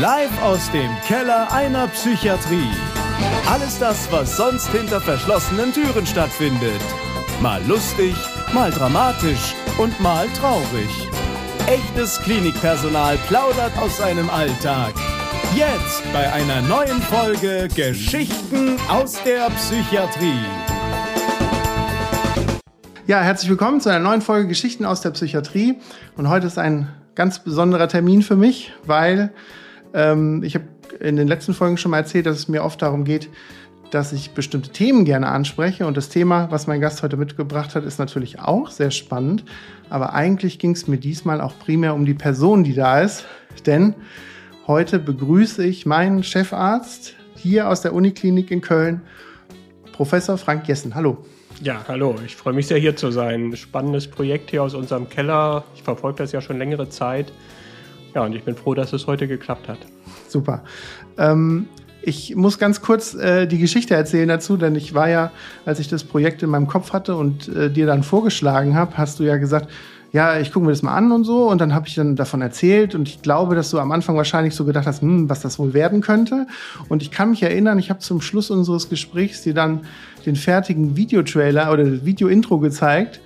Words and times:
Live 0.00 0.42
aus 0.42 0.70
dem 0.70 0.90
Keller 1.06 1.52
einer 1.52 1.86
Psychiatrie. 1.88 2.70
Alles 3.46 3.78
das, 3.78 4.10
was 4.10 4.34
sonst 4.34 4.68
hinter 4.68 4.98
verschlossenen 4.98 5.74
Türen 5.74 6.06
stattfindet. 6.06 6.80
Mal 7.42 7.60
lustig, 7.66 8.14
mal 8.54 8.70
dramatisch 8.70 9.54
und 9.76 10.00
mal 10.00 10.26
traurig. 10.40 10.88
Echtes 11.66 12.18
Klinikpersonal 12.22 13.18
plaudert 13.28 13.76
aus 13.76 13.98
seinem 13.98 14.30
Alltag. 14.30 14.94
Jetzt 15.54 16.02
bei 16.14 16.32
einer 16.32 16.62
neuen 16.62 17.02
Folge 17.02 17.68
Geschichten 17.68 18.78
aus 18.88 19.22
der 19.24 19.50
Psychiatrie. 19.50 20.46
Ja, 23.06 23.20
herzlich 23.20 23.50
willkommen 23.50 23.82
zu 23.82 23.90
einer 23.90 23.98
neuen 23.98 24.22
Folge 24.22 24.48
Geschichten 24.48 24.86
aus 24.86 25.02
der 25.02 25.10
Psychiatrie. 25.10 25.78
Und 26.16 26.30
heute 26.30 26.46
ist 26.46 26.56
ein 26.56 26.88
ganz 27.14 27.40
besonderer 27.40 27.88
Termin 27.88 28.22
für 28.22 28.36
mich, 28.36 28.72
weil 28.86 29.34
ähm, 29.94 30.42
ich 30.42 30.54
habe 30.54 30.64
in 31.00 31.16
den 31.16 31.28
letzten 31.28 31.54
Folgen 31.54 31.76
schon 31.76 31.90
mal 31.90 31.98
erzählt, 31.98 32.26
dass 32.26 32.36
es 32.38 32.48
mir 32.48 32.64
oft 32.64 32.82
darum 32.82 33.04
geht, 33.04 33.28
dass 33.90 34.12
ich 34.12 34.30
bestimmte 34.32 34.70
Themen 34.70 35.04
gerne 35.04 35.28
anspreche. 35.28 35.86
Und 35.86 35.96
das 35.96 36.08
Thema, 36.08 36.50
was 36.50 36.66
mein 36.66 36.80
Gast 36.80 37.02
heute 37.02 37.16
mitgebracht 37.16 37.74
hat, 37.74 37.84
ist 37.84 37.98
natürlich 37.98 38.40
auch 38.40 38.70
sehr 38.70 38.90
spannend. 38.90 39.44
Aber 39.88 40.14
eigentlich 40.14 40.58
ging 40.58 40.72
es 40.72 40.86
mir 40.86 40.98
diesmal 40.98 41.40
auch 41.40 41.58
primär 41.58 41.94
um 41.94 42.04
die 42.04 42.14
Person, 42.14 42.64
die 42.64 42.74
da 42.74 43.00
ist. 43.00 43.24
Denn 43.66 43.94
heute 44.66 44.98
begrüße 44.98 45.64
ich 45.64 45.86
meinen 45.86 46.22
Chefarzt 46.22 47.14
hier 47.36 47.68
aus 47.68 47.80
der 47.80 47.94
Uniklinik 47.94 48.50
in 48.50 48.60
Köln, 48.60 49.00
Professor 49.92 50.38
Frank 50.38 50.68
Jessen. 50.68 50.94
Hallo. 50.94 51.18
Ja, 51.62 51.84
hallo. 51.88 52.14
Ich 52.24 52.36
freue 52.36 52.54
mich 52.54 52.68
sehr, 52.68 52.78
hier 52.78 52.96
zu 52.96 53.10
sein. 53.10 53.54
Spannendes 53.56 54.06
Projekt 54.06 54.50
hier 54.50 54.62
aus 54.62 54.74
unserem 54.74 55.08
Keller. 55.08 55.64
Ich 55.74 55.82
verfolge 55.82 56.18
das 56.18 56.32
ja 56.32 56.40
schon 56.40 56.58
längere 56.58 56.88
Zeit. 56.88 57.32
Ja, 58.14 58.24
und 58.24 58.34
ich 58.34 58.42
bin 58.42 58.56
froh, 58.56 58.74
dass 58.74 58.92
es 58.92 59.06
heute 59.06 59.28
geklappt 59.28 59.68
hat. 59.68 59.78
Super. 60.28 60.62
Ähm, 61.18 61.68
ich 62.02 62.34
muss 62.34 62.58
ganz 62.58 62.80
kurz 62.80 63.14
äh, 63.14 63.46
die 63.46 63.58
Geschichte 63.58 63.94
erzählen 63.94 64.28
dazu, 64.28 64.56
denn 64.56 64.74
ich 64.74 64.94
war 64.94 65.08
ja, 65.08 65.30
als 65.66 65.80
ich 65.80 65.88
das 65.88 66.04
Projekt 66.04 66.42
in 66.42 66.50
meinem 66.50 66.66
Kopf 66.66 66.92
hatte 66.92 67.14
und 67.14 67.48
äh, 67.48 67.70
dir 67.70 67.86
dann 67.86 68.02
vorgeschlagen 68.02 68.74
habe, 68.74 68.96
hast 68.96 69.20
du 69.20 69.24
ja 69.24 69.36
gesagt, 69.36 69.68
ja, 70.12 70.40
ich 70.40 70.52
gucke 70.52 70.66
mir 70.66 70.72
das 70.72 70.82
mal 70.82 70.94
an 70.94 71.12
und 71.12 71.24
so. 71.24 71.48
Und 71.48 71.60
dann 71.60 71.74
habe 71.74 71.86
ich 71.86 71.94
dann 71.94 72.16
davon 72.16 72.42
erzählt 72.42 72.94
und 72.94 73.08
ich 73.08 73.22
glaube, 73.22 73.54
dass 73.54 73.70
du 73.70 73.78
am 73.78 73.92
Anfang 73.92 74.16
wahrscheinlich 74.16 74.54
so 74.54 74.64
gedacht 74.64 74.86
hast, 74.86 75.02
hm, 75.02 75.28
was 75.28 75.40
das 75.40 75.58
wohl 75.58 75.72
werden 75.72 76.00
könnte. 76.00 76.46
Und 76.88 77.02
ich 77.02 77.10
kann 77.10 77.30
mich 77.30 77.42
erinnern, 77.42 77.78
ich 77.78 77.90
habe 77.90 78.00
zum 78.00 78.20
Schluss 78.20 78.50
unseres 78.50 78.88
Gesprächs 78.88 79.42
dir 79.42 79.54
dann 79.54 79.82
den 80.26 80.36
fertigen 80.36 80.96
Videotrailer 80.96 81.72
oder 81.72 82.04
Video-Intro 82.04 82.58
gezeigt. 82.58 83.20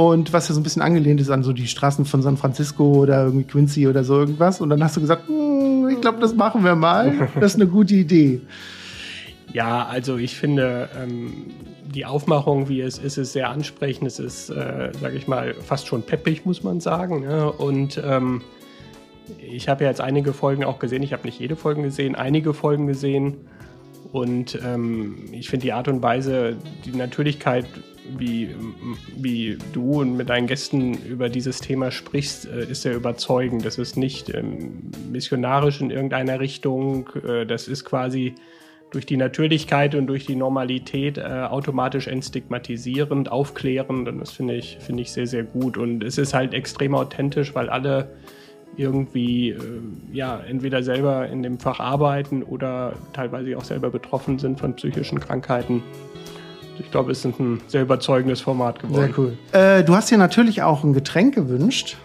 Und 0.00 0.32
was 0.32 0.48
ja 0.48 0.54
so 0.54 0.60
ein 0.60 0.62
bisschen 0.62 0.80
angelehnt 0.80 1.20
ist 1.20 1.28
an 1.28 1.42
so 1.42 1.52
die 1.52 1.66
Straßen 1.66 2.06
von 2.06 2.22
San 2.22 2.38
Francisco 2.38 2.84
oder 2.94 3.24
irgendwie 3.24 3.44
Quincy 3.44 3.86
oder 3.86 4.02
so 4.02 4.20
irgendwas. 4.20 4.62
Und 4.62 4.70
dann 4.70 4.82
hast 4.82 4.96
du 4.96 5.00
gesagt, 5.02 5.28
hm, 5.28 5.90
ich 5.90 6.00
glaube, 6.00 6.20
das 6.20 6.34
machen 6.34 6.64
wir 6.64 6.74
mal. 6.74 7.28
Das 7.38 7.52
ist 7.52 7.60
eine 7.60 7.70
gute 7.70 7.94
Idee. 7.94 8.40
Ja, 9.52 9.84
also 9.84 10.16
ich 10.16 10.36
finde, 10.36 10.88
ähm, 10.98 11.48
die 11.84 12.06
Aufmachung, 12.06 12.70
wie 12.70 12.80
es 12.80 12.96
ist, 12.96 13.18
ist 13.18 13.34
sehr 13.34 13.50
ansprechend. 13.50 14.06
Es 14.06 14.18
ist, 14.18 14.48
äh, 14.48 14.90
sage 14.98 15.18
ich 15.18 15.28
mal, 15.28 15.52
fast 15.52 15.86
schon 15.86 16.02
peppig, 16.02 16.46
muss 16.46 16.62
man 16.62 16.80
sagen. 16.80 17.24
Ja? 17.24 17.48
Und 17.48 18.00
ähm, 18.02 18.40
ich 19.38 19.68
habe 19.68 19.84
ja 19.84 19.90
jetzt 19.90 20.00
einige 20.00 20.32
Folgen 20.32 20.64
auch 20.64 20.78
gesehen. 20.78 21.02
Ich 21.02 21.12
habe 21.12 21.26
nicht 21.26 21.38
jede 21.38 21.56
Folge 21.56 21.82
gesehen, 21.82 22.14
einige 22.14 22.54
Folgen 22.54 22.86
gesehen. 22.86 23.36
Und 24.12 24.58
ähm, 24.64 25.28
ich 25.30 25.50
finde 25.50 25.64
die 25.64 25.74
Art 25.74 25.88
und 25.88 26.02
Weise, 26.02 26.56
die 26.86 26.92
Natürlichkeit, 26.92 27.66
wie, 28.18 28.54
wie 29.16 29.58
du 29.72 30.00
und 30.00 30.16
mit 30.16 30.28
deinen 30.28 30.46
Gästen 30.46 30.94
über 31.04 31.28
dieses 31.28 31.60
Thema 31.60 31.90
sprichst, 31.90 32.46
äh, 32.46 32.64
ist 32.64 32.82
sehr 32.82 32.94
überzeugend. 32.94 33.64
Das 33.64 33.78
ist 33.78 33.96
nicht 33.96 34.34
ähm, 34.34 34.90
missionarisch 35.10 35.80
in 35.80 35.90
irgendeiner 35.90 36.40
Richtung. 36.40 37.08
Äh, 37.26 37.46
das 37.46 37.68
ist 37.68 37.84
quasi 37.84 38.34
durch 38.90 39.06
die 39.06 39.16
Natürlichkeit 39.16 39.94
und 39.94 40.06
durch 40.06 40.26
die 40.26 40.34
Normalität 40.34 41.18
äh, 41.18 41.22
automatisch 41.22 42.08
entstigmatisierend, 42.08 43.30
aufklärend 43.30 44.08
und 44.08 44.18
das 44.18 44.32
finde 44.32 44.54
ich, 44.54 44.78
finde 44.80 45.02
ich 45.02 45.12
sehr, 45.12 45.26
sehr 45.26 45.44
gut. 45.44 45.76
Und 45.76 46.02
es 46.02 46.18
ist 46.18 46.34
halt 46.34 46.54
extrem 46.54 46.94
authentisch, 46.94 47.54
weil 47.54 47.68
alle 47.68 48.10
irgendwie 48.76 49.50
äh, 49.50 49.58
ja 50.12 50.40
entweder 50.40 50.82
selber 50.82 51.28
in 51.28 51.42
dem 51.42 51.58
Fach 51.58 51.80
arbeiten 51.80 52.42
oder 52.42 52.94
teilweise 53.12 53.56
auch 53.56 53.64
selber 53.64 53.90
betroffen 53.90 54.38
sind 54.38 54.58
von 54.58 54.74
psychischen 54.74 55.20
Krankheiten. 55.20 55.82
Ich 56.78 56.90
glaube, 56.90 57.12
es 57.12 57.24
ist 57.24 57.38
ein 57.38 57.60
sehr 57.66 57.82
überzeugendes 57.82 58.40
Format 58.40 58.80
geworden. 58.80 59.12
Sehr 59.14 59.18
cool. 59.18 59.38
Äh, 59.52 59.84
du 59.84 59.94
hast 59.94 60.10
dir 60.10 60.18
natürlich 60.18 60.62
auch 60.62 60.84
ein 60.84 60.92
Getränk 60.92 61.34
gewünscht. 61.34 61.96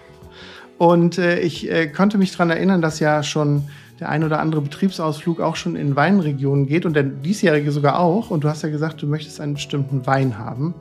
Und 0.77 1.17
äh, 1.17 1.39
ich 1.39 1.71
äh, 1.71 1.87
konnte 1.87 2.17
mich 2.17 2.31
daran 2.31 2.49
erinnern, 2.49 2.81
dass 2.81 2.99
ja 2.99 3.23
schon 3.23 3.63
der 3.99 4.09
ein 4.09 4.23
oder 4.23 4.39
andere 4.39 4.61
Betriebsausflug 4.61 5.39
auch 5.39 5.55
schon 5.55 5.75
in 5.75 5.95
Weinregionen 5.95 6.65
geht 6.65 6.85
und 6.85 6.95
der 6.95 7.03
diesjährige 7.03 7.71
sogar 7.71 7.99
auch. 7.99 8.29
Und 8.29 8.43
du 8.43 8.49
hast 8.49 8.61
ja 8.63 8.69
gesagt, 8.69 9.01
du 9.01 9.07
möchtest 9.07 9.39
einen 9.39 9.53
bestimmten 9.53 10.05
Wein 10.05 10.37
haben. 10.37 10.73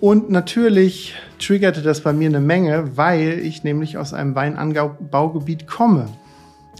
Und 0.00 0.30
natürlich 0.30 1.14
triggerte 1.38 1.82
das 1.82 2.00
bei 2.00 2.12
mir 2.12 2.28
eine 2.28 2.40
Menge, 2.40 2.96
weil 2.96 3.40
ich 3.40 3.62
nämlich 3.62 3.98
aus 3.98 4.14
einem 4.14 4.34
Weinanbaugebiet 4.34 5.66
komme. 5.66 6.08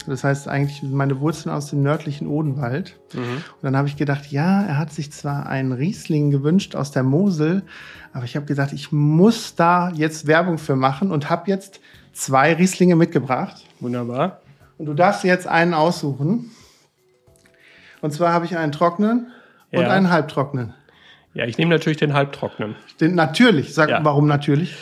Das 0.06 0.24
heißt 0.24 0.48
eigentlich 0.48 0.82
meine 0.82 1.20
Wurzeln 1.20 1.54
aus 1.54 1.70
dem 1.70 1.82
nördlichen 1.82 2.26
Odenwald. 2.26 2.98
Mhm. 3.12 3.20
Und 3.20 3.62
dann 3.62 3.76
habe 3.76 3.88
ich 3.88 3.96
gedacht, 3.96 4.30
ja, 4.30 4.62
er 4.62 4.78
hat 4.78 4.92
sich 4.92 5.12
zwar 5.12 5.46
einen 5.46 5.72
Riesling 5.72 6.30
gewünscht 6.30 6.74
aus 6.74 6.90
der 6.90 7.02
Mosel, 7.02 7.62
aber 8.12 8.24
ich 8.24 8.34
habe 8.36 8.46
gesagt, 8.46 8.72
ich 8.72 8.92
muss 8.92 9.54
da 9.54 9.90
jetzt 9.90 10.26
Werbung 10.26 10.58
für 10.58 10.76
machen 10.76 11.10
und 11.10 11.28
habe 11.28 11.50
jetzt 11.50 11.80
zwei 12.12 12.54
Rieslinge 12.54 12.96
mitgebracht. 12.96 13.64
Wunderbar. 13.80 14.40
Und 14.78 14.86
du 14.86 14.94
darfst 14.94 15.24
jetzt 15.24 15.46
einen 15.46 15.74
aussuchen. 15.74 16.50
Und 18.00 18.12
zwar 18.12 18.32
habe 18.32 18.46
ich 18.46 18.56
einen 18.56 18.72
trockenen 18.72 19.28
ja. 19.70 19.80
und 19.80 19.86
einen 19.86 20.10
halbtrockenen. 20.10 20.74
Ja, 21.34 21.44
ich 21.44 21.58
nehme 21.58 21.70
natürlich 21.70 21.98
den 21.98 22.14
halbtrockenen. 22.14 22.74
Den 23.00 23.14
natürlich. 23.14 23.74
Sag, 23.74 23.90
ja. 23.90 24.00
warum 24.02 24.26
natürlich? 24.26 24.74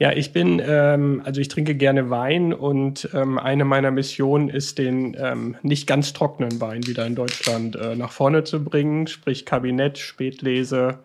Ja, 0.00 0.12
ich 0.12 0.32
bin, 0.32 0.62
ähm, 0.66 1.20
also 1.26 1.42
ich 1.42 1.48
trinke 1.48 1.74
gerne 1.74 2.08
Wein 2.08 2.54
und 2.54 3.10
ähm, 3.12 3.38
eine 3.38 3.66
meiner 3.66 3.90
Missionen 3.90 4.48
ist, 4.48 4.78
den 4.78 5.14
ähm, 5.20 5.56
nicht 5.62 5.86
ganz 5.86 6.14
trockenen 6.14 6.58
Wein 6.58 6.86
wieder 6.86 7.06
in 7.06 7.14
Deutschland 7.14 7.76
äh, 7.76 7.94
nach 7.96 8.10
vorne 8.10 8.42
zu 8.44 8.64
bringen, 8.64 9.08
sprich 9.08 9.44
Kabinett, 9.44 9.98
Spätlese, 9.98 11.00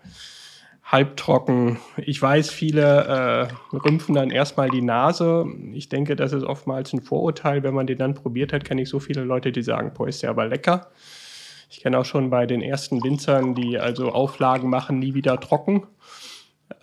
halbtrocken. 0.85 1.77
Ich 1.97 2.21
weiß, 2.21 2.49
viele 2.49 3.49
äh, 3.73 3.75
rümpfen 3.75 4.15
dann 4.15 4.29
erstmal 4.29 4.69
die 4.69 4.81
Nase. 4.81 5.45
Ich 5.73 5.89
denke, 5.89 6.15
das 6.15 6.31
ist 6.31 6.45
oftmals 6.45 6.93
ein 6.93 7.01
Vorurteil. 7.01 7.63
Wenn 7.63 7.73
man 7.73 7.87
den 7.87 7.97
dann 7.97 8.13
probiert 8.13 8.53
hat, 8.53 8.63
kenne 8.63 8.83
ich 8.83 8.87
so 8.87 9.01
viele 9.01 9.25
Leute, 9.25 9.51
die 9.51 9.61
sagen, 9.61 9.91
boah, 9.93 10.07
ist 10.07 10.23
der 10.23 10.29
aber 10.29 10.47
lecker. 10.47 10.87
Ich 11.69 11.81
kenne 11.81 11.99
auch 11.99 12.05
schon 12.05 12.29
bei 12.29 12.45
den 12.45 12.61
ersten 12.61 13.03
Winzern, 13.03 13.55
die 13.55 13.77
also 13.77 14.13
Auflagen 14.13 14.69
machen, 14.69 14.99
nie 14.99 15.15
wieder 15.15 15.37
trocken. 15.41 15.83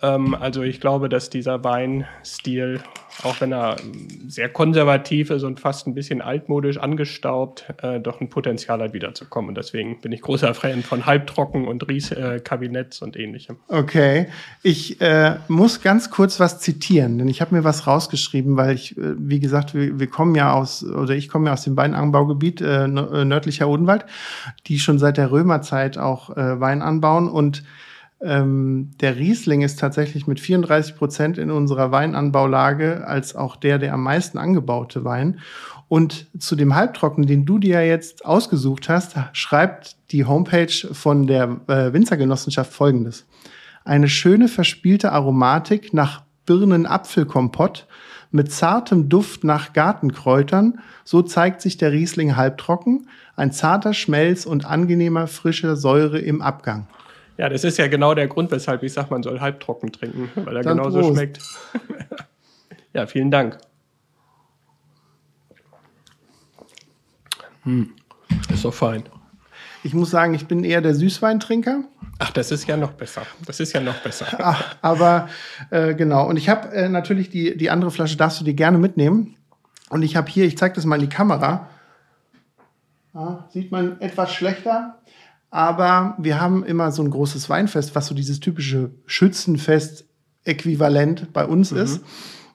Ähm, 0.01 0.33
also 0.35 0.63
ich 0.63 0.79
glaube, 0.79 1.09
dass 1.09 1.29
dieser 1.29 1.63
Weinstil, 1.63 2.81
auch 3.23 3.41
wenn 3.41 3.51
er 3.51 3.77
ähm, 3.79 4.29
sehr 4.29 4.47
konservativ 4.49 5.29
ist 5.29 5.43
und 5.43 5.59
fast 5.59 5.87
ein 5.87 5.93
bisschen 5.93 6.21
altmodisch 6.21 6.77
angestaubt, 6.77 7.65
äh, 7.81 7.99
doch 7.99 8.21
ein 8.21 8.29
Potenzial 8.29 8.81
hat, 8.81 8.93
wiederzukommen. 8.93 9.49
Und 9.49 9.57
deswegen 9.57 9.99
bin 9.99 10.11
ich 10.11 10.21
großer 10.21 10.53
Fan 10.53 10.83
von 10.83 11.05
Halbtrocken 11.05 11.67
und 11.67 11.87
Ries-Kabinetts 11.87 13.01
äh, 13.01 13.05
und 13.05 13.17
ähnlichem. 13.17 13.57
Okay, 13.67 14.27
ich 14.61 15.01
äh, 15.01 15.37
muss 15.49 15.81
ganz 15.81 16.09
kurz 16.09 16.39
was 16.39 16.59
zitieren, 16.59 17.17
denn 17.17 17.27
ich 17.27 17.41
habe 17.41 17.55
mir 17.55 17.63
was 17.63 17.85
rausgeschrieben, 17.85 18.55
weil 18.55 18.75
ich, 18.75 18.97
äh, 18.97 19.15
wie 19.17 19.41
gesagt, 19.41 19.73
wir, 19.73 19.99
wir, 19.99 20.07
kommen 20.07 20.35
ja 20.35 20.53
aus, 20.53 20.83
oder 20.83 21.13
ich 21.13 21.27
komme 21.27 21.47
ja 21.47 21.53
aus 21.53 21.63
dem 21.63 21.75
Weinanbaugebiet 21.75 22.61
äh, 22.61 22.87
nördlicher 22.87 23.67
Odenwald, 23.67 24.05
die 24.67 24.79
schon 24.79 24.97
seit 24.97 25.17
der 25.17 25.31
Römerzeit 25.31 25.97
auch 25.97 26.29
äh, 26.29 26.59
Wein 26.59 26.81
anbauen 26.81 27.27
und 27.27 27.63
ähm, 28.23 28.91
der 29.01 29.17
Riesling 29.17 29.61
ist 29.61 29.79
tatsächlich 29.79 30.27
mit 30.27 30.39
34 30.39 30.95
Prozent 30.95 31.37
in 31.37 31.51
unserer 31.51 31.91
Weinanbaulage 31.91 33.05
als 33.05 33.35
auch 33.35 33.55
der 33.55 33.79
der 33.79 33.93
am 33.93 34.03
meisten 34.03 34.37
angebaute 34.37 35.03
Wein. 35.03 35.39
Und 35.89 36.27
zu 36.39 36.55
dem 36.55 36.75
Halbtrocken, 36.75 37.27
den 37.27 37.45
du 37.45 37.59
dir 37.59 37.85
jetzt 37.85 38.25
ausgesucht 38.25 38.89
hast, 38.89 39.15
schreibt 39.33 39.97
die 40.11 40.25
Homepage 40.25 40.71
von 40.91 41.27
der 41.27 41.61
äh, 41.67 41.93
Winzergenossenschaft 41.93 42.73
folgendes. 42.73 43.25
Eine 43.83 44.07
schöne 44.07 44.47
verspielte 44.47 45.11
Aromatik 45.11 45.93
nach 45.93 46.23
Birnen-Apfelkompott 46.45 47.87
mit 48.31 48.51
zartem 48.51 49.09
Duft 49.09 49.43
nach 49.43 49.73
Gartenkräutern, 49.73 50.79
so 51.03 51.21
zeigt 51.21 51.61
sich 51.61 51.77
der 51.77 51.91
Riesling 51.91 52.35
halbtrocken, 52.35 53.07
ein 53.35 53.51
zarter 53.51 53.93
Schmelz 53.93 54.45
und 54.45 54.65
angenehmer 54.65 55.27
frischer 55.27 55.75
Säure 55.75 56.19
im 56.19 56.41
Abgang. 56.41 56.87
Ja, 57.37 57.49
das 57.49 57.63
ist 57.63 57.77
ja 57.77 57.87
genau 57.87 58.13
der 58.13 58.27
Grund, 58.27 58.51
weshalb 58.51 58.83
ich 58.83 58.93
sage, 58.93 59.07
man 59.09 59.23
soll 59.23 59.39
halbtrocken 59.39 59.91
trinken, 59.91 60.29
weil 60.35 60.57
er 60.57 60.63
Dann 60.63 60.77
genauso 60.77 60.99
Prost. 60.99 61.13
schmeckt. 61.15 61.39
ja, 62.93 63.07
vielen 63.07 63.31
Dank. 63.31 63.57
Hm, 67.63 67.93
ist 68.51 68.65
doch 68.65 68.73
fein. 68.73 69.03
Ich 69.83 69.93
muss 69.93 70.11
sagen, 70.11 70.33
ich 70.33 70.47
bin 70.47 70.63
eher 70.63 70.81
der 70.81 70.95
Süßweintrinker. 70.95 71.83
Ach, 72.19 72.31
das 72.31 72.51
ist 72.51 72.67
ja 72.67 72.77
noch 72.77 72.91
besser. 72.91 73.23
Das 73.45 73.59
ist 73.59 73.73
ja 73.73 73.81
noch 73.81 73.95
besser. 74.01 74.25
Ach, 74.39 74.75
aber 74.81 75.27
äh, 75.71 75.93
genau. 75.93 76.27
Und 76.27 76.37
ich 76.37 76.47
habe 76.49 76.69
äh, 76.73 76.87
natürlich 76.87 77.29
die, 77.29 77.57
die 77.57 77.69
andere 77.69 77.91
Flasche, 77.91 78.15
darfst 78.15 78.39
du 78.39 78.45
dir 78.45 78.53
gerne 78.53 78.77
mitnehmen. 78.77 79.35
Und 79.89 80.03
ich 80.03 80.15
habe 80.15 80.29
hier, 80.29 80.45
ich 80.45 80.57
zeige 80.57 80.75
das 80.75 80.85
mal 80.85 80.95
in 80.95 81.01
die 81.01 81.09
Kamera, 81.09 81.69
Ja, 83.13 83.47
sieht 83.51 83.71
man 83.71 83.99
etwas 83.99 84.33
schlechter. 84.33 84.99
Aber 85.53 86.15
wir 86.17 86.41
haben 86.41 86.65
immer 86.65 86.91
so 86.91 87.01
ein 87.03 87.11
großes 87.11 87.47
Weinfest, 87.47 87.93
was 87.93 88.07
so 88.07 88.15
dieses 88.15 88.39
typische 88.39 88.89
Schützenfest-Äquivalent 89.05 91.31
bei 91.31 91.45
uns 91.45 91.69
mhm. 91.69 91.77
ist. 91.77 92.01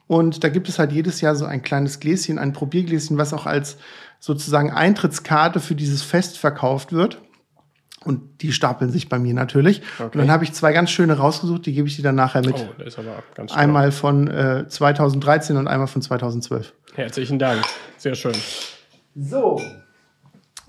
Und 0.07 0.43
da 0.43 0.49
gibt 0.49 0.67
es 0.67 0.79
halt 0.79 0.91
jedes 0.91 1.21
Jahr 1.21 1.37
so 1.37 1.45
ein 1.45 1.61
kleines 1.61 2.01
Gläschen, 2.01 2.37
ein 2.37 2.51
Probiergläschen, 2.51 3.17
was 3.17 3.31
auch 3.31 3.45
als 3.45 3.77
sozusagen 4.19 4.73
Eintrittskarte 4.73 5.61
für 5.61 5.75
dieses 5.75 6.01
Fest 6.01 6.37
verkauft 6.37 6.91
wird. 6.91 7.21
Und 8.03 8.41
die 8.41 8.51
stapeln 8.51 8.91
sich 8.91 9.07
bei 9.07 9.17
mir 9.17 9.33
natürlich. 9.33 9.81
Okay. 9.97 10.03
Und 10.03 10.17
dann 10.17 10.29
habe 10.29 10.43
ich 10.43 10.51
zwei 10.51 10.73
ganz 10.73 10.89
schöne 10.89 11.17
rausgesucht, 11.17 11.67
die 11.67 11.71
gebe 11.71 11.87
ich 11.87 11.95
dir 11.95 12.03
dann 12.03 12.15
nachher 12.15 12.41
mit. 12.41 12.55
Oh, 12.55 12.67
das 12.79 12.87
ist 12.87 12.99
aber 12.99 13.23
ganz 13.33 13.51
schön. 13.51 13.59
Einmal 13.61 13.93
von 13.93 14.27
äh, 14.27 14.67
2013 14.67 15.55
und 15.55 15.69
einmal 15.69 15.87
von 15.87 16.01
2012. 16.01 16.73
Herzlichen 16.95 17.39
Dank. 17.39 17.63
Sehr 17.95 18.15
schön. 18.15 18.35
So. 19.15 19.61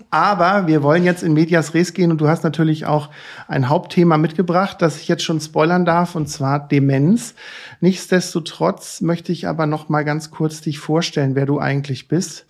Aber 0.09 0.67
wir 0.67 0.83
wollen 0.83 1.03
jetzt 1.03 1.23
in 1.23 1.33
Medias 1.33 1.73
Res 1.73 1.93
gehen 1.93 2.11
und 2.11 2.19
du 2.19 2.27
hast 2.27 2.43
natürlich 2.43 2.85
auch 2.85 3.09
ein 3.47 3.69
Hauptthema 3.69 4.17
mitgebracht, 4.17 4.81
das 4.81 4.99
ich 4.99 5.07
jetzt 5.07 5.23
schon 5.23 5.39
spoilern 5.39 5.85
darf, 5.85 6.15
und 6.15 6.27
zwar 6.27 6.67
Demenz. 6.67 7.35
Nichtsdestotrotz 7.79 9.01
möchte 9.01 9.31
ich 9.31 9.47
aber 9.47 9.65
noch 9.65 9.89
mal 9.89 10.03
ganz 10.03 10.31
kurz 10.31 10.61
dich 10.61 10.79
vorstellen, 10.79 11.35
wer 11.35 11.45
du 11.45 11.59
eigentlich 11.59 12.07
bist. 12.07 12.45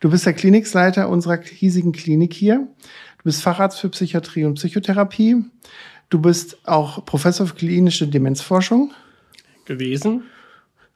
Du 0.00 0.10
bist 0.10 0.26
der 0.26 0.34
Klinikleiter 0.34 1.08
unserer 1.08 1.38
hiesigen 1.40 1.92
Klinik 1.92 2.34
hier. 2.34 2.68
Du 3.18 3.24
bist 3.24 3.42
Facharzt 3.42 3.80
für 3.80 3.88
Psychiatrie 3.88 4.44
und 4.44 4.54
Psychotherapie. 4.54 5.44
Du 6.08 6.20
bist 6.20 6.58
auch 6.66 7.04
Professor 7.04 7.46
für 7.46 7.54
klinische 7.54 8.06
Demenzforschung. 8.06 8.92
Gewesen. 9.64 10.24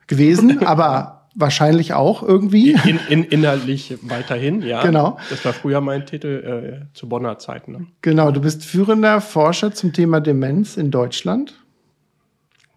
Gewesen, 0.06 0.58
aber 0.66 1.19
wahrscheinlich 1.34 1.92
auch 1.92 2.22
irgendwie. 2.22 2.72
In, 2.84 2.98
in, 3.08 3.24
inhaltlich 3.24 3.96
weiterhin, 4.02 4.62
ja. 4.62 4.82
Genau. 4.82 5.18
Das 5.30 5.44
war 5.44 5.52
früher 5.52 5.80
mein 5.80 6.06
Titel 6.06 6.82
äh, 6.82 6.94
zu 6.94 7.08
Bonner 7.08 7.38
Zeiten. 7.38 7.72
Ne? 7.72 7.86
Genau, 8.02 8.30
du 8.30 8.40
bist 8.40 8.64
führender 8.64 9.20
Forscher 9.20 9.72
zum 9.72 9.92
Thema 9.92 10.20
Demenz 10.20 10.76
in 10.76 10.90
Deutschland. 10.90 11.54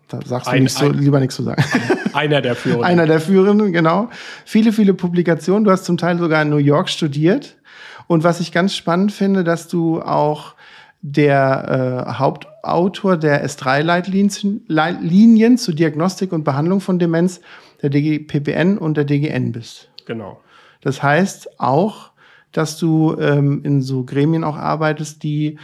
Da 0.10 0.20
sagst 0.24 0.48
du 0.48 0.52
ein, 0.52 0.64
nicht 0.64 0.78
so, 0.78 0.86
ein, 0.86 0.94
lieber 0.94 1.20
nichts 1.20 1.36
zu 1.36 1.44
sagen. 1.44 1.64
Einer 2.14 2.42
der 2.42 2.56
Führenden. 2.56 2.86
Einer 2.86 3.08
der 3.08 3.20
Führenden, 3.20 3.74
genau. 3.74 4.10
Viele, 4.46 4.72
viele 4.72 4.94
Publikationen. 4.94 5.64
Du 5.64 5.72
hast 5.72 5.86
zum 5.86 5.98
Teil 5.98 6.20
sogar 6.20 6.44
in 6.44 6.50
New 6.50 6.58
York 6.58 6.90
studiert. 6.90 7.58
Und 8.06 8.24
was 8.24 8.40
ich 8.40 8.52
ganz 8.52 8.76
spannend 8.76 9.12
finde, 9.12 9.44
dass 9.44 9.68
du 9.68 10.02
auch 10.02 10.54
der 11.02 12.06
äh, 12.08 12.14
Hauptautor 12.14 13.18
der 13.18 13.44
S3-Leitlinien 13.46 15.58
zur 15.58 15.74
Diagnostik 15.74 16.32
und 16.32 16.44
Behandlung 16.44 16.80
von 16.80 17.00
Demenz 17.00 17.42
der 17.84 17.92
DGPPN 17.92 18.80
und 18.80 18.98
der 18.98 19.06
DGN 19.06 19.52
bist. 19.52 19.92
Genau. 20.06 20.40
Das 20.82 21.04
heißt 21.04 21.60
auch, 21.60 22.12
dass 22.52 22.78
du 22.78 23.16
ähm, 23.20 23.62
in 23.64 23.82
so 23.82 24.04
Gremien 24.04 24.44
auch 24.44 24.58
arbeitest, 24.58 25.24
die 25.24 25.58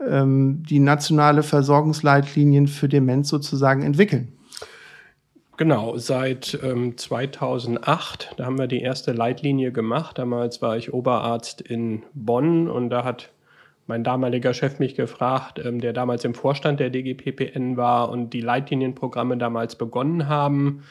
ähm, 0.00 0.62
die 0.68 0.78
nationale 0.78 1.42
Versorgungsleitlinien 1.42 2.66
für 2.66 2.88
Demenz 2.88 3.28
sozusagen 3.28 3.82
entwickeln. 3.82 4.32
Genau, 5.56 5.96
seit 5.96 6.58
ähm, 6.62 6.98
2008, 6.98 8.34
da 8.36 8.44
haben 8.44 8.58
wir 8.58 8.66
die 8.66 8.82
erste 8.82 9.12
Leitlinie 9.12 9.72
gemacht. 9.72 10.18
Damals 10.18 10.60
war 10.60 10.76
ich 10.76 10.92
Oberarzt 10.92 11.62
in 11.62 12.02
Bonn 12.12 12.68
und 12.68 12.90
da 12.90 13.04
hat 13.04 13.30
mein 13.86 14.04
damaliger 14.04 14.52
Chef 14.52 14.78
mich 14.78 14.96
gefragt, 14.96 15.58
ähm, 15.64 15.80
der 15.80 15.94
damals 15.94 16.26
im 16.26 16.34
Vorstand 16.34 16.78
der 16.78 16.90
DGPPN 16.90 17.78
war 17.78 18.10
und 18.10 18.34
die 18.34 18.42
Leitlinienprogramme 18.42 19.38
damals 19.38 19.76
begonnen 19.76 20.28
haben, 20.28 20.82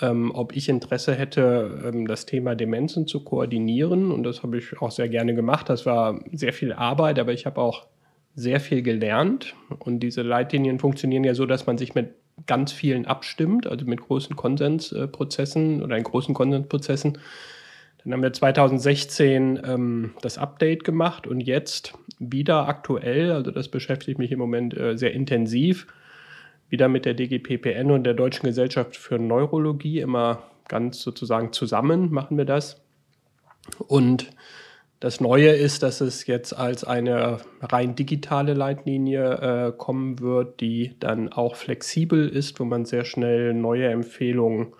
ähm, 0.00 0.30
ob 0.34 0.54
ich 0.56 0.68
Interesse 0.68 1.14
hätte, 1.14 1.82
ähm, 1.84 2.06
das 2.06 2.26
Thema 2.26 2.54
Demenzen 2.54 3.06
zu 3.06 3.24
koordinieren. 3.24 4.10
Und 4.10 4.22
das 4.22 4.42
habe 4.42 4.58
ich 4.58 4.80
auch 4.80 4.90
sehr 4.90 5.08
gerne 5.08 5.34
gemacht. 5.34 5.68
Das 5.68 5.86
war 5.86 6.20
sehr 6.32 6.52
viel 6.52 6.72
Arbeit, 6.72 7.18
aber 7.18 7.32
ich 7.32 7.46
habe 7.46 7.60
auch 7.60 7.86
sehr 8.34 8.60
viel 8.60 8.82
gelernt. 8.82 9.54
Und 9.78 10.00
diese 10.00 10.22
Leitlinien 10.22 10.78
funktionieren 10.78 11.24
ja 11.24 11.34
so, 11.34 11.46
dass 11.46 11.66
man 11.66 11.78
sich 11.78 11.94
mit 11.94 12.14
ganz 12.46 12.72
vielen 12.72 13.06
abstimmt, 13.06 13.66
also 13.66 13.84
mit 13.84 14.00
großen 14.00 14.36
Konsensprozessen 14.36 15.82
oder 15.82 15.96
in 15.96 16.04
großen 16.04 16.34
Konsensprozessen. 16.34 17.18
Dann 18.02 18.14
haben 18.14 18.22
wir 18.22 18.32
2016 18.32 19.60
ähm, 19.62 20.14
das 20.22 20.38
Update 20.38 20.84
gemacht 20.84 21.26
und 21.26 21.40
jetzt 21.40 21.94
wieder 22.18 22.66
aktuell, 22.66 23.32
also 23.32 23.50
das 23.50 23.68
beschäftigt 23.68 24.18
mich 24.18 24.32
im 24.32 24.38
Moment 24.38 24.76
äh, 24.76 24.96
sehr 24.96 25.12
intensiv, 25.12 25.86
wieder 26.70 26.88
mit 26.88 27.04
der 27.04 27.14
DGPPN 27.14 27.90
und 27.90 28.04
der 28.04 28.14
Deutschen 28.14 28.46
Gesellschaft 28.46 28.96
für 28.96 29.18
Neurologie 29.18 30.00
immer 30.00 30.44
ganz 30.68 31.02
sozusagen 31.02 31.52
zusammen 31.52 32.10
machen 32.12 32.38
wir 32.38 32.44
das. 32.44 32.80
Und 33.86 34.30
das 35.00 35.20
Neue 35.20 35.50
ist, 35.50 35.82
dass 35.82 36.00
es 36.00 36.26
jetzt 36.26 36.52
als 36.52 36.84
eine 36.84 37.38
rein 37.60 37.96
digitale 37.96 38.54
Leitlinie 38.54 39.68
äh, 39.68 39.72
kommen 39.76 40.20
wird, 40.20 40.60
die 40.60 40.94
dann 41.00 41.32
auch 41.32 41.56
flexibel 41.56 42.28
ist, 42.28 42.60
wo 42.60 42.64
man 42.64 42.84
sehr 42.84 43.04
schnell 43.04 43.54
neue 43.54 43.88
Empfehlungen 43.88 44.74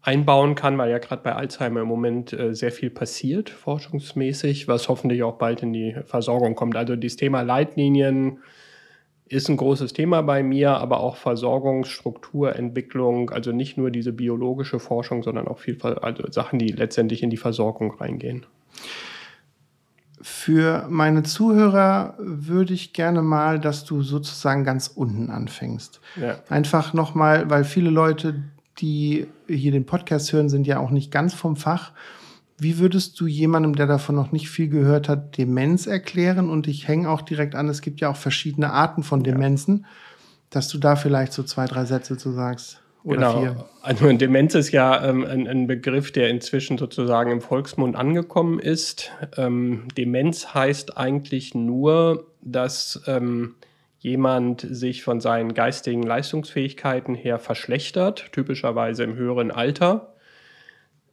einbauen 0.00 0.54
kann, 0.54 0.76
weil 0.78 0.90
ja 0.90 0.98
gerade 0.98 1.22
bei 1.22 1.34
Alzheimer 1.34 1.82
im 1.82 1.88
Moment 1.88 2.32
äh, 2.32 2.54
sehr 2.54 2.72
viel 2.72 2.90
passiert, 2.90 3.50
forschungsmäßig, 3.50 4.66
was 4.66 4.88
hoffentlich 4.88 5.22
auch 5.22 5.36
bald 5.36 5.62
in 5.62 5.72
die 5.72 5.94
Versorgung 6.06 6.54
kommt. 6.54 6.76
Also 6.76 6.96
dieses 6.96 7.16
Thema 7.16 7.42
Leitlinien 7.42 8.38
ist 9.28 9.48
ein 9.48 9.56
großes 9.56 9.94
Thema 9.94 10.22
bei 10.22 10.42
mir, 10.42 10.72
aber 10.72 10.98
auch 11.00 11.16
Versorgungsstrukturentwicklung, 11.16 13.30
also 13.30 13.52
nicht 13.52 13.78
nur 13.78 13.90
diese 13.90 14.12
biologische 14.12 14.78
Forschung, 14.78 15.22
sondern 15.22 15.48
auch 15.48 15.58
viel, 15.58 15.80
also 15.82 16.30
Sachen, 16.30 16.58
die 16.58 16.68
letztendlich 16.68 17.22
in 17.22 17.30
die 17.30 17.38
Versorgung 17.38 17.94
reingehen. 17.94 18.44
Für 20.20 20.86
meine 20.88 21.22
Zuhörer 21.22 22.16
würde 22.18 22.74
ich 22.74 22.92
gerne 22.92 23.22
mal, 23.22 23.60
dass 23.60 23.84
du 23.84 24.02
sozusagen 24.02 24.64
ganz 24.64 24.88
unten 24.88 25.30
anfängst. 25.30 26.00
Ja. 26.16 26.38
Einfach 26.48 26.92
nochmal, 26.94 27.50
weil 27.50 27.64
viele 27.64 27.90
Leute, 27.90 28.42
die 28.78 29.26
hier 29.46 29.72
den 29.72 29.86
Podcast 29.86 30.32
hören, 30.32 30.48
sind 30.48 30.66
ja 30.66 30.78
auch 30.78 30.90
nicht 30.90 31.10
ganz 31.10 31.34
vom 31.34 31.56
Fach. 31.56 31.92
Wie 32.56 32.78
würdest 32.78 33.18
du 33.20 33.26
jemandem, 33.26 33.74
der 33.74 33.86
davon 33.86 34.14
noch 34.14 34.30
nicht 34.30 34.48
viel 34.48 34.68
gehört 34.68 35.08
hat, 35.08 35.38
Demenz 35.38 35.86
erklären? 35.86 36.48
Und 36.48 36.68
ich 36.68 36.86
hänge 36.86 37.10
auch 37.10 37.22
direkt 37.22 37.54
an, 37.54 37.68
es 37.68 37.80
gibt 37.80 38.00
ja 38.00 38.10
auch 38.10 38.16
verschiedene 38.16 38.70
Arten 38.72 39.02
von 39.02 39.24
Demenzen, 39.24 39.78
ja. 39.78 39.88
dass 40.50 40.68
du 40.68 40.78
da 40.78 40.96
vielleicht 40.96 41.32
so 41.32 41.42
zwei, 41.42 41.66
drei 41.66 41.84
Sätze 41.84 42.16
zu 42.16 42.30
sagst. 42.30 42.80
Oder 43.04 43.16
genau. 43.16 43.40
Vier. 43.40 43.64
Also 43.82 44.10
Demenz 44.12 44.54
ist 44.54 44.72
ja 44.72 45.04
ähm, 45.04 45.24
ein, 45.24 45.46
ein, 45.46 45.66
Begriff, 45.66 46.10
der 46.10 46.30
inzwischen 46.30 46.78
sozusagen 46.78 47.30
im 47.30 47.42
Volksmund 47.42 47.96
angekommen 47.96 48.58
ist. 48.58 49.10
Ähm, 49.36 49.88
Demenz 49.96 50.54
heißt 50.54 50.96
eigentlich 50.96 51.54
nur, 51.54 52.28
dass 52.40 53.02
ähm, 53.06 53.56
jemand 53.98 54.66
sich 54.68 55.02
von 55.02 55.20
seinen 55.20 55.52
geistigen 55.52 56.02
Leistungsfähigkeiten 56.02 57.14
her 57.14 57.38
verschlechtert, 57.38 58.32
typischerweise 58.32 59.04
im 59.04 59.16
höheren 59.16 59.50
Alter. 59.50 60.13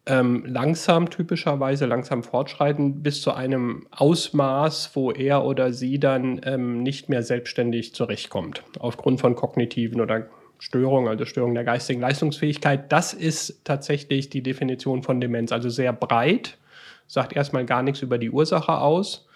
Ähm, 0.08 0.44
langsam 0.48 1.12
typischerweise, 1.12 1.86
langsam 1.86 2.24
fortschreiten, 2.24 3.04
bis 3.04 3.22
zu 3.22 3.34
einem 3.34 3.86
Ausmaß, 3.92 4.96
wo 4.96 5.12
er 5.12 5.46
oder 5.46 5.74
sie 5.74 6.00
dann 6.00 6.42
ähm, 6.44 6.82
nicht 6.82 7.08
mehr 7.08 7.22
selbstständig 7.22 7.94
zurechtkommt, 7.94 8.64
aufgrund 8.80 9.22
von 9.22 9.36
kognitiven 9.36 10.02
oder 10.02 10.26
Störung, 10.58 11.08
also 11.08 11.26
Störung 11.26 11.54
der 11.54 11.64
geistigen 11.64 12.02
Leistungsfähigkeit, 12.02 12.92
das 12.92 13.14
ist 13.14 13.62
tatsächlich 13.64 14.30
die 14.30 14.42
Definition 14.42 15.04
von 15.04 15.22
Demenz. 15.22 15.52
Also 15.52 15.70
sehr 15.70 15.94
breit, 15.94 16.58
sagt 17.06 17.34
erstmal 17.34 17.66
gar 17.66 17.84
nichts 17.84 18.02
über 18.02 18.18
die 18.18 18.32
Ursache 18.32 18.80
aus. 18.80 19.28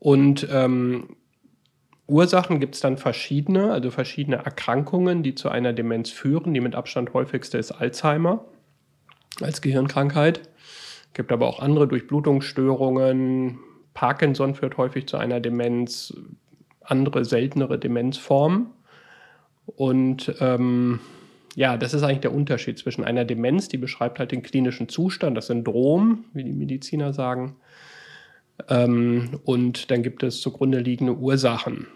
Und 0.00 0.48
ähm, 0.50 1.16
Ursachen 2.06 2.58
gibt 2.58 2.74
es 2.74 2.80
dann 2.80 2.96
verschiedene, 2.96 3.70
also 3.70 3.90
verschiedene 3.90 4.36
Erkrankungen, 4.36 5.22
die 5.22 5.34
zu 5.34 5.50
einer 5.50 5.74
Demenz 5.74 6.08
führen. 6.10 6.54
Die 6.54 6.60
mit 6.60 6.74
Abstand 6.74 7.12
häufigste 7.12 7.58
ist 7.58 7.72
Alzheimer 7.72 8.46
als 9.40 9.60
Gehirnkrankheit. 9.60 10.40
Gibt 11.14 11.32
aber 11.32 11.46
auch 11.46 11.60
andere 11.60 11.88
Durchblutungsstörungen. 11.88 13.58
Parkinson 13.94 14.54
führt 14.54 14.76
häufig 14.76 15.06
zu 15.06 15.16
einer 15.16 15.40
Demenz, 15.40 16.14
andere 16.82 17.24
seltenere 17.24 17.78
Demenzformen. 17.78 18.68
Und 19.66 20.34
ähm, 20.40 21.00
ja, 21.54 21.76
das 21.76 21.94
ist 21.94 22.02
eigentlich 22.02 22.20
der 22.20 22.34
Unterschied 22.34 22.78
zwischen 22.78 23.04
einer 23.04 23.24
Demenz, 23.24 23.68
die 23.68 23.78
beschreibt 23.78 24.18
halt 24.18 24.32
den 24.32 24.42
klinischen 24.42 24.88
Zustand, 24.88 25.36
das 25.36 25.48
Syndrom, 25.48 26.24
wie 26.32 26.44
die 26.44 26.52
Mediziner 26.52 27.12
sagen. 27.12 27.56
Ähm, 28.68 29.40
und 29.44 29.90
dann 29.90 30.02
gibt 30.02 30.22
es 30.22 30.40
zugrunde 30.40 30.78
liegende 30.78 31.16
Ursachen. 31.16 31.86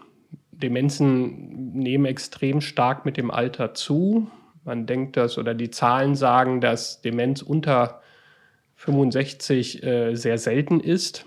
Demenzen 0.51 1.73
nehmen 1.73 2.05
extrem 2.05 2.61
stark 2.61 3.05
mit 3.05 3.17
dem 3.17 3.31
Alter 3.31 3.73
zu. 3.73 4.27
Man 4.63 4.85
denkt 4.85 5.17
das, 5.17 5.37
oder 5.37 5.53
die 5.53 5.71
Zahlen 5.71 6.15
sagen, 6.15 6.61
dass 6.61 7.01
Demenz 7.01 7.41
unter 7.41 8.01
65 8.75 9.83
äh, 9.83 10.15
sehr 10.15 10.37
selten 10.37 10.79
ist 10.79 11.25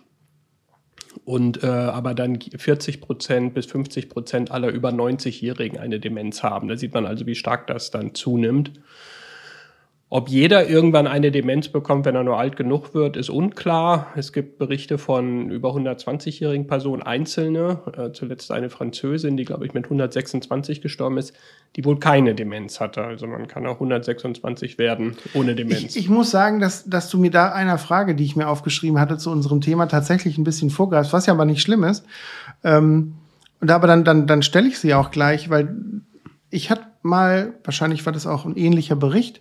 und 1.25 1.63
äh, 1.63 1.67
aber 1.67 2.15
dann 2.15 2.41
40 2.41 3.01
Prozent 3.01 3.55
bis 3.55 3.67
50 3.67 4.09
Prozent 4.09 4.51
aller 4.51 4.69
über 4.69 4.91
90-Jährigen 4.91 5.79
eine 5.79 6.01
Demenz 6.01 6.43
haben. 6.43 6.69
Da 6.69 6.77
sieht 6.77 6.95
man 6.95 7.07
also, 7.07 7.27
wie 7.27 7.35
stark 7.35 7.67
das 7.67 7.91
dann 7.91 8.15
zunimmt. 8.15 8.73
Ob 10.09 10.29
jeder 10.29 10.69
irgendwann 10.69 11.09
eine 11.09 11.33
Demenz 11.33 11.67
bekommt, 11.67 12.05
wenn 12.05 12.15
er 12.15 12.23
nur 12.23 12.39
alt 12.39 12.57
genug 12.57 12.95
wird, 12.95 13.17
ist 13.17 13.29
unklar. 13.29 14.07
Es 14.15 14.33
gibt 14.33 14.57
Berichte 14.57 14.99
von 14.99 15.51
über 15.51 15.71
120-jährigen 15.71 16.69
Personen, 16.69 17.03
einzelne, 17.03 17.81
äh, 17.97 18.13
zuletzt 18.13 18.53
eine 18.53 18.71
Französin, 18.71 19.37
die, 19.37 19.45
glaube 19.45 19.67
ich, 19.67 19.75
mit 19.75 19.87
126 19.87 20.81
gestorben 20.81 21.19
ist, 21.19 21.35
die 21.75 21.85
wohl 21.85 21.99
keine 21.99 22.37
Demenz 22.37 22.79
hatte. 22.79 23.03
Also 23.03 23.27
man 23.27 23.49
kann 23.49 23.67
auch 23.67 23.75
126 23.75 24.79
werden 24.79 25.17
ohne 25.35 25.57
Demenz. 25.57 25.97
Ich, 25.97 25.97
ich 25.97 26.09
muss 26.09 26.31
sagen, 26.31 26.61
dass, 26.61 26.85
dass 26.85 27.11
du 27.11 27.19
mir 27.19 27.33
da 27.33 27.51
einer 27.53 27.77
Frage, 27.77 28.15
die 28.15 28.25
ich 28.25 28.37
mir 28.37 28.47
aufgeschrieben 28.47 29.01
hatte 29.01 29.19
zu 29.19 29.33
unserem 29.33 29.61
Thema, 29.61 29.87
tatsächlich 29.87 30.39
ein 30.39 30.45
bisschen 30.45 30.71
vorgreifst, 30.71 31.13
was 31.13 31.27
ja 31.27 31.33
aber 31.33 31.47
nicht 31.47 31.63
schlimm 31.63 31.83
ist. 31.83 32.07
Ähm, 32.63 33.15
und 33.61 33.73
aber 33.73 33.89
dann, 33.89 34.05
dann, 34.05 34.29
dann 34.29 34.43
stelle 34.43 34.69
ich 34.69 34.79
sie 34.79 34.95
auch 34.95 35.11
gleich, 35.11 35.51
weil 35.51 35.75
ich 36.51 36.71
hatte 36.71 36.85
mal, 37.03 37.55
wahrscheinlich 37.65 38.07
war 38.07 38.13
das 38.13 38.27
auch 38.27 38.45
ein 38.45 38.57
ähnlicher 38.57 38.97
Bericht, 38.97 39.41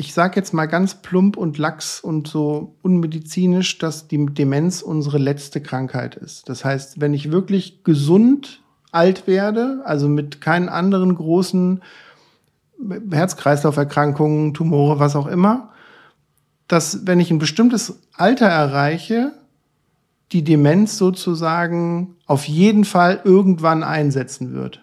ich 0.00 0.14
sage 0.14 0.36
jetzt 0.36 0.54
mal 0.54 0.66
ganz 0.66 1.02
plump 1.02 1.36
und 1.36 1.58
lax 1.58 1.98
und 1.98 2.28
so 2.28 2.76
unmedizinisch, 2.82 3.78
dass 3.78 4.06
die 4.06 4.26
Demenz 4.26 4.80
unsere 4.80 5.18
letzte 5.18 5.60
Krankheit 5.60 6.14
ist. 6.14 6.48
Das 6.48 6.64
heißt, 6.64 7.00
wenn 7.00 7.14
ich 7.14 7.32
wirklich 7.32 7.82
gesund 7.82 8.62
alt 8.92 9.26
werde, 9.26 9.82
also 9.84 10.08
mit 10.08 10.40
keinen 10.40 10.68
anderen 10.68 11.16
großen 11.16 11.82
Herz-Kreislauf-Erkrankungen, 13.10 14.54
Tumore, 14.54 15.00
was 15.00 15.16
auch 15.16 15.26
immer, 15.26 15.70
dass 16.68 17.04
wenn 17.08 17.18
ich 17.18 17.32
ein 17.32 17.40
bestimmtes 17.40 17.98
Alter 18.12 18.46
erreiche, 18.46 19.32
die 20.30 20.44
Demenz 20.44 20.96
sozusagen 20.96 22.14
auf 22.26 22.44
jeden 22.44 22.84
Fall 22.84 23.20
irgendwann 23.24 23.82
einsetzen 23.82 24.52
wird. 24.54 24.80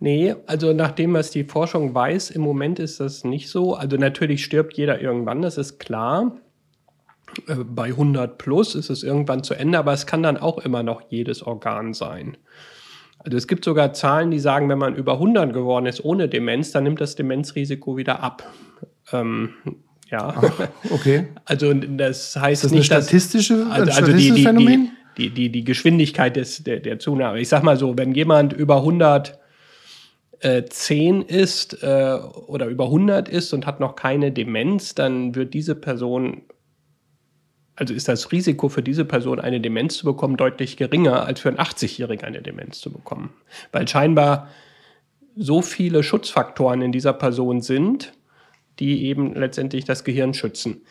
Nee, 0.00 0.34
also 0.46 0.72
nach 0.72 0.92
dem, 0.92 1.14
was 1.14 1.30
die 1.30 1.44
Forschung 1.44 1.92
weiß, 1.92 2.30
im 2.30 2.42
Moment 2.42 2.78
ist 2.78 3.00
das 3.00 3.24
nicht 3.24 3.48
so. 3.50 3.74
Also 3.74 3.96
natürlich 3.96 4.44
stirbt 4.44 4.74
jeder 4.74 5.00
irgendwann, 5.00 5.42
das 5.42 5.58
ist 5.58 5.78
klar. 5.78 6.38
Äh, 7.46 7.56
bei 7.56 7.86
100 7.86 8.38
plus 8.38 8.74
ist 8.74 8.90
es 8.90 9.02
irgendwann 9.02 9.42
zu 9.42 9.54
Ende, 9.54 9.78
aber 9.78 9.92
es 9.92 10.06
kann 10.06 10.22
dann 10.22 10.36
auch 10.36 10.58
immer 10.58 10.82
noch 10.82 11.02
jedes 11.10 11.42
Organ 11.42 11.94
sein. 11.94 12.36
Also 13.18 13.36
es 13.36 13.48
gibt 13.48 13.64
sogar 13.64 13.92
Zahlen, 13.92 14.30
die 14.30 14.38
sagen, 14.38 14.68
wenn 14.68 14.78
man 14.78 14.94
über 14.94 15.14
100 15.14 15.52
geworden 15.52 15.86
ist 15.86 16.04
ohne 16.04 16.28
Demenz, 16.28 16.70
dann 16.70 16.84
nimmt 16.84 17.00
das 17.00 17.16
Demenzrisiko 17.16 17.96
wieder 17.96 18.22
ab. 18.22 18.48
Ähm, 19.12 19.50
ja. 20.10 20.34
Ach, 20.36 20.68
okay. 20.90 21.26
Also 21.44 21.74
das 21.74 22.36
heißt 22.36 22.62
das 22.62 22.70
nicht, 22.70 22.92
eine 22.92 23.02
statistische, 23.02 23.56
dass, 23.56 23.70
also, 23.70 23.92
also 23.92 24.12
die, 24.12 24.30
die, 24.30 24.42
Phänomen? 24.44 24.92
Die, 25.16 25.30
die, 25.30 25.50
die 25.50 25.64
Geschwindigkeit 25.64 26.36
des, 26.36 26.62
der, 26.62 26.78
der 26.78 27.00
Zunahme. 27.00 27.40
Ich 27.40 27.48
sag 27.48 27.64
mal 27.64 27.76
so, 27.76 27.98
wenn 27.98 28.14
jemand 28.14 28.52
über 28.52 28.76
100 28.76 29.38
äh, 30.40 30.64
10 30.64 31.22
ist 31.22 31.82
äh, 31.82 32.18
oder 32.46 32.66
über 32.66 32.84
100 32.84 33.28
ist 33.28 33.52
und 33.52 33.66
hat 33.66 33.80
noch 33.80 33.96
keine 33.96 34.32
Demenz, 34.32 34.94
dann 34.94 35.34
wird 35.34 35.54
diese 35.54 35.74
Person, 35.74 36.42
also 37.76 37.94
ist 37.94 38.08
das 38.08 38.30
Risiko 38.32 38.68
für 38.68 38.82
diese 38.82 39.04
Person, 39.04 39.40
eine 39.40 39.60
Demenz 39.60 39.98
zu 39.98 40.04
bekommen, 40.04 40.36
deutlich 40.36 40.76
geringer, 40.76 41.24
als 41.24 41.40
für 41.40 41.48
einen 41.48 41.58
80-Jährigen 41.58 42.24
eine 42.24 42.42
Demenz 42.42 42.80
zu 42.80 42.92
bekommen. 42.92 43.30
Weil 43.72 43.88
scheinbar 43.88 44.48
so 45.36 45.62
viele 45.62 46.02
Schutzfaktoren 46.02 46.82
in 46.82 46.92
dieser 46.92 47.12
Person 47.12 47.60
sind, 47.60 48.12
die 48.78 49.06
eben 49.06 49.34
letztendlich 49.34 49.84
das 49.84 50.04
Gehirn 50.04 50.34
schützen. 50.34 50.82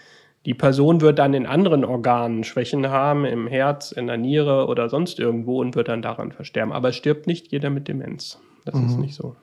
Die 0.45 0.53
Person 0.53 1.01
wird 1.01 1.19
dann 1.19 1.33
in 1.33 1.45
anderen 1.45 1.83
Organen 1.83 2.45
Schwächen 2.45 2.87
haben, 2.87 3.25
im 3.25 3.47
Herz, 3.47 3.91
in 3.91 4.07
der 4.07 4.17
Niere 4.17 4.67
oder 4.67 4.87
sonst 4.87 5.19
irgendwo 5.19 5.59
und 5.59 5.75
wird 5.75 5.89
dann 5.89 6.01
daran 6.01 6.31
versterben. 6.31 6.71
Aber 6.71 6.93
stirbt 6.93 7.27
nicht 7.27 7.51
jeder 7.51 7.69
mit 7.69 7.87
Demenz. 7.89 8.39
Das 8.67 8.81
mhm. 8.81 8.89
ist 8.89 8.97
nicht 8.97 9.15
so. 9.15 9.35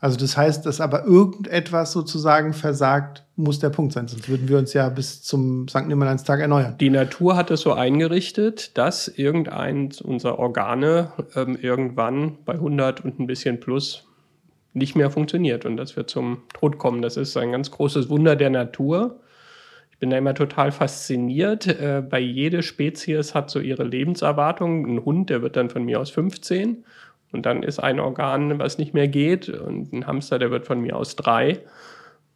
Also 0.00 0.16
das 0.16 0.36
heißt, 0.36 0.64
dass 0.64 0.80
aber 0.80 1.04
irgendetwas 1.04 1.92
sozusagen 1.92 2.54
versagt, 2.54 3.24
muss 3.36 3.58
der 3.58 3.68
Punkt 3.68 3.92
sein. 3.92 4.08
Sonst 4.08 4.30
würden 4.30 4.48
wir 4.48 4.56
uns 4.56 4.72
ja 4.72 4.88
bis 4.88 5.22
zum 5.22 5.68
St. 5.68 5.86
Nimmerleinstag 5.86 6.40
erneuern. 6.40 6.76
Die 6.80 6.88
Natur 6.88 7.36
hat 7.36 7.50
es 7.50 7.60
so 7.60 7.74
eingerichtet, 7.74 8.76
dass 8.78 9.08
irgendein 9.08 9.90
unserer 10.02 10.38
Organe 10.38 11.12
ähm, 11.36 11.56
irgendwann 11.60 12.38
bei 12.46 12.54
100 12.54 13.04
und 13.04 13.20
ein 13.20 13.26
bisschen 13.26 13.60
plus 13.60 14.06
nicht 14.72 14.96
mehr 14.96 15.10
funktioniert 15.10 15.66
und 15.66 15.76
dass 15.76 15.96
wir 15.96 16.06
zum 16.06 16.42
Tod 16.54 16.78
kommen. 16.78 17.02
Das 17.02 17.18
ist 17.18 17.36
ein 17.36 17.52
ganz 17.52 17.70
großes 17.70 18.08
Wunder 18.08 18.36
der 18.36 18.50
Natur. 18.50 19.20
Ich 19.90 19.98
bin 19.98 20.08
da 20.08 20.16
immer 20.16 20.34
total 20.34 20.72
fasziniert. 20.72 21.66
Äh, 21.66 22.02
bei 22.08 22.20
jeder 22.20 22.62
Spezies 22.62 23.34
hat 23.34 23.50
so 23.50 23.60
ihre 23.60 23.84
Lebenserwartung. 23.84 24.86
Ein 24.86 25.04
Hund, 25.04 25.28
der 25.28 25.42
wird 25.42 25.56
dann 25.56 25.68
von 25.68 25.84
mir 25.84 26.00
aus 26.00 26.08
15 26.08 26.84
und 27.32 27.46
dann 27.46 27.62
ist 27.62 27.78
ein 27.78 28.00
Organ, 28.00 28.58
was 28.58 28.78
nicht 28.78 28.94
mehr 28.94 29.08
geht. 29.08 29.48
Und 29.48 29.92
ein 29.92 30.06
Hamster, 30.06 30.38
der 30.38 30.50
wird 30.50 30.66
von 30.66 30.80
mir 30.80 30.96
aus 30.96 31.16
drei. 31.16 31.60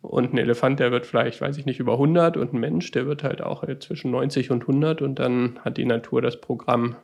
Und 0.03 0.33
ein 0.33 0.39
Elefant, 0.39 0.81
der 0.81 0.93
wird 0.93 1.07
vielleicht, 1.07 1.41
weiß 1.41 1.57
ich 1.57 1.67
nicht, 1.67 1.81
über 1.81 1.95
100. 1.95 2.37
Und 2.37 2.53
ein 2.53 2.61
Mensch, 2.61 2.91
der 2.93 3.07
wird 3.07 3.25
halt 3.25 3.43
auch 3.43 3.65
zwischen 3.81 4.11
90 4.11 4.51
und 4.51 4.63
100. 4.63 5.03
Und 5.03 5.19
dann 5.19 5.59
hat 5.65 5.79
die 5.79 5.85
Natur 5.85 6.23
das 6.23 6.41
Programm 6.41 6.97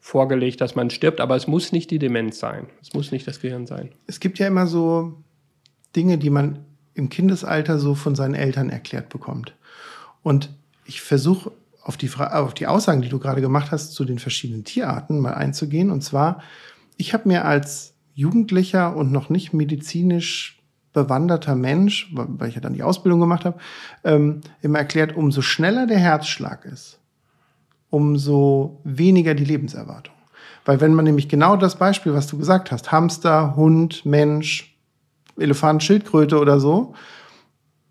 vorgelegt, 0.00 0.60
dass 0.60 0.74
man 0.74 0.90
stirbt. 0.90 1.20
Aber 1.20 1.36
es 1.36 1.46
muss 1.46 1.72
nicht 1.72 1.90
die 1.90 1.98
Demenz 1.98 2.38
sein. 2.38 2.66
Es 2.82 2.94
muss 2.94 3.12
nicht 3.12 3.26
das 3.28 3.40
Gehirn 3.40 3.66
sein. 3.66 3.90
Es 4.06 4.18
gibt 4.18 4.38
ja 4.38 4.48
immer 4.48 4.66
so 4.66 5.14
Dinge, 5.94 6.18
die 6.18 6.30
man 6.30 6.64
im 6.94 7.10
Kindesalter 7.10 7.78
so 7.78 7.94
von 7.94 8.16
seinen 8.16 8.34
Eltern 8.34 8.70
erklärt 8.70 9.08
bekommt. 9.08 9.54
Und 10.22 10.50
ich 10.84 11.00
versuche 11.00 11.52
auf 11.82 11.96
die, 11.96 12.10
auf 12.16 12.54
die 12.54 12.66
Aussagen, 12.66 13.02
die 13.02 13.08
du 13.08 13.18
gerade 13.18 13.40
gemacht 13.40 13.70
hast, 13.70 13.92
zu 13.92 14.04
den 14.04 14.18
verschiedenen 14.18 14.64
Tierarten 14.64 15.20
mal 15.20 15.34
einzugehen. 15.34 15.90
Und 15.90 16.02
zwar 16.02 16.42
ich 17.00 17.14
habe 17.14 17.28
mir 17.28 17.44
als 17.44 17.94
Jugendlicher 18.14 18.94
und 18.94 19.10
noch 19.10 19.30
nicht 19.30 19.52
medizinisch 19.54 20.60
bewanderter 20.92 21.54
Mensch, 21.54 22.12
weil 22.12 22.48
ich 22.48 22.56
ja 22.56 22.60
dann 22.60 22.74
die 22.74 22.82
Ausbildung 22.82 23.20
gemacht 23.20 23.44
habe, 23.44 23.58
ähm, 24.04 24.40
immer 24.60 24.78
erklärt, 24.78 25.16
umso 25.16 25.40
schneller 25.40 25.86
der 25.86 25.98
Herzschlag 25.98 26.64
ist, 26.64 26.98
umso 27.88 28.80
weniger 28.84 29.34
die 29.34 29.44
Lebenserwartung. 29.44 30.14
Weil 30.64 30.80
wenn 30.80 30.92
man 30.92 31.04
nämlich 31.04 31.28
genau 31.28 31.56
das 31.56 31.76
Beispiel, 31.76 32.12
was 32.12 32.26
du 32.26 32.36
gesagt 32.36 32.70
hast, 32.70 32.92
Hamster, 32.92 33.56
Hund, 33.56 34.04
Mensch, 34.04 34.76
Elefant, 35.38 35.82
Schildkröte 35.82 36.38
oder 36.38 36.60
so, 36.60 36.94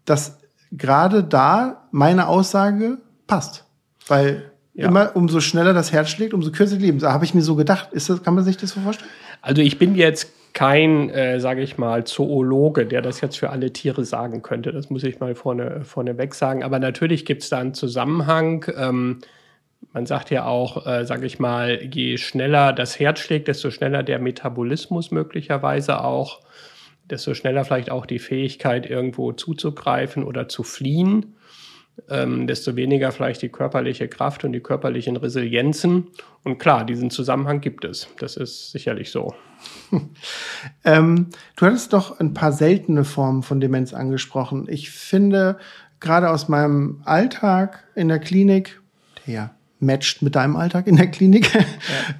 dass 0.06 0.38
gerade 0.72 1.24
da 1.24 1.88
meine 1.92 2.28
Aussage 2.28 3.00
passt. 3.28 3.66
Weil 4.08 4.49
ja. 4.80 4.88
Immer 4.88 5.14
umso 5.16 5.42
schneller 5.42 5.74
das 5.74 5.92
Herz 5.92 6.10
schlägt, 6.10 6.34
umso 6.34 6.52
kürzer 6.52 6.78
die 6.78 6.86
Leben. 6.86 7.00
Da 7.00 7.12
habe 7.12 7.26
ich 7.26 7.34
mir 7.34 7.42
so 7.42 7.56
gedacht. 7.56 7.92
Ist 7.92 8.10
das, 8.10 8.24
kann 8.24 8.34
man 8.34 8.46
sich 8.46 8.56
das 8.56 8.70
so 8.72 8.80
vorstellen? 8.80 9.10
Also 9.42 9.62
ich 9.62 9.78
bin 9.78 9.94
jetzt 9.96 10.32
kein, 10.54 11.10
äh, 11.10 11.42
sage 11.42 11.62
ich 11.62 11.78
mal, 11.78 12.06
Zoologe, 12.06 12.86
der 12.86 13.02
das 13.02 13.20
jetzt 13.20 13.38
für 13.38 13.50
alle 13.50 13.74
Tiere 13.74 14.06
sagen 14.06 14.42
könnte. 14.42 14.72
Das 14.72 14.90
muss 14.90 15.04
ich 15.04 15.20
mal 15.20 15.36
vorne, 15.36 15.84
vorneweg 15.84 16.34
sagen. 16.34 16.64
Aber 16.64 16.80
natürlich 16.80 17.26
gibt 17.26 17.44
es 17.44 17.50
da 17.50 17.60
einen 17.60 17.74
Zusammenhang. 17.74 18.66
Ähm, 18.78 19.20
man 19.92 20.06
sagt 20.06 20.30
ja 20.30 20.46
auch, 20.46 20.88
äh, 20.88 21.06
sage 21.06 21.26
ich 21.26 21.40
mal, 21.40 21.82
je 21.84 22.18
schneller 22.18 22.72
das 22.72 23.00
Herz 23.02 23.20
schlägt, 23.20 23.50
desto 23.50 23.72
schneller 23.72 24.02
der 24.02 24.20
Metabolismus 24.20 25.12
möglicherweise 25.12 26.06
auch, 26.06 26.40
desto 27.10 27.34
schneller 27.34 27.66
vielleicht 27.66 27.92
auch 27.92 28.06
die 28.06 28.20
Fähigkeit, 28.20 28.90
irgendwo 28.90 29.34
zuzugreifen 29.34 30.24
oder 30.24 30.48
zu 30.48 30.64
fliehen 30.64 31.36
ähm, 32.10 32.48
desto 32.48 32.76
weniger 32.76 33.12
vielleicht 33.12 33.42
die 33.42 33.50
körperliche 33.50 34.08
Kraft 34.08 34.44
und 34.44 34.54
die 34.54 34.60
körperlichen 34.60 35.18
Resilienzen. 35.18 36.08
Und 36.44 36.58
klar, 36.58 36.86
diesen 36.86 37.10
Zusammenhang 37.10 37.62
gibt 37.62 37.86
es. 37.86 38.08
Das 38.20 38.38
ist 38.38 38.72
sicherlich 38.72 39.12
so. 39.12 39.34
ähm, 40.86 41.28
du 41.56 41.66
hattest 41.66 41.94
doch 41.94 42.20
ein 42.20 42.34
paar 42.34 42.52
seltene 42.52 43.04
Formen 43.04 43.44
von 43.44 43.60
Demenz 43.60 43.94
angesprochen. 43.94 44.68
Ich 44.70 44.90
finde, 44.90 45.58
gerade 46.00 46.30
aus 46.30 46.48
meinem 46.48 47.02
Alltag 47.06 47.84
in 47.96 48.08
der 48.08 48.20
Klinik, 48.20 48.82
der 49.26 49.34
ja 49.34 49.52
matcht 49.80 50.22
mit 50.22 50.36
deinem 50.36 50.56
Alltag 50.56 50.88
in 50.88 50.98
der 50.98 51.08
Klinik, 51.08 51.54
ja. 51.54 51.62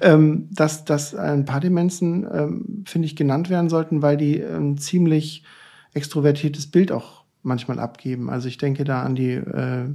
ähm, 0.00 0.48
dass, 0.50 0.84
dass 0.84 1.14
ein 1.14 1.44
paar 1.44 1.60
Demenzen, 1.60 2.26
ähm, 2.32 2.84
finde 2.86 3.06
ich, 3.06 3.16
genannt 3.16 3.50
werden 3.50 3.68
sollten, 3.68 4.02
weil 4.02 4.16
die 4.16 4.42
ein 4.42 4.78
ziemlich 4.78 5.44
extrovertiertes 5.92 6.70
Bild 6.70 6.92
auch 6.92 7.19
manchmal 7.42 7.78
abgeben. 7.78 8.30
Also 8.30 8.48
ich 8.48 8.58
denke 8.58 8.84
da 8.84 9.02
an 9.02 9.14
die 9.14 9.32
äh, 9.32 9.86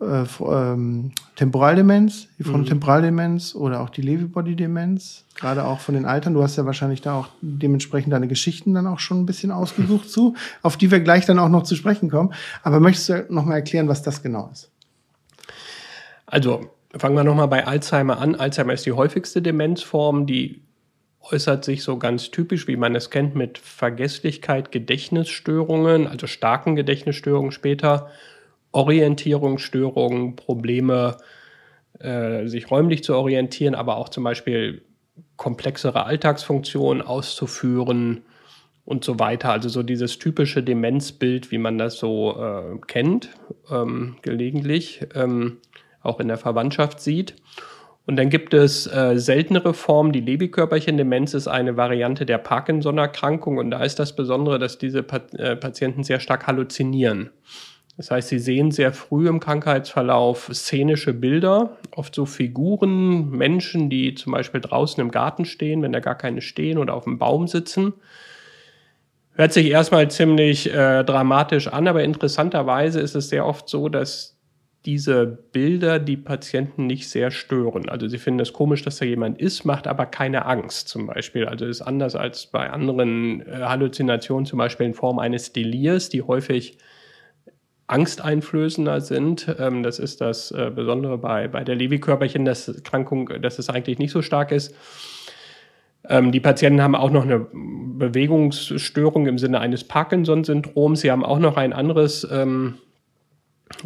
äh, 0.00 0.24
ähm, 0.40 1.10
Temporaldemenz, 1.34 2.28
die 2.38 2.44
Frontotemporaldemenz 2.44 3.54
mhm. 3.54 3.60
oder 3.60 3.80
auch 3.80 3.90
die 3.90 4.02
Lewy-Body-Demenz, 4.02 5.24
gerade 5.34 5.64
auch 5.64 5.80
von 5.80 5.96
den 5.96 6.04
Altern. 6.04 6.34
Du 6.34 6.42
hast 6.42 6.56
ja 6.56 6.64
wahrscheinlich 6.66 7.00
da 7.00 7.14
auch 7.14 7.28
dementsprechend 7.40 8.12
deine 8.12 8.28
Geschichten 8.28 8.74
dann 8.74 8.86
auch 8.86 9.00
schon 9.00 9.20
ein 9.20 9.26
bisschen 9.26 9.50
ausgesucht 9.50 10.08
zu, 10.10 10.34
auf 10.62 10.76
die 10.76 10.90
wir 10.90 11.00
gleich 11.00 11.26
dann 11.26 11.40
auch 11.40 11.48
noch 11.48 11.64
zu 11.64 11.74
sprechen 11.74 12.10
kommen. 12.10 12.32
Aber 12.62 12.78
möchtest 12.78 13.08
du 13.08 13.26
noch 13.28 13.44
mal 13.44 13.56
erklären, 13.56 13.88
was 13.88 14.02
das 14.02 14.22
genau 14.22 14.50
ist? 14.52 14.70
Also 16.26 16.70
fangen 16.96 17.16
wir 17.16 17.24
noch 17.24 17.34
mal 17.34 17.46
bei 17.46 17.66
Alzheimer 17.66 18.18
an. 18.20 18.36
Alzheimer 18.36 18.74
ist 18.74 18.86
die 18.86 18.92
häufigste 18.92 19.42
Demenzform, 19.42 20.26
die 20.26 20.62
äußert 21.30 21.64
sich 21.64 21.82
so 21.82 21.98
ganz 21.98 22.30
typisch, 22.30 22.68
wie 22.68 22.76
man 22.76 22.94
es 22.94 23.10
kennt, 23.10 23.34
mit 23.34 23.58
Vergesslichkeit, 23.58 24.72
Gedächtnisstörungen, 24.72 26.06
also 26.06 26.26
starken 26.26 26.76
Gedächtnisstörungen 26.76 27.52
später, 27.52 28.10
Orientierungsstörungen, 28.72 30.36
Probleme, 30.36 31.16
äh, 31.98 32.46
sich 32.46 32.70
räumlich 32.70 33.04
zu 33.04 33.14
orientieren, 33.14 33.74
aber 33.74 33.96
auch 33.96 34.08
zum 34.08 34.24
Beispiel 34.24 34.82
komplexere 35.36 36.04
Alltagsfunktionen 36.04 37.02
auszuführen 37.02 38.22
und 38.84 39.04
so 39.04 39.18
weiter. 39.18 39.50
Also 39.50 39.68
so 39.68 39.82
dieses 39.82 40.18
typische 40.18 40.62
Demenzbild, 40.62 41.50
wie 41.50 41.58
man 41.58 41.78
das 41.78 41.98
so 41.98 42.36
äh, 42.40 42.78
kennt, 42.86 43.30
ähm, 43.70 44.16
gelegentlich 44.22 45.06
ähm, 45.14 45.58
auch 46.02 46.20
in 46.20 46.28
der 46.28 46.38
Verwandtschaft 46.38 47.00
sieht. 47.00 47.34
Und 48.08 48.16
dann 48.16 48.30
gibt 48.30 48.54
es 48.54 48.86
äh, 48.86 49.18
seltenere 49.18 49.74
Formen. 49.74 50.12
Die 50.12 50.22
Lebekörperchen-Demenz 50.22 51.34
ist 51.34 51.46
eine 51.46 51.76
Variante 51.76 52.24
der 52.24 52.38
Parkinson-Erkrankung. 52.38 53.58
Und 53.58 53.70
da 53.70 53.84
ist 53.84 53.98
das 53.98 54.16
Besondere, 54.16 54.58
dass 54.58 54.78
diese 54.78 55.02
Pat 55.02 55.34
äh, 55.34 55.56
Patienten 55.56 56.02
sehr 56.04 56.18
stark 56.18 56.46
halluzinieren. 56.46 57.28
Das 57.98 58.10
heißt, 58.10 58.28
sie 58.30 58.38
sehen 58.38 58.70
sehr 58.70 58.94
früh 58.94 59.28
im 59.28 59.40
Krankheitsverlauf 59.40 60.48
szenische 60.54 61.12
Bilder, 61.12 61.76
oft 61.94 62.14
so 62.14 62.24
Figuren, 62.24 63.28
Menschen, 63.28 63.90
die 63.90 64.14
zum 64.14 64.32
Beispiel 64.32 64.62
draußen 64.62 65.02
im 65.02 65.10
Garten 65.10 65.44
stehen, 65.44 65.82
wenn 65.82 65.92
da 65.92 66.00
gar 66.00 66.16
keine 66.16 66.40
stehen 66.40 66.78
oder 66.78 66.94
auf 66.94 67.04
dem 67.04 67.18
Baum 67.18 67.46
sitzen. 67.46 67.92
Hört 69.34 69.52
sich 69.52 69.66
erstmal 69.66 70.10
ziemlich 70.10 70.72
äh, 70.72 71.04
dramatisch 71.04 71.68
an, 71.68 71.86
aber 71.86 72.02
interessanterweise 72.04 73.00
ist 73.00 73.14
es 73.14 73.28
sehr 73.28 73.44
oft 73.44 73.68
so, 73.68 73.90
dass 73.90 74.37
diese 74.88 75.26
Bilder 75.26 75.98
die 75.98 76.16
Patienten 76.16 76.86
nicht 76.86 77.10
sehr 77.10 77.30
stören. 77.30 77.90
Also 77.90 78.08
sie 78.08 78.16
finden 78.16 78.40
es 78.40 78.54
komisch, 78.54 78.80
dass 78.80 78.96
da 78.96 79.04
jemand 79.04 79.38
ist, 79.38 79.66
macht 79.66 79.86
aber 79.86 80.06
keine 80.06 80.46
Angst 80.46 80.88
zum 80.88 81.08
Beispiel. 81.08 81.44
Also 81.44 81.66
ist 81.66 81.82
anders 81.82 82.16
als 82.16 82.46
bei 82.46 82.70
anderen 82.70 83.42
äh, 83.42 83.60
Halluzinationen, 83.64 84.46
zum 84.46 84.58
Beispiel 84.58 84.86
in 84.86 84.94
Form 84.94 85.18
eines 85.18 85.52
Delirs, 85.52 86.08
die 86.08 86.22
häufig 86.22 86.78
angsteinflößender 87.86 89.02
sind. 89.02 89.54
Ähm, 89.58 89.82
das 89.82 89.98
ist 89.98 90.22
das 90.22 90.52
äh, 90.52 90.72
Besondere 90.74 91.18
bei, 91.18 91.48
bei 91.48 91.64
der 91.64 91.74
Lewy-Körperchen-Erkrankung, 91.74 93.42
dass 93.42 93.58
es 93.58 93.68
eigentlich 93.68 93.98
nicht 93.98 94.12
so 94.12 94.22
stark 94.22 94.52
ist. 94.52 94.74
Ähm, 96.08 96.32
die 96.32 96.40
Patienten 96.40 96.80
haben 96.80 96.94
auch 96.94 97.10
noch 97.10 97.24
eine 97.24 97.46
Bewegungsstörung 97.52 99.26
im 99.26 99.36
Sinne 99.36 99.60
eines 99.60 99.84
Parkinson-Syndroms. 99.84 101.02
Sie 101.02 101.10
haben 101.10 101.26
auch 101.26 101.40
noch 101.40 101.58
ein 101.58 101.74
anderes 101.74 102.26
ähm, 102.32 102.78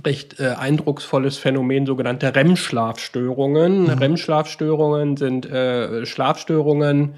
recht 0.05 0.41
äh, 0.41 0.55
eindrucksvolles 0.59 1.39
Phänomen, 1.39 1.87
sogenannte 1.87 2.35
REM-Schlafstörungen. 2.35 3.85
Mhm. 3.85 3.89
REM-Schlafstörungen 3.91 5.17
sind 5.17 5.47
äh, 5.47 6.07
Schlafstörungen, 6.07 7.15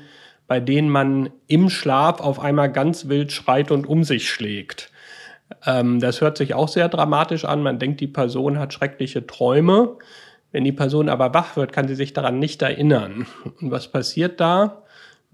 bei 0.47 0.61
denen 0.61 0.89
man 0.89 1.31
im 1.47 1.71
Schlaf 1.71 2.21
auf 2.21 2.41
einmal 2.41 2.71
ganz 2.71 3.09
wild 3.09 3.33
schreit 3.33 3.71
und 3.71 3.87
um 3.87 4.05
sich 4.05 4.31
schlägt. 4.31 4.91
Ähm, 5.67 6.01
das 6.01 6.21
hört 6.21 6.37
sich 6.37 6.55
auch 6.55 6.69
sehr 6.69 6.89
dramatisch 6.89 7.45
an. 7.45 7.63
Man 7.63 7.79
denkt, 7.79 8.01
die 8.01 8.07
Person 8.07 8.59
hat 8.59 8.73
schreckliche 8.73 9.27
Träume. 9.27 9.97
Wenn 10.53 10.65
die 10.65 10.73
Person 10.73 11.09
aber 11.09 11.35
wach 11.35 11.57
wird, 11.57 11.73
kann 11.73 11.89
sie 11.89 11.97
sich 11.97 12.13
daran 12.13 12.39
nicht 12.39 12.63
erinnern. 12.63 13.27
Und 13.61 13.71
was 13.71 13.89
passiert 13.89 14.41
da? 14.41 14.84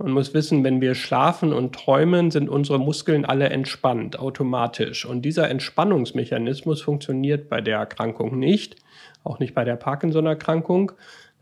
Man 0.02 0.12
muss 0.12 0.32
wissen, 0.32 0.64
wenn 0.64 0.80
wir 0.80 0.94
schlafen 0.94 1.52
und 1.52 1.74
träumen, 1.74 2.30
sind 2.30 2.48
unsere 2.48 2.78
Muskeln 2.78 3.26
alle 3.26 3.50
entspannt, 3.50 4.18
automatisch. 4.18 5.04
Und 5.04 5.22
dieser 5.22 5.50
Entspannungsmechanismus 5.50 6.80
funktioniert 6.80 7.50
bei 7.50 7.60
der 7.60 7.76
Erkrankung 7.76 8.38
nicht, 8.38 8.76
auch 9.24 9.40
nicht 9.40 9.54
bei 9.54 9.64
der 9.64 9.76
Parkinson-Erkrankung. 9.76 10.92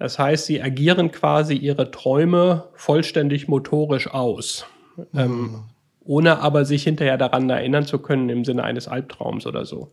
Das 0.00 0.18
heißt, 0.18 0.46
sie 0.46 0.60
agieren 0.60 1.12
quasi 1.12 1.54
ihre 1.54 1.92
Träume 1.92 2.64
vollständig 2.74 3.46
motorisch 3.46 4.12
aus, 4.12 4.66
mhm. 4.96 5.20
ähm, 5.20 5.62
ohne 6.04 6.40
aber 6.40 6.64
sich 6.64 6.82
hinterher 6.82 7.16
daran 7.16 7.48
erinnern 7.48 7.84
zu 7.84 8.00
können 8.00 8.28
im 8.28 8.44
Sinne 8.44 8.64
eines 8.64 8.88
Albtraums 8.88 9.46
oder 9.46 9.66
so. 9.66 9.92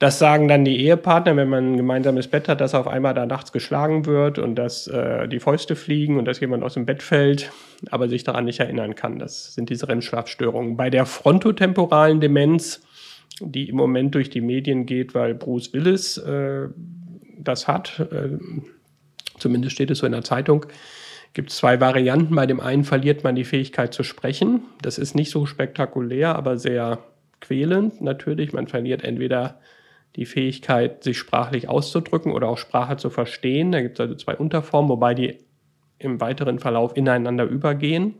Das 0.00 0.18
sagen 0.18 0.48
dann 0.48 0.64
die 0.64 0.80
Ehepartner, 0.80 1.36
wenn 1.36 1.48
man 1.48 1.72
ein 1.72 1.76
gemeinsames 1.76 2.26
Bett 2.26 2.48
hat, 2.48 2.60
dass 2.60 2.74
auf 2.74 2.88
einmal 2.88 3.14
da 3.14 3.26
nachts 3.26 3.52
geschlagen 3.52 4.06
wird 4.06 4.38
und 4.38 4.56
dass 4.56 4.88
äh, 4.88 5.28
die 5.28 5.38
Fäuste 5.38 5.76
fliegen 5.76 6.18
und 6.18 6.24
dass 6.24 6.40
jemand 6.40 6.64
aus 6.64 6.74
dem 6.74 6.84
Bett 6.84 7.02
fällt, 7.02 7.52
aber 7.90 8.08
sich 8.08 8.24
daran 8.24 8.44
nicht 8.44 8.58
erinnern 8.58 8.96
kann. 8.96 9.20
Das 9.20 9.54
sind 9.54 9.70
diese 9.70 9.88
REM-Schlafstörungen. 9.88 10.76
Bei 10.76 10.90
der 10.90 11.06
frontotemporalen 11.06 12.20
Demenz, 12.20 12.82
die 13.40 13.68
im 13.68 13.76
Moment 13.76 14.14
durch 14.16 14.30
die 14.30 14.40
Medien 14.40 14.84
geht, 14.84 15.14
weil 15.14 15.34
Bruce 15.34 15.72
Willis 15.72 16.18
äh, 16.18 16.68
das 17.38 17.68
hat, 17.68 18.00
äh, 18.00 18.36
zumindest 19.38 19.74
steht 19.74 19.92
es 19.92 19.98
so 19.98 20.06
in 20.06 20.12
der 20.12 20.24
Zeitung, 20.24 20.66
gibt 21.34 21.50
es 21.50 21.56
zwei 21.56 21.80
Varianten. 21.80 22.34
Bei 22.34 22.46
dem 22.46 22.60
einen 22.60 22.84
verliert 22.84 23.22
man 23.22 23.36
die 23.36 23.44
Fähigkeit 23.44 23.94
zu 23.94 24.02
sprechen. 24.02 24.62
Das 24.82 24.98
ist 24.98 25.14
nicht 25.14 25.30
so 25.30 25.46
spektakulär, 25.46 26.34
aber 26.34 26.58
sehr 26.58 26.98
quälend 27.40 28.00
natürlich. 28.00 28.52
Man 28.52 28.66
verliert 28.66 29.04
entweder 29.04 29.60
die 30.16 30.26
Fähigkeit, 30.26 31.02
sich 31.02 31.18
sprachlich 31.18 31.68
auszudrücken 31.68 32.32
oder 32.32 32.48
auch 32.48 32.58
Sprache 32.58 32.96
zu 32.96 33.10
verstehen. 33.10 33.72
Da 33.72 33.80
gibt 33.82 33.98
es 33.98 34.00
also 34.00 34.14
zwei 34.14 34.36
Unterformen, 34.36 34.88
wobei 34.88 35.14
die 35.14 35.38
im 35.98 36.20
weiteren 36.20 36.58
Verlauf 36.58 36.96
ineinander 36.96 37.44
übergehen. 37.44 38.16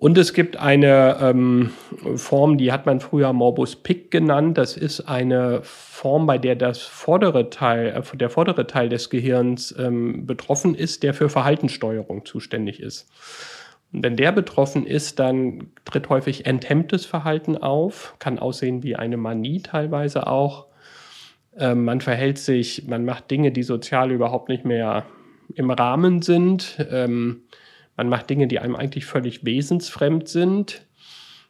Und 0.00 0.16
es 0.16 0.32
gibt 0.32 0.56
eine 0.56 1.18
ähm, 1.20 1.72
Form, 2.16 2.56
die 2.56 2.72
hat 2.72 2.86
man 2.86 3.00
früher 3.00 3.34
Morbus 3.34 3.76
Pick 3.76 4.10
genannt. 4.10 4.56
Das 4.56 4.78
ist 4.78 5.00
eine 5.02 5.60
Form, 5.62 6.26
bei 6.26 6.38
der 6.38 6.56
das 6.56 6.80
vordere 6.80 7.50
Teil, 7.50 7.88
äh, 7.88 8.16
der 8.16 8.30
vordere 8.30 8.66
Teil 8.66 8.88
des 8.88 9.10
Gehirns 9.10 9.74
ähm, 9.78 10.24
betroffen 10.26 10.74
ist, 10.74 11.02
der 11.02 11.12
für 11.12 11.28
Verhaltenssteuerung 11.28 12.24
zuständig 12.24 12.80
ist. 12.80 13.10
Und 13.92 14.04
wenn 14.04 14.16
der 14.16 14.32
betroffen 14.32 14.86
ist, 14.86 15.18
dann 15.18 15.70
tritt 15.84 16.08
häufig 16.08 16.46
enthemmtes 16.46 17.06
Verhalten 17.06 17.56
auf, 17.56 18.14
kann 18.18 18.38
aussehen 18.38 18.82
wie 18.82 18.96
eine 18.96 19.16
Manie 19.16 19.60
teilweise 19.62 20.26
auch. 20.26 20.66
Ähm, 21.56 21.84
man 21.84 22.00
verhält 22.00 22.38
sich, 22.38 22.86
man 22.86 23.04
macht 23.04 23.30
Dinge, 23.30 23.50
die 23.50 23.62
sozial 23.62 24.12
überhaupt 24.12 24.48
nicht 24.48 24.64
mehr 24.64 25.06
im 25.54 25.70
Rahmen 25.70 26.22
sind. 26.22 26.86
Ähm, 26.90 27.42
man 27.96 28.08
macht 28.08 28.30
Dinge, 28.30 28.46
die 28.46 28.60
einem 28.60 28.76
eigentlich 28.76 29.04
völlig 29.06 29.44
wesensfremd 29.44 30.28
sind. 30.28 30.86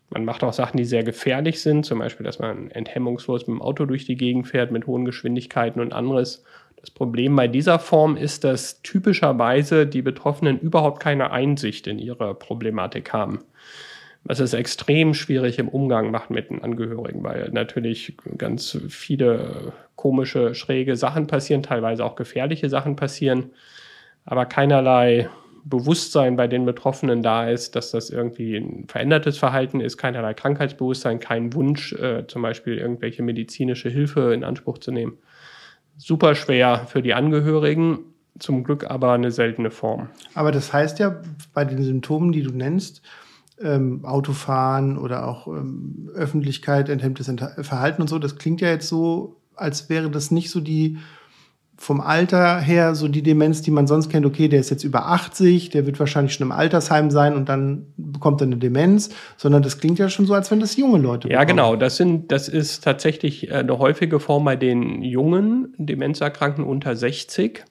Man 0.08 0.24
macht 0.24 0.42
auch 0.42 0.52
Sachen, 0.52 0.76
die 0.76 0.84
sehr 0.84 1.04
gefährlich 1.04 1.60
sind, 1.60 1.86
zum 1.86 2.00
Beispiel, 2.00 2.24
dass 2.24 2.40
man 2.40 2.70
enthemmungslos 2.70 3.46
mit 3.46 3.56
dem 3.56 3.62
Auto 3.62 3.84
durch 3.84 4.06
die 4.06 4.16
Gegend 4.16 4.48
fährt 4.48 4.72
mit 4.72 4.86
hohen 4.88 5.04
Geschwindigkeiten 5.04 5.80
und 5.80 5.92
anderes. 5.92 6.44
Das 6.80 6.90
Problem 6.90 7.36
bei 7.36 7.46
dieser 7.46 7.78
Form 7.78 8.16
ist, 8.16 8.44
dass 8.44 8.80
typischerweise 8.82 9.86
die 9.86 10.02
Betroffenen 10.02 10.58
überhaupt 10.58 11.00
keine 11.00 11.30
Einsicht 11.30 11.86
in 11.86 11.98
ihre 11.98 12.34
Problematik 12.34 13.12
haben. 13.12 13.40
Was 14.24 14.40
es 14.40 14.52
extrem 14.52 15.14
schwierig 15.14 15.58
im 15.58 15.68
Umgang 15.68 16.10
macht 16.10 16.30
mit 16.30 16.50
den 16.50 16.62
Angehörigen, 16.62 17.22
weil 17.22 17.50
natürlich 17.52 18.16
ganz 18.36 18.78
viele 18.88 19.72
komische, 19.96 20.54
schräge 20.54 20.96
Sachen 20.96 21.26
passieren, 21.26 21.62
teilweise 21.62 22.04
auch 22.04 22.16
gefährliche 22.16 22.68
Sachen 22.68 22.96
passieren, 22.96 23.50
aber 24.24 24.46
keinerlei 24.46 25.28
Bewusstsein 25.64 26.36
bei 26.36 26.46
den 26.48 26.64
Betroffenen 26.64 27.22
da 27.22 27.48
ist, 27.48 27.76
dass 27.76 27.90
das 27.90 28.08
irgendwie 28.08 28.56
ein 28.56 28.86
verändertes 28.88 29.36
Verhalten 29.36 29.80
ist, 29.80 29.98
keinerlei 29.98 30.32
Krankheitsbewusstsein, 30.32 31.20
kein 31.20 31.52
Wunsch, 31.52 31.92
äh, 31.92 32.26
zum 32.26 32.40
Beispiel 32.40 32.78
irgendwelche 32.78 33.22
medizinische 33.22 33.90
Hilfe 33.90 34.32
in 34.32 34.44
Anspruch 34.44 34.78
zu 34.78 34.90
nehmen 34.90 35.18
super 36.00 36.34
schwer 36.34 36.86
für 36.86 37.02
die 37.02 37.14
Angehörigen, 37.14 37.98
zum 38.38 38.64
Glück 38.64 38.90
aber 38.90 39.12
eine 39.12 39.30
seltene 39.30 39.70
Form. 39.70 40.08
Aber 40.34 40.50
das 40.50 40.72
heißt 40.72 40.98
ja, 40.98 41.20
bei 41.52 41.64
den 41.64 41.82
Symptomen, 41.82 42.32
die 42.32 42.42
du 42.42 42.50
nennst, 42.50 43.02
ähm, 43.60 44.04
Autofahren 44.04 44.96
oder 44.96 45.28
auch 45.28 45.46
ähm, 45.46 46.10
Öffentlichkeit, 46.14 46.88
enthemmtes 46.88 47.30
Verhalten 47.60 48.00
und 48.00 48.08
so, 48.08 48.18
das 48.18 48.36
klingt 48.36 48.62
ja 48.62 48.68
jetzt 48.68 48.88
so, 48.88 49.36
als 49.54 49.90
wäre 49.90 50.10
das 50.10 50.30
nicht 50.30 50.50
so 50.50 50.60
die 50.60 50.98
vom 51.82 52.02
Alter 52.02 52.60
her 52.60 52.94
so 52.94 53.08
die 53.08 53.22
Demenz, 53.22 53.62
die 53.62 53.70
man 53.70 53.86
sonst 53.86 54.10
kennt, 54.10 54.26
okay, 54.26 54.48
der 54.48 54.60
ist 54.60 54.68
jetzt 54.68 54.84
über 54.84 55.06
80, 55.06 55.70
der 55.70 55.86
wird 55.86 55.98
wahrscheinlich 55.98 56.34
schon 56.34 56.46
im 56.46 56.52
Altersheim 56.52 57.10
sein 57.10 57.34
und 57.34 57.48
dann 57.48 57.86
bekommt 57.96 58.42
er 58.42 58.48
eine 58.48 58.58
Demenz, 58.58 59.08
sondern 59.38 59.62
das 59.62 59.78
klingt 59.78 59.98
ja 59.98 60.10
schon 60.10 60.26
so, 60.26 60.34
als 60.34 60.50
wenn 60.50 60.60
das 60.60 60.76
junge 60.76 60.98
Leute 60.98 61.28
Ja, 61.30 61.40
bekommen. 61.40 61.56
genau, 61.56 61.76
das 61.76 61.96
sind 61.96 62.30
das 62.30 62.48
ist 62.48 62.84
tatsächlich 62.84 63.48
äh, 63.48 63.54
eine 63.54 63.78
häufige 63.78 64.20
Form 64.20 64.44
bei 64.44 64.56
den 64.56 65.00
jungen 65.00 65.74
Demenzerkrankten 65.78 66.64
unter 66.64 66.94
60. 66.94 67.64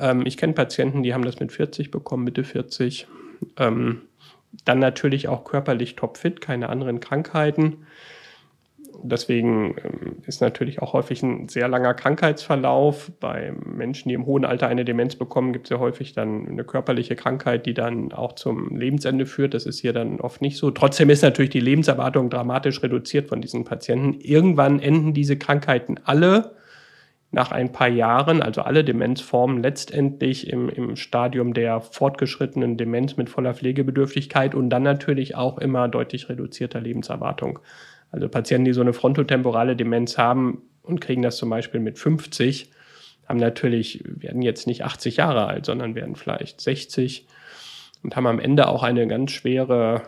Ähm, 0.00 0.26
ich 0.26 0.36
kenne 0.36 0.54
Patienten, 0.54 1.04
die 1.04 1.14
haben 1.14 1.24
das 1.24 1.38
mit 1.38 1.52
40 1.52 1.92
bekommen, 1.92 2.24
Mitte 2.24 2.42
40. 2.42 3.06
Ähm, 3.58 4.00
dann 4.64 4.80
natürlich 4.80 5.28
auch 5.28 5.44
körperlich 5.44 5.94
topfit, 5.94 6.40
keine 6.40 6.68
anderen 6.68 6.98
Krankheiten 6.98 7.86
deswegen 9.02 9.76
ähm, 9.84 10.16
ist 10.26 10.40
natürlich 10.40 10.82
auch 10.82 10.92
häufig 10.92 11.22
ein 11.22 11.48
sehr 11.48 11.68
langer 11.68 11.94
Krankheitsverlauf. 11.94 13.10
Bei 13.20 13.52
Menschen, 13.64 14.08
die 14.08 14.14
im 14.14 14.26
hohen 14.26 14.44
Alter 14.44 14.68
eine 14.68 14.84
Demenz 14.84 15.16
bekommen, 15.16 15.52
gibt 15.52 15.66
es 15.66 15.70
ja 15.70 15.78
häufig 15.78 16.12
dann 16.12 16.48
eine 16.48 16.64
körperliche 16.64 17.16
Krankheit, 17.16 17.66
die 17.66 17.74
dann 17.74 18.12
auch 18.12 18.34
zum 18.34 18.76
Lebensende 18.76 19.26
führt. 19.26 19.54
Das 19.54 19.66
ist 19.66 19.80
hier 19.80 19.92
dann 19.92 20.20
oft 20.20 20.42
nicht 20.42 20.56
so. 20.56 20.70
Trotzdem 20.70 21.10
ist 21.10 21.22
natürlich 21.22 21.50
die 21.50 21.60
Lebenserwartung 21.60 22.30
dramatisch 22.30 22.82
reduziert 22.82 23.28
von 23.28 23.40
diesen 23.40 23.64
Patienten. 23.64 24.20
Irgendwann 24.20 24.80
enden 24.80 25.14
diese 25.14 25.36
Krankheiten 25.36 26.00
alle 26.04 26.52
nach 27.32 27.52
ein 27.52 27.70
paar 27.70 27.88
Jahren, 27.88 28.42
also 28.42 28.62
alle 28.62 28.82
Demenzformen, 28.84 29.62
letztendlich 29.62 30.48
im, 30.48 30.68
im 30.68 30.96
Stadium 30.96 31.54
der 31.54 31.80
fortgeschrittenen 31.80 32.76
Demenz 32.76 33.16
mit 33.16 33.30
voller 33.30 33.54
Pflegebedürftigkeit 33.54 34.54
und 34.54 34.70
dann 34.70 34.82
natürlich 34.82 35.36
auch 35.36 35.58
immer 35.58 35.88
deutlich 35.88 36.28
reduzierter 36.28 36.80
Lebenserwartung. 36.80 37.60
Also 38.10 38.28
Patienten, 38.28 38.64
die 38.64 38.72
so 38.72 38.80
eine 38.80 38.92
frontotemporale 38.92 39.76
Demenz 39.76 40.18
haben 40.18 40.62
und 40.82 41.00
kriegen 41.00 41.22
das 41.22 41.36
zum 41.36 41.50
Beispiel 41.50 41.80
mit 41.80 41.98
50, 41.98 42.70
haben 43.28 43.38
natürlich, 43.38 44.02
werden 44.04 44.42
jetzt 44.42 44.66
nicht 44.66 44.84
80 44.84 45.16
Jahre 45.16 45.46
alt, 45.46 45.66
sondern 45.66 45.94
werden 45.94 46.16
vielleicht 46.16 46.60
60 46.60 47.26
und 48.02 48.16
haben 48.16 48.26
am 48.26 48.40
Ende 48.40 48.68
auch 48.68 48.82
eine 48.82 49.06
ganz 49.06 49.30
schwere 49.30 50.02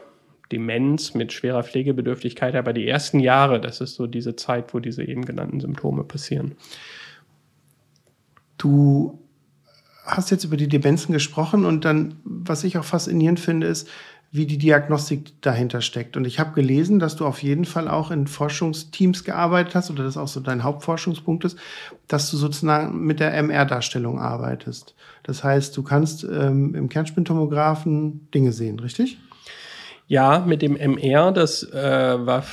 Demenz 0.50 1.14
mit 1.14 1.32
schwerer 1.32 1.62
Pflegebedürftigkeit, 1.62 2.54
aber 2.54 2.72
die 2.72 2.86
ersten 2.86 3.20
Jahre, 3.20 3.60
das 3.60 3.80
ist 3.80 3.94
so 3.94 4.06
diese 4.06 4.36
Zeit, 4.36 4.74
wo 4.74 4.80
diese 4.80 5.02
eben 5.02 5.24
genannten 5.24 5.60
Symptome 5.60 6.04
passieren. 6.04 6.56
Du 8.58 9.18
hast 10.04 10.30
jetzt 10.30 10.44
über 10.44 10.56
die 10.56 10.68
Demenzen 10.68 11.12
gesprochen 11.12 11.64
und 11.64 11.84
dann, 11.84 12.16
was 12.24 12.64
ich 12.64 12.76
auch 12.76 12.84
faszinierend 12.84 13.40
finde, 13.40 13.66
ist, 13.66 13.88
wie 14.34 14.46
die 14.46 14.56
Diagnostik 14.56 15.40
dahinter 15.42 15.82
steckt. 15.82 16.16
Und 16.16 16.26
ich 16.26 16.40
habe 16.40 16.54
gelesen, 16.54 16.98
dass 16.98 17.16
du 17.16 17.26
auf 17.26 17.42
jeden 17.42 17.66
Fall 17.66 17.86
auch 17.86 18.10
in 18.10 18.26
Forschungsteams 18.26 19.24
gearbeitet 19.24 19.74
hast 19.74 19.90
oder 19.90 20.04
das 20.04 20.16
auch 20.16 20.26
so 20.26 20.40
dein 20.40 20.62
Hauptforschungspunkt 20.64 21.44
ist, 21.44 21.58
dass 22.08 22.30
du 22.30 22.38
sozusagen 22.38 23.04
mit 23.04 23.20
der 23.20 23.34
MR-Darstellung 23.34 24.18
arbeitest. 24.18 24.94
Das 25.22 25.44
heißt, 25.44 25.76
du 25.76 25.82
kannst 25.82 26.24
ähm, 26.24 26.74
im 26.74 26.88
Kernspintomographen 26.88 28.26
Dinge 28.32 28.52
sehen, 28.52 28.80
richtig? 28.80 29.18
Ja, 30.08 30.40
mit 30.46 30.62
dem 30.62 30.76
MR, 30.76 31.32
das 31.32 31.62
äh, 31.72 31.76
war 32.26 32.44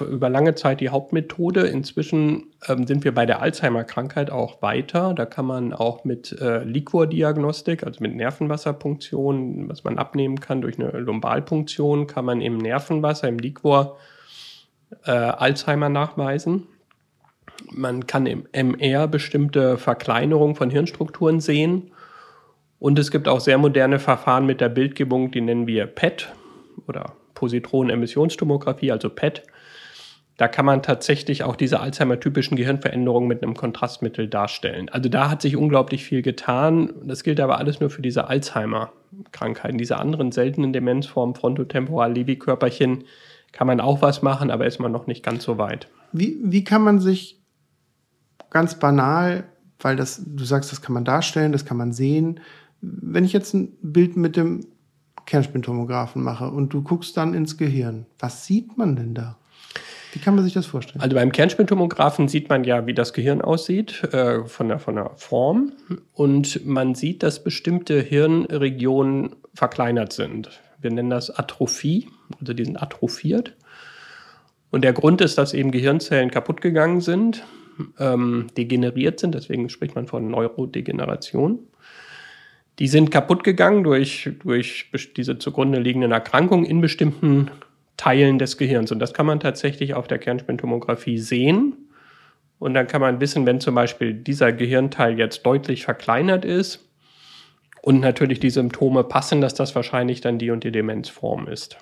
über 0.00 0.30
lange 0.30 0.54
Zeit 0.54 0.80
die 0.80 0.88
Hauptmethode. 0.88 1.66
Inzwischen 1.66 2.54
ähm, 2.68 2.86
sind 2.86 3.04
wir 3.04 3.12
bei 3.12 3.26
der 3.26 3.42
Alzheimer-Krankheit 3.42 4.30
auch 4.30 4.62
weiter. 4.62 5.12
Da 5.12 5.26
kann 5.26 5.46
man 5.46 5.72
auch 5.72 6.04
mit 6.04 6.32
äh, 6.40 6.62
Liquordiagnostik, 6.62 7.84
also 7.84 8.02
mit 8.02 8.14
Nervenwasserpunktion, 8.14 9.68
was 9.68 9.84
man 9.84 9.98
abnehmen 9.98 10.40
kann 10.40 10.62
durch 10.62 10.78
eine 10.78 10.90
Lumbalpunktion, 10.90 12.06
kann 12.06 12.24
man 12.24 12.40
im 12.40 12.56
Nervenwasser, 12.56 13.28
im 13.28 13.38
Liquor 13.38 13.98
äh, 15.04 15.10
Alzheimer 15.10 15.88
nachweisen. 15.88 16.68
Man 17.72 18.06
kann 18.06 18.26
im 18.26 18.46
MR 18.52 19.08
bestimmte 19.08 19.76
Verkleinerungen 19.76 20.54
von 20.54 20.70
Hirnstrukturen 20.70 21.40
sehen. 21.40 21.90
Und 22.78 22.98
es 22.98 23.10
gibt 23.10 23.26
auch 23.26 23.40
sehr 23.40 23.58
moderne 23.58 23.98
Verfahren 23.98 24.46
mit 24.46 24.60
der 24.60 24.68
Bildgebung, 24.68 25.30
die 25.30 25.40
nennen 25.40 25.66
wir 25.66 25.86
PET 25.86 26.32
oder 26.86 27.16
Positronen-Emissionstomographie, 27.34 28.92
also 28.92 29.10
PET. 29.10 29.42
Da 30.36 30.48
kann 30.48 30.66
man 30.66 30.82
tatsächlich 30.82 31.44
auch 31.44 31.56
diese 31.56 31.80
Alzheimer-typischen 31.80 32.56
Gehirnveränderungen 32.56 33.26
mit 33.26 33.42
einem 33.42 33.54
Kontrastmittel 33.54 34.28
darstellen. 34.28 34.90
Also 34.90 35.08
da 35.08 35.30
hat 35.30 35.40
sich 35.40 35.56
unglaublich 35.56 36.04
viel 36.04 36.20
getan. 36.20 36.92
Das 37.04 37.22
gilt 37.22 37.40
aber 37.40 37.58
alles 37.58 37.80
nur 37.80 37.88
für 37.88 38.02
diese 38.02 38.28
Alzheimer-Krankheiten. 38.28 39.78
Diese 39.78 39.96
anderen 39.96 40.32
seltenen 40.32 40.74
Demenzformen, 40.74 41.34
Frontotemporal-Levi-Körperchen, 41.34 43.04
kann 43.52 43.66
man 43.66 43.80
auch 43.80 44.02
was 44.02 44.20
machen, 44.20 44.50
aber 44.50 44.66
ist 44.66 44.78
man 44.78 44.92
noch 44.92 45.06
nicht 45.06 45.24
ganz 45.24 45.42
so 45.42 45.56
weit. 45.56 45.88
Wie, 46.12 46.36
wie 46.42 46.64
kann 46.64 46.82
man 46.82 46.98
sich 46.98 47.40
ganz 48.50 48.78
banal, 48.78 49.44
weil 49.78 49.96
das, 49.96 50.22
du 50.26 50.44
sagst, 50.44 50.70
das 50.70 50.82
kann 50.82 50.92
man 50.92 51.06
darstellen, 51.06 51.52
das 51.52 51.64
kann 51.64 51.78
man 51.78 51.92
sehen. 51.92 52.40
Wenn 52.82 53.24
ich 53.24 53.32
jetzt 53.32 53.54
ein 53.54 53.72
Bild 53.80 54.18
mit 54.18 54.36
dem 54.36 54.66
Kernspintomographen 55.26 56.22
mache 56.22 56.48
und 56.48 56.72
du 56.72 56.82
guckst 56.82 57.16
dann 57.16 57.34
ins 57.34 57.56
Gehirn, 57.58 58.06
was 58.18 58.46
sieht 58.46 58.78
man 58.78 58.96
denn 58.96 59.14
da? 59.14 59.36
Wie 60.12 60.20
kann 60.20 60.34
man 60.34 60.44
sich 60.44 60.54
das 60.54 60.64
vorstellen? 60.64 61.02
Also 61.02 61.14
beim 61.14 61.30
Kernspintomographen 61.30 62.28
sieht 62.28 62.48
man 62.48 62.64
ja, 62.64 62.86
wie 62.86 62.94
das 62.94 63.12
Gehirn 63.12 63.42
aussieht, 63.42 64.02
äh, 64.14 64.44
von, 64.44 64.68
der, 64.68 64.78
von 64.78 64.94
der 64.94 65.10
Form. 65.16 65.72
Und 66.14 66.64
man 66.64 66.94
sieht, 66.94 67.22
dass 67.22 67.44
bestimmte 67.44 68.00
Hirnregionen 68.00 69.36
verkleinert 69.52 70.14
sind. 70.14 70.62
Wir 70.80 70.90
nennen 70.90 71.10
das 71.10 71.30
Atrophie, 71.30 72.08
also 72.40 72.54
die 72.54 72.64
sind 72.64 72.80
atrophiert. 72.80 73.56
Und 74.70 74.84
der 74.84 74.94
Grund 74.94 75.20
ist, 75.20 75.36
dass 75.36 75.52
eben 75.52 75.70
Gehirnzellen 75.70 76.30
kaputt 76.30 76.60
gegangen 76.62 77.00
sind, 77.02 77.44
ähm, 77.98 78.46
degeneriert 78.56 79.20
sind, 79.20 79.34
deswegen 79.34 79.68
spricht 79.68 79.94
man 79.94 80.06
von 80.06 80.30
Neurodegeneration. 80.30 81.58
Die 82.78 82.88
sind 82.88 83.10
kaputt 83.10 83.42
gegangen 83.42 83.84
durch, 83.84 84.30
durch 84.42 85.14
diese 85.16 85.38
zugrunde 85.38 85.80
liegenden 85.80 86.12
Erkrankungen 86.12 86.66
in 86.66 86.80
bestimmten 86.80 87.50
Teilen 87.96 88.38
des 88.38 88.58
Gehirns. 88.58 88.92
Und 88.92 88.98
das 88.98 89.14
kann 89.14 89.26
man 89.26 89.40
tatsächlich 89.40 89.94
auf 89.94 90.06
der 90.06 90.18
Kernspintomographie 90.18 91.18
sehen. 91.18 91.74
Und 92.58 92.74
dann 92.74 92.86
kann 92.86 93.00
man 93.00 93.20
wissen, 93.20 93.46
wenn 93.46 93.60
zum 93.60 93.74
Beispiel 93.74 94.14
dieser 94.14 94.52
Gehirnteil 94.52 95.18
jetzt 95.18 95.44
deutlich 95.44 95.84
verkleinert 95.84 96.44
ist 96.44 96.86
und 97.82 98.00
natürlich 98.00 98.40
die 98.40 98.50
Symptome 98.50 99.04
passen, 99.04 99.40
dass 99.40 99.54
das 99.54 99.74
wahrscheinlich 99.74 100.20
dann 100.20 100.38
die 100.38 100.50
und 100.50 100.64
die 100.64 100.72
Demenzform 100.72 101.48
ist. 101.48 101.78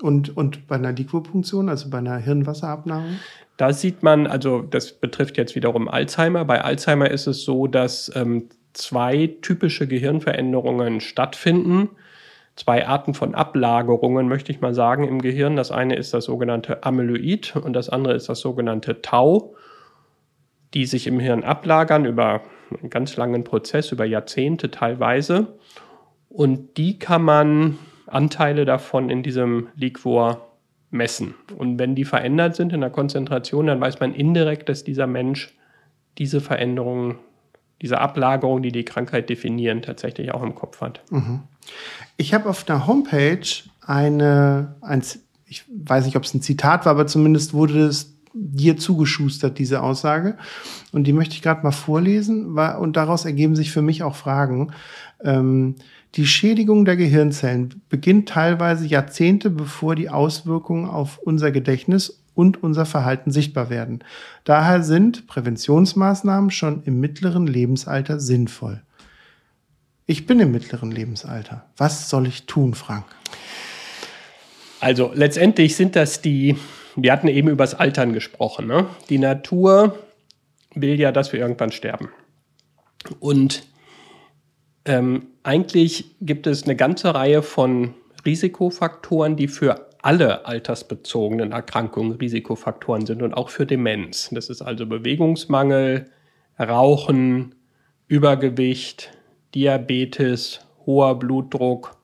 Und, 0.00 0.34
und 0.36 0.66
bei 0.66 0.76
einer 0.76 0.92
Liquopunktion, 0.92 1.68
also 1.68 1.90
bei 1.90 1.98
einer 1.98 2.16
Hirnwasserabnahme? 2.16 3.18
Da 3.58 3.72
sieht 3.74 4.02
man, 4.02 4.26
also 4.26 4.62
das 4.62 4.92
betrifft 4.92 5.36
jetzt 5.36 5.54
wiederum 5.54 5.88
Alzheimer. 5.88 6.46
Bei 6.46 6.62
Alzheimer 6.62 7.10
ist 7.10 7.26
es 7.26 7.44
so, 7.44 7.66
dass 7.66 8.10
ähm, 8.14 8.48
zwei 8.72 9.30
typische 9.42 9.86
Gehirnveränderungen 9.86 11.00
stattfinden. 11.00 11.90
Zwei 12.56 12.86
Arten 12.86 13.14
von 13.14 13.34
Ablagerungen, 13.34 14.28
möchte 14.28 14.52
ich 14.52 14.60
mal 14.60 14.74
sagen, 14.74 15.06
im 15.06 15.22
Gehirn. 15.22 15.56
Das 15.56 15.70
eine 15.70 15.96
ist 15.96 16.12
das 16.12 16.24
sogenannte 16.24 16.84
Amyloid 16.84 17.56
und 17.56 17.72
das 17.72 17.88
andere 17.88 18.14
ist 18.14 18.28
das 18.28 18.40
sogenannte 18.40 19.02
Tau, 19.02 19.54
die 20.74 20.86
sich 20.86 21.06
im 21.06 21.20
Hirn 21.20 21.42
ablagern 21.42 22.04
über 22.04 22.42
einen 22.78 22.90
ganz 22.90 23.16
langen 23.16 23.44
Prozess, 23.44 23.92
über 23.92 24.04
Jahrzehnte 24.04 24.70
teilweise. 24.70 25.58
Und 26.28 26.76
die 26.76 26.98
kann 26.98 27.22
man 27.22 27.78
Anteile 28.06 28.64
davon 28.64 29.10
in 29.10 29.22
diesem 29.22 29.68
Liquor 29.74 30.46
messen. 30.90 31.34
Und 31.56 31.78
wenn 31.78 31.94
die 31.94 32.04
verändert 32.04 32.56
sind 32.56 32.72
in 32.72 32.80
der 32.80 32.90
Konzentration, 32.90 33.66
dann 33.66 33.80
weiß 33.80 34.00
man 34.00 34.14
indirekt, 34.14 34.68
dass 34.68 34.84
dieser 34.84 35.06
Mensch 35.06 35.56
diese 36.18 36.40
Veränderungen 36.40 37.18
diese 37.82 37.98
Ablagerung, 37.98 38.62
die 38.62 38.72
die 38.72 38.84
Krankheit 38.84 39.30
definieren, 39.30 39.82
tatsächlich 39.82 40.32
auch 40.32 40.42
im 40.42 40.54
Kopf 40.54 40.80
hat. 40.80 41.02
Mhm. 41.10 41.40
Ich 42.16 42.34
habe 42.34 42.48
auf 42.48 42.64
der 42.64 42.86
Homepage 42.86 43.46
eine, 43.80 44.76
ein, 44.80 45.02
ich 45.46 45.64
weiß 45.68 46.04
nicht, 46.04 46.16
ob 46.16 46.24
es 46.24 46.34
ein 46.34 46.42
Zitat 46.42 46.84
war, 46.84 46.92
aber 46.92 47.06
zumindest 47.06 47.54
wurde 47.54 47.86
es 47.86 48.16
dir 48.32 48.76
zugeschustert, 48.76 49.58
diese 49.58 49.82
Aussage. 49.82 50.36
Und 50.92 51.04
die 51.04 51.12
möchte 51.12 51.34
ich 51.34 51.42
gerade 51.42 51.62
mal 51.62 51.72
vorlesen, 51.72 52.56
und 52.56 52.96
daraus 52.96 53.24
ergeben 53.24 53.56
sich 53.56 53.72
für 53.72 53.82
mich 53.82 54.02
auch 54.02 54.14
Fragen. 54.14 54.72
Ähm, 55.22 55.76
die 56.16 56.26
Schädigung 56.26 56.84
der 56.84 56.96
Gehirnzellen 56.96 57.82
beginnt 57.88 58.28
teilweise 58.28 58.86
Jahrzehnte 58.86 59.48
bevor 59.48 59.94
die 59.94 60.10
Auswirkungen 60.10 60.86
auf 60.86 61.18
unser 61.18 61.52
Gedächtnis 61.52 62.19
und 62.40 62.62
unser 62.62 62.86
Verhalten 62.86 63.30
sichtbar 63.30 63.68
werden. 63.68 64.02
Daher 64.44 64.82
sind 64.82 65.26
Präventionsmaßnahmen 65.26 66.50
schon 66.50 66.82
im 66.84 66.98
mittleren 66.98 67.46
Lebensalter 67.46 68.18
sinnvoll. 68.18 68.80
Ich 70.06 70.26
bin 70.26 70.40
im 70.40 70.50
mittleren 70.50 70.90
Lebensalter. 70.90 71.66
Was 71.76 72.08
soll 72.08 72.26
ich 72.26 72.46
tun, 72.46 72.72
Frank? 72.72 73.04
Also 74.80 75.12
letztendlich 75.14 75.76
sind 75.76 75.94
das 75.96 76.22
die, 76.22 76.56
wir 76.96 77.12
hatten 77.12 77.28
eben 77.28 77.48
über 77.48 77.64
das 77.64 77.74
Altern 77.74 78.14
gesprochen. 78.14 78.66
Ne? 78.66 78.86
Die 79.10 79.18
Natur 79.18 79.98
will 80.74 80.98
ja, 80.98 81.12
dass 81.12 81.34
wir 81.34 81.40
irgendwann 81.40 81.72
sterben. 81.72 82.08
Und 83.18 83.64
ähm, 84.86 85.26
eigentlich 85.42 86.16
gibt 86.22 86.46
es 86.46 86.62
eine 86.62 86.74
ganze 86.74 87.14
Reihe 87.14 87.42
von 87.42 87.92
Risikofaktoren, 88.24 89.36
die 89.36 89.48
für 89.48 89.89
alle 90.02 90.46
altersbezogenen 90.46 91.52
Erkrankungen 91.52 92.12
Risikofaktoren 92.12 93.06
sind 93.06 93.22
und 93.22 93.34
auch 93.34 93.50
für 93.50 93.66
Demenz. 93.66 94.30
Das 94.32 94.48
ist 94.48 94.62
also 94.62 94.86
Bewegungsmangel, 94.86 96.06
Rauchen, 96.58 97.54
Übergewicht, 98.08 99.10
Diabetes, 99.54 100.60
hoher 100.86 101.18
Blutdruck. 101.18 101.96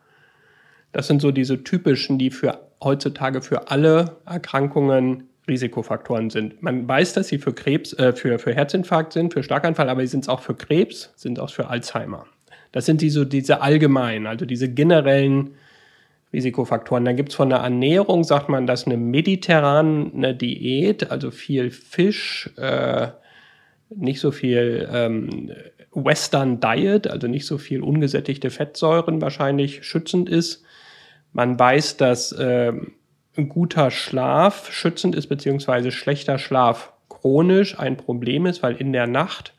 Das 0.92 1.06
sind 1.06 1.20
so 1.20 1.30
diese 1.30 1.64
typischen, 1.64 2.18
die 2.18 2.30
für 2.30 2.61
heutzutage 2.82 3.40
für 3.42 3.70
alle 3.70 4.16
Erkrankungen 4.26 5.24
Risikofaktoren 5.48 6.30
sind. 6.30 6.62
Man 6.62 6.88
weiß, 6.88 7.12
dass 7.12 7.28
sie 7.28 7.38
für 7.38 7.52
Krebs, 7.52 7.92
äh, 7.94 8.12
für, 8.12 8.38
für 8.38 8.52
Herzinfarkt 8.52 9.12
sind, 9.12 9.32
für 9.32 9.42
Schlaganfall, 9.42 9.88
aber 9.88 10.00
sie 10.00 10.09
sind 10.09 10.24
es 10.24 10.28
auch 10.28 10.40
für 10.40 10.54
Krebs, 10.54 11.12
sind 11.16 11.38
auch 11.38 11.50
für 11.50 11.68
Alzheimer. 11.68 12.26
Das 12.72 12.85
sind 12.85 13.00
die 13.00 13.11
so 13.11 13.24
diese 13.24 13.61
allgemeinen, 13.62 14.26
also 14.26 14.44
diese 14.44 14.68
generellen 14.68 15.54
Risikofaktoren. 16.37 17.05
Dann 17.05 17.16
gibt 17.16 17.31
es 17.31 17.35
von 17.35 17.49
der 17.49 17.59
Ernährung, 17.59 18.22
sagt 18.22 18.49
man, 18.49 18.66
dass 18.66 18.87
eine 18.87 18.96
mediterrane 18.96 20.35
Diät, 20.35 21.11
also 21.11 21.31
viel 21.31 21.70
Fisch, 21.70 22.51
äh, 22.57 23.09
nicht 23.88 24.20
so 24.20 24.31
viel 24.31 24.88
ähm, 24.92 25.51
Western 25.92 26.61
Diet, 26.61 27.09
also 27.09 27.27
nicht 27.27 27.46
so 27.46 27.57
viel 27.57 27.83
ungesättigte 27.83 28.51
Fettsäuren 28.51 29.20
wahrscheinlich 29.22 29.85
schützend 29.85 30.29
ist. 30.29 30.62
Man 31.33 31.59
weiß, 31.59 31.96
dass 31.96 32.33
äh, 32.33 32.72
guter 33.49 33.90
Schlaf 33.90 34.70
schützend 34.72 35.14
ist, 35.14 35.29
beziehungsweise 35.29 35.90
schlechter 35.90 36.38
Schlaf 36.38 36.92
chronisch 37.09 37.79
ein 37.79 37.96
Problem 37.96 38.46
ist, 38.46 38.62
weil 38.62 38.77
in 38.77 38.92
der 38.92 39.07
Nacht 39.07 39.55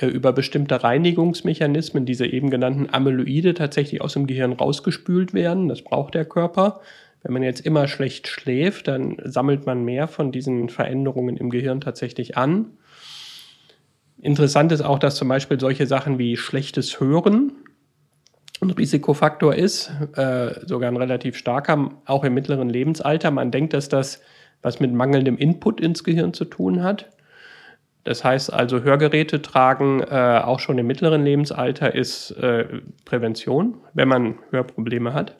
über 0.00 0.32
bestimmte 0.32 0.82
Reinigungsmechanismen, 0.82 2.06
diese 2.06 2.26
eben 2.26 2.50
genannten 2.50 2.88
Amyloide, 2.92 3.54
tatsächlich 3.54 4.00
aus 4.00 4.14
dem 4.14 4.26
Gehirn 4.26 4.52
rausgespült 4.52 5.34
werden. 5.34 5.68
Das 5.68 5.82
braucht 5.82 6.14
der 6.14 6.24
Körper. 6.24 6.80
Wenn 7.22 7.32
man 7.32 7.42
jetzt 7.42 7.60
immer 7.60 7.88
schlecht 7.88 8.28
schläft, 8.28 8.88
dann 8.88 9.16
sammelt 9.24 9.66
man 9.66 9.84
mehr 9.84 10.08
von 10.08 10.32
diesen 10.32 10.68
Veränderungen 10.68 11.36
im 11.36 11.50
Gehirn 11.50 11.80
tatsächlich 11.80 12.36
an. 12.36 12.72
Interessant 14.20 14.72
ist 14.72 14.82
auch, 14.82 14.98
dass 14.98 15.16
zum 15.16 15.28
Beispiel 15.28 15.60
solche 15.60 15.86
Sachen 15.86 16.18
wie 16.18 16.36
schlechtes 16.36 16.98
Hören 17.00 17.52
ein 18.60 18.70
Risikofaktor 18.70 19.54
ist, 19.54 19.90
äh, 20.16 20.66
sogar 20.66 20.90
ein 20.90 20.96
relativ 20.96 21.36
starker, 21.36 21.90
auch 22.06 22.24
im 22.24 22.34
mittleren 22.34 22.70
Lebensalter. 22.70 23.30
Man 23.30 23.50
denkt, 23.50 23.74
dass 23.74 23.88
das 23.88 24.20
was 24.62 24.80
mit 24.80 24.92
mangelndem 24.92 25.36
Input 25.36 25.80
ins 25.80 26.04
Gehirn 26.04 26.32
zu 26.32 26.46
tun 26.46 26.82
hat. 26.82 27.10
Das 28.04 28.22
heißt 28.22 28.52
also, 28.52 28.82
Hörgeräte 28.82 29.42
tragen 29.42 30.00
äh, 30.02 30.40
auch 30.44 30.60
schon 30.60 30.78
im 30.78 30.86
mittleren 30.86 31.24
Lebensalter 31.24 31.94
ist 31.94 32.32
äh, 32.32 32.66
Prävention, 33.06 33.78
wenn 33.94 34.08
man 34.08 34.38
Hörprobleme 34.50 35.14
hat. 35.14 35.36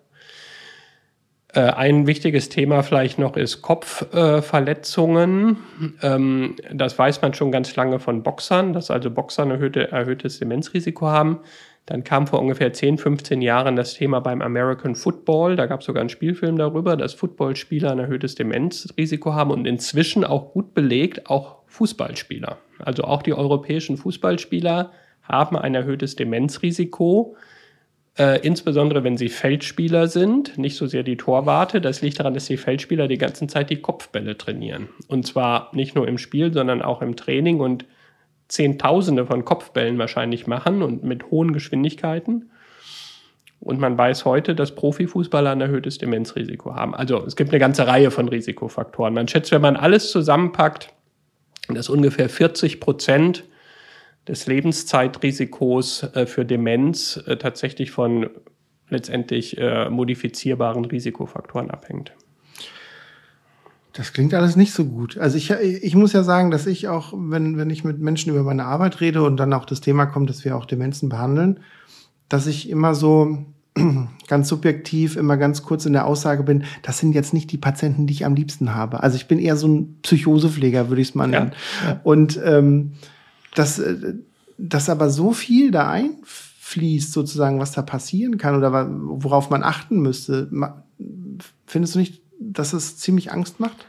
Äh, 1.55 1.61
ein 1.61 2.07
wichtiges 2.07 2.49
Thema 2.49 2.83
vielleicht 2.83 3.19
noch 3.19 3.37
ist 3.37 3.63
Kopfverletzungen. 3.63 5.59
Ähm, 6.03 6.57
das 6.73 6.99
weiß 6.99 7.23
man 7.23 7.35
schon 7.35 7.53
ganz 7.53 7.77
lange 7.77 8.01
von 8.01 8.23
Boxern, 8.23 8.73
dass 8.73 8.91
also 8.91 9.11
Boxer 9.11 9.43
ein 9.43 9.53
erhöhte, 9.53 9.93
erhöhtes 9.93 10.39
Demenzrisiko 10.39 11.07
haben. 11.07 11.41
Dann 11.87 12.03
kam 12.03 12.27
vor 12.27 12.41
ungefähr 12.41 12.73
10, 12.73 12.97
15 12.97 13.43
Jahren 13.43 13.77
das 13.77 13.93
Thema 13.93 14.21
beim 14.21 14.41
American 14.41 14.95
Football. 14.97 15.55
Da 15.55 15.67
gab 15.67 15.81
es 15.81 15.87
sogar 15.87 16.01
einen 16.01 16.09
Spielfilm 16.09 16.57
darüber, 16.57 16.97
dass 16.97 17.13
Footballspieler 17.13 17.93
ein 17.93 17.99
erhöhtes 17.99 18.35
Demenzrisiko 18.35 19.35
haben 19.35 19.51
und 19.51 19.67
inzwischen 19.67 20.25
auch 20.25 20.53
gut 20.53 20.73
belegt, 20.73 21.29
auch 21.29 21.64
Fußballspieler. 21.75 22.59
Also 22.79 23.03
auch 23.03 23.23
die 23.23 23.35
europäischen 23.35 23.97
Fußballspieler 23.97 24.93
haben 25.25 25.57
ein 25.57 25.75
erhöhtes 25.75 26.15
Demenzrisiko, 26.15 27.37
äh, 28.17 28.47
insbesondere 28.47 29.03
wenn 29.03 29.17
sie 29.17 29.29
Feldspieler 29.29 30.07
sind, 30.07 30.57
nicht 30.57 30.77
so 30.77 30.87
sehr 30.87 31.03
die 31.03 31.17
Torwarte. 31.17 31.81
Das 31.81 32.01
liegt 32.01 32.21
daran, 32.21 32.35
dass 32.35 32.47
die 32.47 32.59
Feldspieler 32.59 33.09
die 33.09 33.19
ganze 33.19 33.49
Zeit 33.49 33.71
die 33.71 33.83
Kopfbälle 33.83 34.39
trainieren. 34.39 34.89
Und 35.09 35.27
zwar 35.27 35.71
nicht 35.75 35.97
nur 35.97 36.07
im 36.07 36.17
Spiel, 36.17 36.53
sondern 36.53 36.81
auch 36.81 37.03
im 37.03 37.17
Training 37.17 37.59
und 37.59 37.87
Zehntausende 38.47 39.27
von 39.27 39.45
Kopfbällen 39.45 39.99
wahrscheinlich 39.99 40.47
machen 40.47 40.81
und 40.81 41.03
mit 41.03 41.31
hohen 41.33 41.53
Geschwindigkeiten. 41.53 42.51
Und 43.59 43.81
man 43.81 43.99
weiß 43.99 44.27
heute, 44.27 44.55
dass 44.55 44.77
Profifußballer 44.77 45.51
ein 45.51 45.61
erhöhtes 45.61 45.99
Demenzrisiko 45.99 46.77
haben. 46.77 46.95
Also 46.95 47.25
es 47.27 47.35
gibt 47.35 47.51
eine 47.51 47.59
ganze 47.59 47.89
Reihe 47.89 48.13
von 48.13 48.29
Risikofaktoren. 48.29 49.15
Man 49.15 49.27
schätzt, 49.27 49.51
wenn 49.51 49.63
man 49.63 49.77
alles 49.77 50.13
zusammenpackt, 50.13 50.95
dass 51.69 51.89
ungefähr 51.89 52.29
40 52.29 52.81
Prozent 52.81 53.45
des 54.29 54.47
Lebenszeitrisikos 54.47 56.03
äh, 56.15 56.27
für 56.27 56.45
Demenz 56.45 57.23
äh, 57.27 57.37
tatsächlich 57.37 57.91
von 57.91 58.31
letztendlich 58.89 59.59
äh, 59.59 59.89
modifizierbaren 59.89 60.85
Risikofaktoren 60.85 61.71
abhängt. 61.71 62.13
Das 63.93 64.13
klingt 64.13 64.35
alles 64.35 64.57
nicht 64.57 64.73
so 64.73 64.85
gut. 64.85 65.19
Also 65.19 65.37
ich, 65.37 65.51
ich 65.51 65.95
muss 65.95 66.13
ja 66.13 66.25
sagen, 66.25 66.51
dass 66.51 66.67
ich 66.67 66.89
auch, 66.89 67.13
wenn, 67.17 67.57
wenn 67.57 67.71
ich 67.71 67.85
mit 67.85 68.01
Menschen 68.01 68.31
über 68.31 68.43
meine 68.43 68.65
Arbeit 68.65 69.01
rede 69.01 69.23
und 69.23 69.37
dann 69.37 69.53
auch 69.53 69.65
das 69.65 69.81
Thema 69.81 70.07
kommt, 70.07 70.29
dass 70.29 70.45
wir 70.45 70.57
auch 70.57 70.67
Demenzen 70.67 71.09
behandeln, 71.09 71.61
dass 72.29 72.49
ich 72.49 72.69
immer 72.69 72.95
so 72.95 73.47
ganz 74.29 74.49
subjektiv 74.49 75.17
immer 75.17 75.37
ganz 75.37 75.63
kurz 75.63 75.87
in 75.87 75.93
der 75.93 76.07
Aussage 76.07 76.43
bin, 76.43 76.65
das 76.83 76.99
sind 76.99 77.15
jetzt 77.15 77.35
nicht 77.35 77.51
die 77.53 77.59
Patienten, 77.59 78.07
die 78.07 78.13
ich 78.13 78.25
am 78.25 78.35
liebsten 78.35 78.75
habe. 78.75 79.03
Also 79.03 79.17
ich 79.17 79.27
bin 79.27 79.39
eher 79.39 79.57
so 79.57 79.69
ein 79.69 79.99
Psychosepfleger, 80.03 80.89
würde 80.89 81.03
ich 81.03 81.09
es 81.09 81.15
mal 81.15 81.27
nennen. 81.27 81.53
Ja, 81.83 81.91
ja. 81.91 82.01
Und 82.05 82.41
ähm, 82.45 82.93
dass, 83.55 83.79
äh, 83.79 84.15
dass 84.59 84.89
aber 84.89 85.11
so 85.11 85.33
viel 85.33 85.71
da 85.71 85.91
einfließt, 85.91 87.13
sozusagen, 87.13 87.59
was 87.59 87.73
da 87.73 87.83
passieren 87.83 88.39
kann 88.39 88.57
oder 88.57 88.89
worauf 88.91 89.51
man 89.51 89.63
achten 89.63 90.01
müsste, 90.01 90.49
findest 91.67 91.95
du 91.95 91.99
nicht, 91.99 92.23
dass 92.41 92.73
es 92.73 92.97
ziemlich 92.99 93.33
Angst 93.33 93.61
macht? 93.61 93.87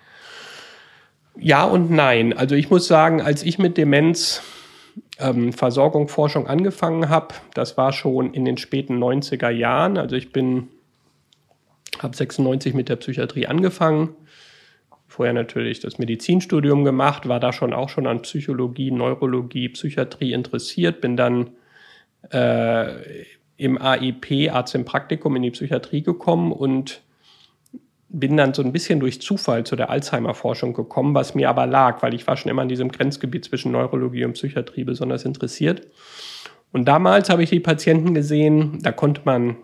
Ja 1.38 1.64
und 1.64 1.92
nein. 1.92 2.34
Also 2.34 2.56
ich 2.56 2.70
muss 2.70 2.88
sagen, 2.88 3.22
als 3.22 3.44
ich 3.44 3.60
mit 3.60 3.78
Demenz 3.78 4.42
ähm, 5.20 5.54
Versorgung, 5.54 6.08
Forschung 6.08 6.48
angefangen 6.48 7.10
habe, 7.10 7.36
das 7.54 7.78
war 7.78 7.94
schon 7.94 8.34
in 8.34 8.46
den 8.46 8.58
späten 8.58 9.02
90er 9.02 9.50
Jahren. 9.50 9.98
Also 9.98 10.16
ich 10.16 10.32
bin, 10.32 10.68
habe 12.00 12.16
96 12.16 12.74
mit 12.74 12.90
der 12.90 12.98
Psychiatrie 12.98 13.48
angefangen. 13.48 14.10
Vorher 15.08 15.34
natürlich 15.34 15.80
das 15.80 15.98
Medizinstudium 15.98 16.84
gemacht, 16.84 17.28
war 17.28 17.40
da 17.40 17.54
schon 17.54 17.74
auch 17.74 17.90
schon 17.90 18.08
an 18.08 18.22
Psychologie, 18.24 18.92
Neurologie, 18.92 19.70
Psychiatrie 19.70 20.34
interessiert, 20.34 21.00
bin 21.00 21.16
dann 21.16 21.52
äh, 22.32 23.24
im 23.56 23.82
AIP, 23.82 24.52
Arzt 24.52 24.76
im 24.76 24.84
Praktikum, 24.84 25.38
in 25.38 25.44
die 25.44 25.52
Psychiatrie 25.52 26.02
gekommen 26.02 26.52
und 26.52 27.02
bin 28.20 28.38
dann 28.38 28.54
so 28.54 28.64
ein 28.64 28.72
bisschen 28.72 29.00
durch 29.00 29.22
Zufall 29.22 29.66
zu 29.66 29.76
der 29.76 29.90
Alzheimer-Forschung 29.90 30.74
gekommen, 30.74 31.14
was 31.14 31.36
mir 31.36 31.50
aber 31.50 31.66
lag, 31.66 32.02
weil 32.02 32.14
ich 32.14 32.26
war 32.26 32.38
schon 32.38 32.50
immer 32.50 32.62
in 32.62 32.70
diesem 32.70 32.92
Grenzgebiet 32.92 33.46
zwischen 33.46 33.72
Neurologie 33.72 34.24
und 34.24 34.34
Psychiatrie 34.34 34.86
besonders 34.86 35.26
interessiert. 35.26 35.88
Und 36.72 36.86
damals 36.86 37.30
habe 37.30 37.44
ich 37.44 37.50
die 37.50 37.60
Patienten 37.60 38.14
gesehen, 38.14 38.80
da 38.82 38.92
konnte 38.92 39.22
man 39.26 39.58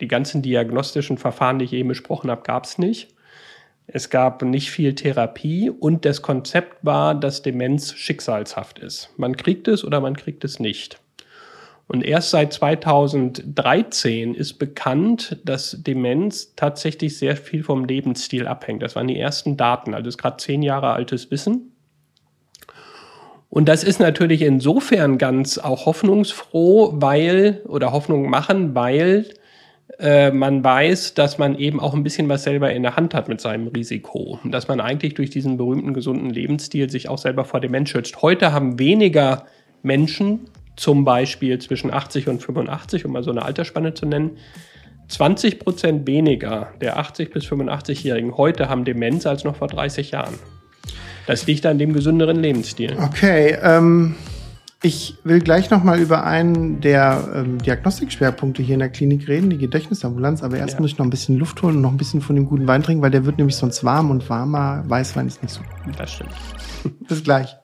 die 0.00 0.08
ganzen 0.08 0.42
diagnostischen 0.42 1.18
Verfahren, 1.18 1.58
die 1.58 1.66
ich 1.66 1.72
eben 1.72 1.88
besprochen 1.88 2.30
habe, 2.30 2.42
gab 2.42 2.64
es 2.64 2.78
nicht. 2.78 3.14
Es 3.86 4.08
gab 4.08 4.42
nicht 4.42 4.70
viel 4.70 4.94
Therapie 4.94 5.68
und 5.68 6.04
das 6.06 6.22
Konzept 6.22 6.84
war, 6.84 7.14
dass 7.14 7.42
Demenz 7.42 7.92
schicksalshaft 7.92 8.78
ist. 8.78 9.10
Man 9.18 9.36
kriegt 9.36 9.68
es 9.68 9.84
oder 9.84 10.00
man 10.00 10.16
kriegt 10.16 10.44
es 10.44 10.58
nicht. 10.58 10.98
Und 11.86 12.02
erst 12.02 12.30
seit 12.30 12.52
2013 12.52 14.34
ist 14.34 14.54
bekannt, 14.54 15.38
dass 15.44 15.82
Demenz 15.82 16.54
tatsächlich 16.56 17.18
sehr 17.18 17.36
viel 17.36 17.62
vom 17.62 17.84
Lebensstil 17.84 18.46
abhängt. 18.46 18.82
Das 18.82 18.96
waren 18.96 19.08
die 19.08 19.18
ersten 19.18 19.56
Daten, 19.56 19.94
also 19.94 20.08
ist 20.08 20.18
gerade 20.18 20.38
zehn 20.38 20.62
Jahre 20.62 20.92
altes 20.92 21.30
Wissen. 21.30 21.72
Und 23.50 23.68
das 23.68 23.84
ist 23.84 24.00
natürlich 24.00 24.42
insofern 24.42 25.18
ganz 25.18 25.58
auch 25.58 25.86
hoffnungsfroh, 25.86 26.94
weil, 26.94 27.60
oder 27.66 27.92
Hoffnung 27.92 28.28
machen, 28.28 28.74
weil 28.74 29.26
äh, 30.00 30.32
man 30.32 30.64
weiß, 30.64 31.14
dass 31.14 31.38
man 31.38 31.56
eben 31.56 31.78
auch 31.78 31.94
ein 31.94 32.02
bisschen 32.02 32.28
was 32.28 32.42
selber 32.42 32.72
in 32.72 32.82
der 32.82 32.96
Hand 32.96 33.14
hat 33.14 33.28
mit 33.28 33.40
seinem 33.40 33.68
Risiko. 33.68 34.40
Und 34.42 34.50
dass 34.50 34.66
man 34.66 34.80
eigentlich 34.80 35.14
durch 35.14 35.30
diesen 35.30 35.56
berühmten 35.56 35.94
gesunden 35.94 36.30
Lebensstil 36.30 36.90
sich 36.90 37.08
auch 37.08 37.18
selber 37.18 37.44
vor 37.44 37.60
Demenz 37.60 37.90
schützt. 37.90 38.22
Heute 38.22 38.52
haben 38.52 38.78
weniger 38.78 39.46
Menschen 39.82 40.48
zum 40.76 41.04
Beispiel 41.04 41.58
zwischen 41.58 41.92
80 41.92 42.28
und 42.28 42.42
85, 42.42 43.04
um 43.04 43.12
mal 43.12 43.22
so 43.22 43.30
eine 43.30 43.44
Altersspanne 43.44 43.94
zu 43.94 44.06
nennen, 44.06 44.38
20 45.08 45.58
Prozent 45.58 46.06
weniger 46.06 46.68
der 46.80 46.98
80 46.98 47.32
bis 47.32 47.44
85-Jährigen 47.44 48.36
heute 48.36 48.68
haben 48.68 48.84
Demenz 48.84 49.26
als 49.26 49.44
noch 49.44 49.56
vor 49.56 49.68
30 49.68 50.12
Jahren. 50.12 50.34
Das 51.26 51.46
liegt 51.46 51.64
an 51.66 51.78
dem 51.78 51.92
gesünderen 51.92 52.36
Lebensstil. 52.36 52.96
Okay, 52.98 53.56
ähm, 53.62 54.14
ich 54.82 55.16
will 55.24 55.40
gleich 55.40 55.70
noch 55.70 55.82
mal 55.82 55.98
über 55.98 56.24
einen 56.24 56.80
der 56.82 57.28
ähm, 57.34 57.58
Diagnostikschwerpunkte 57.58 58.62
hier 58.62 58.74
in 58.74 58.80
der 58.80 58.90
Klinik 58.90 59.26
reden, 59.28 59.48
die 59.48 59.56
Gedächtnisambulanz. 59.56 60.42
Aber 60.42 60.58
erst 60.58 60.74
ja. 60.74 60.80
muss 60.80 60.92
ich 60.92 60.98
noch 60.98 61.06
ein 61.06 61.10
bisschen 61.10 61.38
Luft 61.38 61.62
holen 61.62 61.76
und 61.76 61.82
noch 61.82 61.90
ein 61.90 61.96
bisschen 61.96 62.20
von 62.20 62.36
dem 62.36 62.46
guten 62.46 62.66
Wein 62.66 62.82
trinken, 62.82 63.02
weil 63.02 63.10
der 63.10 63.24
wird 63.24 63.38
nämlich 63.38 63.56
sonst 63.56 63.82
warm 63.84 64.10
und 64.10 64.28
warmer 64.28 64.84
Weißwein 64.86 65.26
ist 65.26 65.42
nicht 65.42 65.54
so 65.54 65.60
gut. 65.84 65.98
Das 65.98 66.12
stimmt. 66.12 66.32
Bis 67.08 67.24
gleich. 67.24 67.56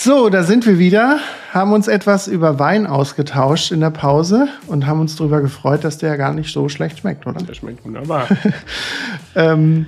So, 0.00 0.28
da 0.28 0.44
sind 0.44 0.64
wir 0.64 0.78
wieder, 0.78 1.18
haben 1.52 1.72
uns 1.72 1.88
etwas 1.88 2.28
über 2.28 2.60
Wein 2.60 2.86
ausgetauscht 2.86 3.72
in 3.72 3.80
der 3.80 3.90
Pause 3.90 4.46
und 4.68 4.86
haben 4.86 5.00
uns 5.00 5.16
darüber 5.16 5.40
gefreut, 5.40 5.82
dass 5.82 5.98
der 5.98 6.16
gar 6.16 6.32
nicht 6.32 6.52
so 6.52 6.68
schlecht 6.68 7.00
schmeckt, 7.00 7.26
oder? 7.26 7.40
Der 7.40 7.52
schmeckt 7.54 7.84
wunderbar. 7.84 8.28
ähm, 9.34 9.86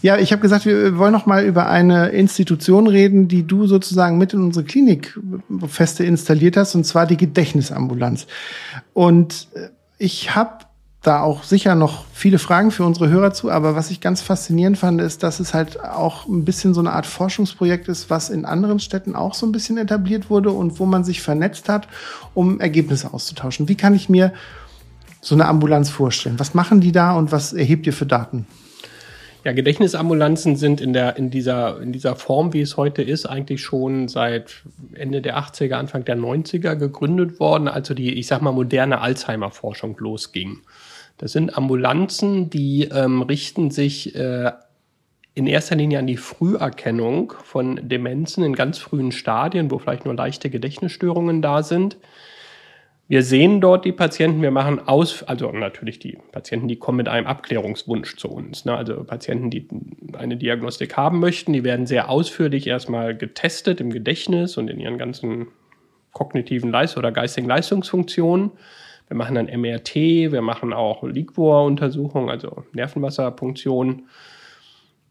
ja, 0.00 0.16
ich 0.16 0.30
habe 0.30 0.40
gesagt, 0.40 0.64
wir 0.64 0.96
wollen 0.96 1.10
noch 1.10 1.26
mal 1.26 1.44
über 1.44 1.68
eine 1.68 2.10
Institution 2.10 2.86
reden, 2.86 3.26
die 3.26 3.48
du 3.48 3.66
sozusagen 3.66 4.16
mit 4.16 4.32
in 4.32 4.42
unsere 4.42 4.64
Klinik 4.64 5.18
feste 5.66 6.04
installiert 6.04 6.56
hast, 6.56 6.76
und 6.76 6.84
zwar 6.84 7.06
die 7.06 7.16
Gedächtnisambulanz. 7.16 8.28
Und 8.94 9.48
äh, 9.54 9.70
ich 9.98 10.36
habe 10.36 10.66
da 11.02 11.22
auch 11.22 11.44
sicher 11.44 11.74
noch 11.76 12.04
viele 12.12 12.38
Fragen 12.38 12.70
für 12.70 12.84
unsere 12.84 13.08
Hörer 13.08 13.32
zu, 13.32 13.50
aber 13.50 13.76
was 13.76 13.90
ich 13.90 14.00
ganz 14.00 14.20
faszinierend 14.20 14.78
fand, 14.78 15.00
ist, 15.00 15.22
dass 15.22 15.38
es 15.38 15.54
halt 15.54 15.82
auch 15.82 16.26
ein 16.26 16.44
bisschen 16.44 16.74
so 16.74 16.80
eine 16.80 16.92
Art 16.92 17.06
Forschungsprojekt 17.06 17.88
ist, 17.88 18.10
was 18.10 18.30
in 18.30 18.44
anderen 18.44 18.80
Städten 18.80 19.14
auch 19.14 19.34
so 19.34 19.46
ein 19.46 19.52
bisschen 19.52 19.78
etabliert 19.78 20.28
wurde 20.28 20.50
und 20.50 20.80
wo 20.80 20.86
man 20.86 21.04
sich 21.04 21.22
vernetzt 21.22 21.68
hat, 21.68 21.86
um 22.34 22.58
Ergebnisse 22.60 23.14
auszutauschen. 23.14 23.68
Wie 23.68 23.76
kann 23.76 23.94
ich 23.94 24.08
mir 24.08 24.32
so 25.20 25.34
eine 25.36 25.46
Ambulanz 25.46 25.88
vorstellen? 25.88 26.38
Was 26.38 26.54
machen 26.54 26.80
die 26.80 26.92
da 26.92 27.12
und 27.16 27.30
was 27.30 27.52
erhebt 27.52 27.86
ihr 27.86 27.92
für 27.92 28.06
Daten? 28.06 28.46
Ja, 29.44 29.52
Gedächtnisambulanzen 29.52 30.56
sind 30.56 30.80
in, 30.80 30.92
der, 30.92 31.16
in, 31.16 31.30
dieser, 31.30 31.80
in 31.80 31.92
dieser 31.92 32.16
Form, 32.16 32.52
wie 32.52 32.60
es 32.60 32.76
heute 32.76 33.02
ist, 33.02 33.24
eigentlich 33.24 33.62
schon 33.62 34.08
seit 34.08 34.62
Ende 34.94 35.22
der 35.22 35.38
80er, 35.38 35.74
Anfang 35.74 36.04
der 36.04 36.16
90er 36.16 36.74
gegründet 36.74 37.38
worden, 37.38 37.68
also 37.68 37.94
die, 37.94 38.14
ich 38.14 38.26
sag 38.26 38.42
mal, 38.42 38.52
moderne 38.52 39.00
Alzheimer-Forschung 39.00 39.96
losging. 39.98 40.58
Das 41.18 41.32
sind 41.32 41.56
Ambulanzen, 41.56 42.48
die 42.48 42.84
ähm, 42.84 43.22
richten 43.22 43.70
sich 43.70 44.14
äh, 44.14 44.52
in 45.34 45.46
erster 45.46 45.76
Linie 45.76 45.98
an 45.98 46.06
die 46.06 46.16
Früherkennung 46.16 47.32
von 47.44 47.88
Demenzen 47.88 48.42
in 48.44 48.54
ganz 48.54 48.78
frühen 48.78 49.12
Stadien, 49.12 49.70
wo 49.70 49.78
vielleicht 49.78 50.04
nur 50.04 50.14
leichte 50.14 50.50
Gedächtnisstörungen 50.50 51.42
da 51.42 51.62
sind. 51.62 51.96
Wir 53.10 53.22
sehen 53.22 53.60
dort 53.60 53.84
die 53.86 53.92
Patienten, 53.92 54.42
wir 54.42 54.50
machen 54.50 54.86
aus, 54.86 55.22
also 55.22 55.50
natürlich 55.50 55.98
die 55.98 56.18
Patienten, 56.30 56.68
die 56.68 56.76
kommen 56.76 56.98
mit 56.98 57.08
einem 57.08 57.26
Abklärungswunsch 57.26 58.16
zu 58.16 58.28
uns. 58.28 58.66
Ne? 58.66 58.76
Also 58.76 59.02
Patienten, 59.02 59.48
die 59.48 59.66
eine 60.12 60.36
Diagnostik 60.36 60.96
haben 60.96 61.18
möchten, 61.18 61.54
die 61.54 61.64
werden 61.64 61.86
sehr 61.86 62.10
ausführlich 62.10 62.66
erstmal 62.66 63.16
getestet 63.16 63.80
im 63.80 63.90
Gedächtnis 63.90 64.58
und 64.58 64.68
in 64.68 64.78
ihren 64.78 64.98
ganzen 64.98 65.48
kognitiven 66.12 66.70
Leist 66.70 66.98
oder 66.98 67.10
geistigen 67.10 67.48
Leistungsfunktionen. 67.48 68.50
Wir 69.08 69.16
machen 69.16 69.34
dann 69.34 69.46
MRT, 69.46 69.94
wir 69.94 70.42
machen 70.42 70.72
auch 70.72 71.02
Liquor-Untersuchungen, 71.02 72.28
also 72.28 72.64
Nervenwasserpunktionen 72.72 74.08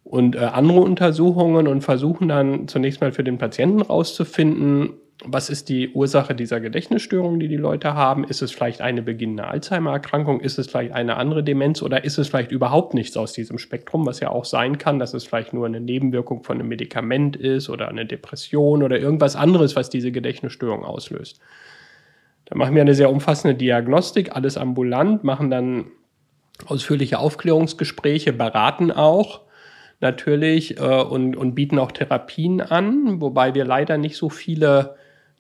und 0.04 0.36
äh, 0.36 0.40
andere 0.40 0.80
Untersuchungen 0.80 1.68
und 1.68 1.82
versuchen 1.82 2.28
dann 2.28 2.68
zunächst 2.68 3.02
mal 3.02 3.12
für 3.12 3.24
den 3.24 3.38
Patienten 3.38 3.82
rauszufinden, 3.82 4.94
was 5.26 5.50
ist 5.50 5.70
die 5.70 5.90
Ursache 5.90 6.36
dieser 6.36 6.60
Gedächtnisstörung, 6.60 7.40
die 7.40 7.48
die 7.48 7.58
Leute 7.58 7.96
haben? 7.96 8.24
Ist 8.24 8.42
es 8.42 8.52
vielleicht 8.52 8.82
eine 8.82 9.02
beginnende 9.02 9.48
Alzheimer-Erkrankung? 9.48 10.42
Ist 10.42 10.60
es 10.60 10.68
vielleicht 10.68 10.92
eine 10.92 11.18
andere 11.18 11.44
Demenz? 11.44 11.82
Oder 11.82 12.04
ist 12.04 12.20
es 12.20 12.28
vielleicht 12.28 12.52
überhaupt 12.52 12.94
nichts 12.94 13.18
aus 13.18 13.34
diesem 13.34 13.58
Spektrum, 13.58 14.06
was 14.06 14.20
ja 14.20 14.30
auch 14.30 14.46
sein 14.46 14.78
kann, 14.78 15.00
dass 15.00 15.16
es 15.16 15.24
vielleicht 15.24 15.54
nur 15.54 15.66
eine 15.66 15.82
Nebenwirkung 15.82 16.44
von 16.44 16.60
einem 16.60 16.70
Medikament 16.70 17.36
ist 17.36 17.70
oder 17.70 17.88
eine 17.88 18.06
Depression 18.06 18.84
oder 18.84 19.00
irgendwas 19.00 19.36
anderes, 19.36 19.76
was 19.76 19.90
diese 19.90 20.12
Gedächtnisstörung 20.12 20.84
auslöst? 20.84 21.42
Da 22.50 22.56
machen 22.56 22.76
wir 22.76 22.82
eine 22.82 22.96
sehr 22.96 23.12
umfassende 23.12 23.56
Diagnostik, 23.56 24.36
alles 24.36 24.58
ambulant, 24.58 25.24
machen 25.24 25.52
dann 25.52 25.92
ausführliche 26.66 27.20
Aufklärungsgespräche, 27.20 28.34
beraten 28.34 28.92
auch 28.92 29.42
natürlich 30.00 30.80
äh, 30.80 31.02
und, 31.04 31.36
und 31.36 31.56
bieten 31.56 31.78
auch 31.78 31.92
Therapien 31.92 32.62
an, 32.62 33.22
wobei 33.22 33.54
wir 33.54 33.66
leider 33.66 33.98
nicht 33.98 34.18
so 34.18 34.30
viele 34.30 34.96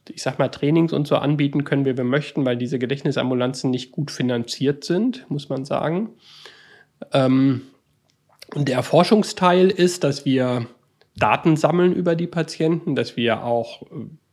ich 0.09 0.21
sag 0.21 0.39
mal, 0.39 0.49
Trainings 0.49 0.93
und 0.93 1.07
so 1.07 1.15
anbieten 1.15 1.63
können, 1.63 1.85
wie 1.85 1.97
wir 1.97 2.03
möchten, 2.03 2.45
weil 2.45 2.57
diese 2.57 2.79
Gedächtnisambulanzen 2.79 3.69
nicht 3.69 3.91
gut 3.91 4.11
finanziert 4.11 4.83
sind, 4.83 5.29
muss 5.29 5.49
man 5.49 5.65
sagen. 5.65 6.11
Ähm, 7.13 7.63
und 8.53 8.69
der 8.69 8.83
Forschungsteil 8.83 9.69
ist, 9.69 10.03
dass 10.03 10.25
wir 10.25 10.67
Daten 11.15 11.57
sammeln 11.57 11.93
über 11.93 12.15
die 12.15 12.27
Patienten, 12.27 12.95
dass 12.95 13.17
wir 13.17 13.43
auch 13.43 13.81
äh, 13.83 13.85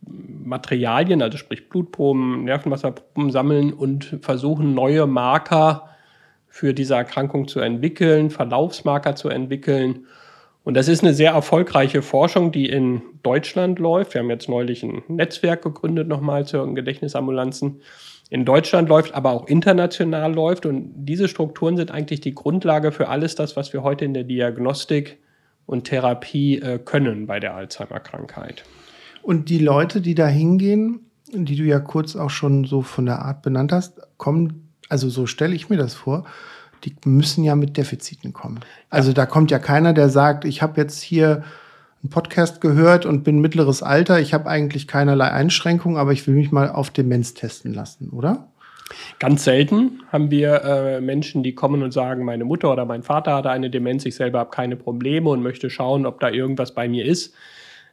Materialien, 0.07 1.21
also 1.21 1.37
sprich 1.37 1.69
Blutproben, 1.69 2.43
Nervenwasserproben 2.43 3.31
sammeln 3.31 3.73
und 3.73 4.19
versuchen, 4.21 4.73
neue 4.73 5.07
Marker 5.07 5.89
für 6.47 6.73
diese 6.73 6.95
Erkrankung 6.95 7.47
zu 7.47 7.59
entwickeln, 7.59 8.29
Verlaufsmarker 8.29 9.15
zu 9.15 9.29
entwickeln 9.29 10.05
und 10.65 10.73
das 10.73 10.87
ist 10.87 11.03
eine 11.03 11.13
sehr 11.13 11.31
erfolgreiche 11.31 12.01
Forschung, 12.01 12.51
die 12.51 12.67
in 12.67 13.03
Deutschland 13.21 13.77
läuft. 13.77 14.15
Wir 14.15 14.21
haben 14.21 14.31
jetzt 14.31 14.49
neulich 14.49 14.81
ein 14.81 15.03
Netzwerk 15.07 15.61
gegründet 15.61 16.07
nochmal 16.07 16.47
zu 16.47 16.73
Gedächtnisambulanzen. 16.73 17.81
In 18.31 18.45
Deutschland 18.45 18.89
läuft, 18.89 19.13
aber 19.13 19.31
auch 19.31 19.47
international 19.47 20.33
läuft. 20.33 20.65
Und 20.65 21.05
diese 21.05 21.27
Strukturen 21.27 21.77
sind 21.77 21.91
eigentlich 21.91 22.19
die 22.19 22.33
Grundlage 22.33 22.91
für 22.91 23.09
alles 23.09 23.35
das, 23.35 23.55
was 23.55 23.73
wir 23.73 23.83
heute 23.83 24.05
in 24.05 24.15
der 24.15 24.23
Diagnostik 24.23 25.19
und 25.67 25.83
Therapie 25.83 26.59
äh, 26.59 26.79
können 26.79 27.27
bei 27.27 27.39
der 27.39 27.53
Alzheimer-Krankheit. 27.53 28.63
Und 29.25 29.49
die 29.49 29.57
Leute, 29.57 30.01
die 30.01 30.13
da 30.13 30.27
hingehen, 30.27 30.99
die 31.33 31.55
du 31.55 31.63
ja 31.63 31.79
kurz 31.79 32.15
auch 32.15 32.29
schon 32.29 32.65
so 32.65 32.83
von 32.83 33.07
der 33.07 33.23
Art 33.23 33.41
benannt 33.41 33.71
hast, 33.71 33.99
kommen, 34.17 34.69
also 34.87 35.09
so 35.09 35.25
stelle 35.25 35.55
ich 35.55 35.67
mir 35.67 35.77
das 35.77 35.95
vor, 35.95 36.25
die 36.83 36.95
müssen 37.05 37.43
ja 37.43 37.55
mit 37.55 37.75
Defiziten 37.75 38.33
kommen. 38.33 38.59
Also 38.91 39.13
da 39.13 39.25
kommt 39.25 39.49
ja 39.49 39.57
keiner, 39.57 39.93
der 39.93 40.09
sagt, 40.09 40.45
ich 40.45 40.61
habe 40.61 40.79
jetzt 40.79 41.01
hier 41.01 41.43
einen 42.03 42.11
Podcast 42.11 42.61
gehört 42.61 43.07
und 43.07 43.23
bin 43.23 43.39
mittleres 43.39 43.81
Alter, 43.81 44.19
ich 44.19 44.35
habe 44.35 44.47
eigentlich 44.47 44.87
keinerlei 44.87 45.31
Einschränkungen, 45.31 45.97
aber 45.97 46.11
ich 46.11 46.27
will 46.27 46.35
mich 46.35 46.51
mal 46.51 46.69
auf 46.69 46.91
Demenz 46.91 47.33
testen 47.33 47.73
lassen, 47.73 48.11
oder? 48.11 48.49
Ganz 49.17 49.43
selten 49.43 50.03
haben 50.11 50.29
wir 50.29 50.63
äh, 50.63 51.01
Menschen, 51.01 51.41
die 51.41 51.55
kommen 51.55 51.81
und 51.81 51.93
sagen, 51.93 52.25
meine 52.25 52.45
Mutter 52.45 52.71
oder 52.71 52.85
mein 52.85 53.01
Vater 53.01 53.33
hatte 53.33 53.49
eine 53.49 53.71
Demenz, 53.71 54.05
ich 54.05 54.13
selber 54.13 54.37
habe 54.37 54.51
keine 54.51 54.75
Probleme 54.75 55.31
und 55.31 55.41
möchte 55.41 55.71
schauen, 55.71 56.05
ob 56.05 56.19
da 56.19 56.29
irgendwas 56.29 56.75
bei 56.75 56.87
mir 56.87 57.05
ist. 57.05 57.33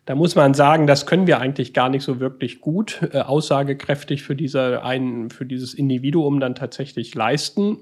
Da 0.05 0.17
muss 0.17 0.35
man 0.35 0.53
sagen, 0.53 0.87
das 0.87 1.07
können 1.07 1.27
wir 1.27 1.39
eigentlich 1.39 1.73
gar 1.73 1.89
nicht 1.89 2.03
so 2.03 2.19
wirklich 2.19 2.61
gut, 2.61 3.09
äh, 3.13 3.21
aussagekräftig 3.21 4.23
für, 4.23 4.35
diese 4.35 4.83
ein, 4.83 5.31
für 5.31 5.47
dieses 5.47 5.75
Individuum 5.75 6.41
dann 6.41 6.55
tatsächlich 6.55 7.15
leisten. 7.15 7.79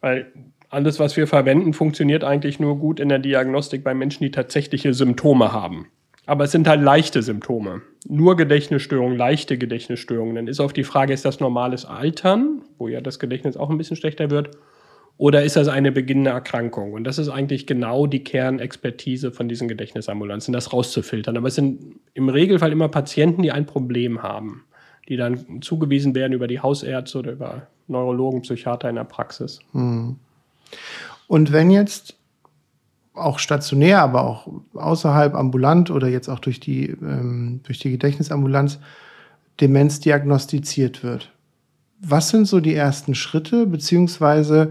Weil 0.00 0.32
alles, 0.68 1.00
was 1.00 1.16
wir 1.16 1.26
verwenden, 1.26 1.72
funktioniert 1.72 2.22
eigentlich 2.22 2.60
nur 2.60 2.78
gut 2.78 3.00
in 3.00 3.08
der 3.08 3.18
Diagnostik 3.18 3.82
bei 3.82 3.94
Menschen, 3.94 4.22
die 4.22 4.30
tatsächliche 4.30 4.94
Symptome 4.94 5.52
haben. 5.52 5.88
Aber 6.26 6.44
es 6.44 6.52
sind 6.52 6.68
halt 6.68 6.80
leichte 6.80 7.22
Symptome. 7.22 7.82
Nur 8.08 8.36
Gedächtnisstörungen, 8.36 9.18
leichte 9.18 9.58
Gedächtnisstörungen. 9.58 10.36
Dann 10.36 10.46
ist 10.46 10.60
auf 10.60 10.72
die 10.72 10.84
Frage, 10.84 11.12
ist 11.12 11.24
das 11.24 11.40
normales 11.40 11.84
Altern, 11.84 12.62
wo 12.78 12.86
ja 12.86 13.00
das 13.00 13.18
Gedächtnis 13.18 13.56
auch 13.56 13.68
ein 13.68 13.78
bisschen 13.78 13.96
schlechter 13.96 14.30
wird, 14.30 14.50
oder 15.20 15.44
ist 15.44 15.56
das 15.56 15.68
eine 15.68 15.92
beginnende 15.92 16.30
Erkrankung? 16.30 16.94
Und 16.94 17.04
das 17.04 17.18
ist 17.18 17.28
eigentlich 17.28 17.66
genau 17.66 18.06
die 18.06 18.24
Kernexpertise 18.24 19.32
von 19.32 19.50
diesen 19.50 19.68
Gedächtnisambulanzen, 19.68 20.54
das 20.54 20.72
rauszufiltern. 20.72 21.36
Aber 21.36 21.48
es 21.48 21.56
sind 21.56 21.96
im 22.14 22.30
Regelfall 22.30 22.72
immer 22.72 22.88
Patienten, 22.88 23.42
die 23.42 23.52
ein 23.52 23.66
Problem 23.66 24.22
haben, 24.22 24.64
die 25.10 25.18
dann 25.18 25.60
zugewiesen 25.60 26.14
werden 26.14 26.32
über 26.32 26.46
die 26.46 26.60
Hausärzte 26.60 27.18
oder 27.18 27.32
über 27.32 27.66
Neurologen, 27.86 28.40
Psychiater 28.40 28.88
in 28.88 28.96
der 28.96 29.04
Praxis. 29.04 29.60
Hm. 29.72 30.16
Und 31.26 31.52
wenn 31.52 31.70
jetzt 31.70 32.16
auch 33.12 33.38
stationär, 33.38 34.00
aber 34.00 34.24
auch 34.24 34.48
außerhalb 34.72 35.34
ambulant 35.34 35.90
oder 35.90 36.08
jetzt 36.08 36.30
auch 36.30 36.38
durch 36.38 36.60
die, 36.60 36.96
ähm, 37.02 37.60
durch 37.64 37.78
die 37.78 37.90
Gedächtnisambulanz 37.90 38.78
Demenz 39.60 40.00
diagnostiziert 40.00 41.02
wird. 41.04 41.30
Was 42.00 42.30
sind 42.30 42.46
so 42.46 42.60
die 42.60 42.74
ersten 42.74 43.14
Schritte, 43.14 43.66
beziehungsweise 43.66 44.70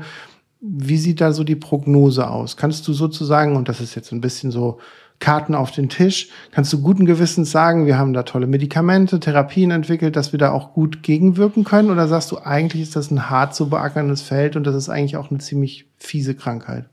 wie 0.61 0.97
sieht 0.97 1.21
da 1.21 1.31
so 1.31 1.43
die 1.43 1.55
Prognose 1.55 2.29
aus? 2.29 2.57
Kannst 2.57 2.87
du 2.87 2.93
sozusagen, 2.93 3.55
und 3.55 3.69
das 3.69 3.79
ist 3.79 3.95
jetzt 3.95 4.11
ein 4.11 4.21
bisschen 4.21 4.51
so 4.51 4.79
Karten 5.19 5.53
auf 5.53 5.71
den 5.71 5.89
Tisch. 5.89 6.29
Kannst 6.51 6.71
du 6.71 6.81
guten 6.81 7.05
Gewissens 7.05 7.51
sagen, 7.51 7.85
wir 7.85 7.97
haben 7.97 8.13
da 8.13 8.23
tolle 8.23 8.47
Medikamente, 8.47 9.19
Therapien 9.19 9.71
entwickelt, 9.71 10.15
dass 10.15 10.31
wir 10.31 10.39
da 10.39 10.51
auch 10.51 10.73
gut 10.73 11.03
gegenwirken 11.03 11.65
können? 11.65 11.91
Oder 11.91 12.07
sagst 12.07 12.31
du, 12.31 12.37
eigentlich 12.37 12.81
ist 12.81 12.95
das 12.95 13.11
ein 13.11 13.29
hart 13.29 13.53
zu 13.53 13.69
beackerndes 13.69 14.21
Feld 14.21 14.55
und 14.55 14.65
das 14.65 14.75
ist 14.75 14.89
eigentlich 14.89 15.17
auch 15.17 15.29
eine 15.29 15.39
ziemlich 15.39 15.85
fiese 15.97 16.35
Krankheit? 16.35 16.85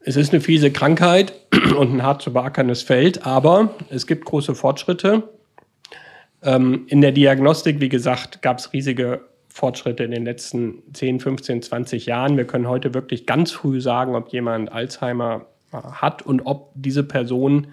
Es 0.00 0.16
ist 0.16 0.32
eine 0.32 0.40
fiese 0.40 0.70
Krankheit 0.70 1.32
und 1.76 1.94
ein 1.94 2.02
hart 2.02 2.22
zu 2.22 2.32
beackerndes 2.32 2.82
Feld, 2.82 3.26
aber 3.26 3.74
es 3.90 4.06
gibt 4.06 4.24
große 4.24 4.54
Fortschritte. 4.54 5.24
Ähm, 6.42 6.84
in 6.86 7.00
der 7.00 7.12
Diagnostik, 7.12 7.80
wie 7.80 7.88
gesagt, 7.88 8.40
gab 8.40 8.58
es 8.58 8.72
riesige 8.72 9.22
Fortschritte 9.56 10.04
in 10.04 10.10
den 10.10 10.26
letzten 10.26 10.82
10, 10.92 11.18
15, 11.18 11.62
20 11.62 12.04
Jahren. 12.04 12.36
Wir 12.36 12.46
können 12.46 12.68
heute 12.68 12.92
wirklich 12.92 13.24
ganz 13.24 13.52
früh 13.52 13.80
sagen, 13.80 14.14
ob 14.14 14.28
jemand 14.28 14.70
Alzheimer 14.70 15.46
hat 15.72 16.20
und 16.20 16.42
ob 16.44 16.72
diese 16.74 17.02
Person 17.02 17.68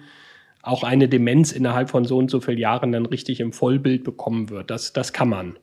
auch 0.62 0.82
eine 0.82 1.08
Demenz 1.10 1.52
innerhalb 1.52 1.90
von 1.90 2.06
so 2.06 2.16
und 2.16 2.30
so 2.30 2.40
vielen 2.40 2.56
Jahren 2.56 2.90
dann 2.92 3.04
richtig 3.04 3.38
im 3.38 3.52
Vollbild 3.52 4.02
bekommen 4.02 4.48
wird. 4.48 4.70
Das, 4.70 4.94
das 4.94 5.12
kann 5.12 5.28
man. 5.28 5.58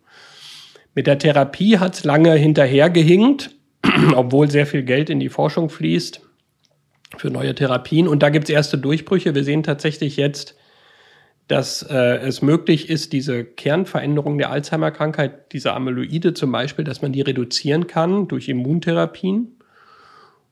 Mit 0.94 1.08
der 1.08 1.18
Therapie 1.18 1.80
hat 1.80 1.96
es 1.96 2.04
lange 2.04 2.34
hinterhergehinkt, 2.36 3.50
obwohl 4.16 4.52
sehr 4.52 4.68
viel 4.68 4.84
Geld 4.84 5.10
in 5.10 5.20
die 5.20 5.30
Forschung 5.30 5.72
fließt 5.72 6.22
für 7.18 7.32
neue 7.32 7.56
Therapien. 7.56 8.08
Und 8.08 8.22
da 8.22 8.30
gibt 8.30 8.44
es 8.48 8.54
erste 8.54 8.78
Durchbrüche. 8.78 9.34
Wir 9.34 9.44
sehen 9.44 9.64
tatsächlich 9.64 10.18
jetzt, 10.18 10.56
dass 11.52 11.84
äh, 11.84 12.16
es 12.20 12.42
möglich 12.42 12.90
ist, 12.90 13.12
diese 13.12 13.44
Kernveränderung 13.44 14.38
der 14.38 14.52
Alzheimer-Krankheit, 14.52 15.52
diese 15.52 15.74
Amyloide 15.74 16.34
zum 16.34 16.50
Beispiel, 16.50 16.86
dass 16.86 17.02
man 17.02 17.12
die 17.12 17.20
reduzieren 17.20 17.88
kann 17.88 18.30
durch 18.30 18.48
Immuntherapien. 18.48 19.58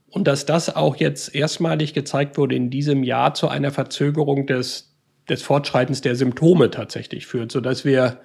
Und 0.09 0.27
dass 0.27 0.45
das 0.45 0.75
auch 0.75 0.97
jetzt 0.97 1.33
erstmalig 1.33 1.93
gezeigt 1.93 2.37
wurde 2.37 2.55
in 2.55 2.69
diesem 2.69 3.03
Jahr 3.03 3.33
zu 3.33 3.47
einer 3.47 3.71
Verzögerung 3.71 4.45
des, 4.45 4.93
des 5.29 5.41
Fortschreitens 5.41 6.01
der 6.01 6.17
Symptome 6.17 6.69
tatsächlich 6.69 7.27
führt, 7.27 7.53
sodass 7.53 7.85
wir 7.85 8.19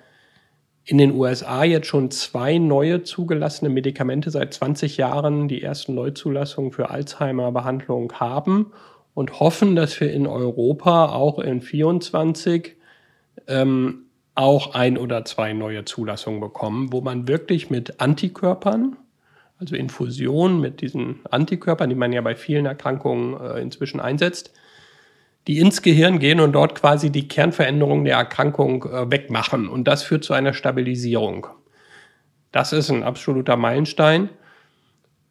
in 0.85 0.99
den 0.99 1.13
USA 1.13 1.63
jetzt 1.63 1.87
schon 1.87 2.11
zwei 2.11 2.59
neue 2.59 3.05
zugelassene 3.05 3.71
Medikamente 3.71 4.33
seit 4.33 4.53
20 4.53 4.97
Jahren 4.97 5.47
die 5.47 5.63
ersten 5.63 5.95
Neuzulassungen 5.95 6.73
für 6.73 6.91
Alzheimer-Behandlung 6.91 8.15
haben 8.15 8.73
und 9.15 9.41
hoffen, 9.41 9.77
dass 9.77 9.99
wir 10.01 10.13
in 10.13 10.27
Europa 10.27 11.07
auch 11.07 11.39
in 11.39 11.61
24 11.61 12.77
ähm, 13.47 14.07
auch 14.35 14.75
ein 14.75 14.99
oder 14.99 15.25
zwei 15.25 15.53
neue 15.53 15.85
Zulassungen 15.85 16.41
bekommen, 16.41 16.93
wo 16.93 17.01
man 17.01 17.29
wirklich 17.29 17.71
mit 17.71 18.01
Antikörpern 18.01 18.97
also 19.61 19.77
Infusion 19.77 20.61
mit 20.61 20.81
diesen 20.81 21.21
Antikörpern, 21.31 21.89
die 21.89 21.97
man 21.97 22.13
ja 22.13 22.21
bei 22.21 22.35
vielen 22.35 22.67
Erkrankungen 22.67 23.41
äh, 23.41 23.61
inzwischen 23.61 24.01
einsetzt, 24.01 24.53
die 25.47 25.59
ins 25.59 25.83
Gehirn 25.83 26.19
gehen 26.19 26.41
und 26.41 26.53
dort 26.53 26.75
quasi 26.75 27.11
die 27.11 27.29
Kernveränderung 27.29 28.05
der 28.05 28.17
Erkrankung 28.17 28.85
äh, 28.85 29.11
wegmachen. 29.11 29.69
Und 29.69 29.85
das 29.85 30.03
führt 30.03 30.25
zu 30.25 30.33
einer 30.33 30.55
Stabilisierung. 30.55 31.47
Das 32.53 32.73
ist 32.73 32.91
ein 32.91 33.03
absoluter 33.03 33.57
Meilenstein. 33.57 34.29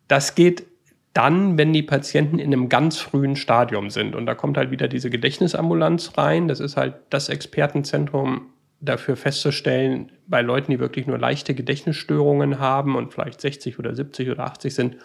Das 0.08 0.36
geht 0.36 0.66
dann, 1.14 1.57
wenn 1.57 1.74
die 1.74 1.84
Patienten 1.84 2.39
in 2.39 2.51
einem 2.53 2.70
ganz 2.70 2.97
frühen 2.97 3.36
Stadium 3.36 3.89
sind. 3.89 4.16
Und 4.16 4.26
da 4.26 4.34
kommt 4.34 4.57
halt 4.57 4.72
wieder 4.72 4.88
diese 4.88 5.09
Gedächtnisambulanz 5.09 6.18
rein. 6.18 6.47
Das 6.47 6.59
ist 6.59 6.76
halt 6.76 6.95
das 7.09 7.30
Expertenzentrum 7.30 8.47
dafür 8.82 9.16
festzustellen, 9.16 10.11
bei 10.28 10.41
Leuten, 10.41 10.72
die 10.72 10.80
wirklich 10.80 11.07
nur 11.07 11.18
leichte 11.18 11.53
Gedächtnisstörungen 11.53 12.59
haben 12.59 12.95
und 12.95 13.14
vielleicht 13.14 13.39
60 13.39 13.80
oder 13.80 13.95
70 13.95 14.30
oder 14.30 14.43
80 14.43 14.76
sind, 14.76 14.97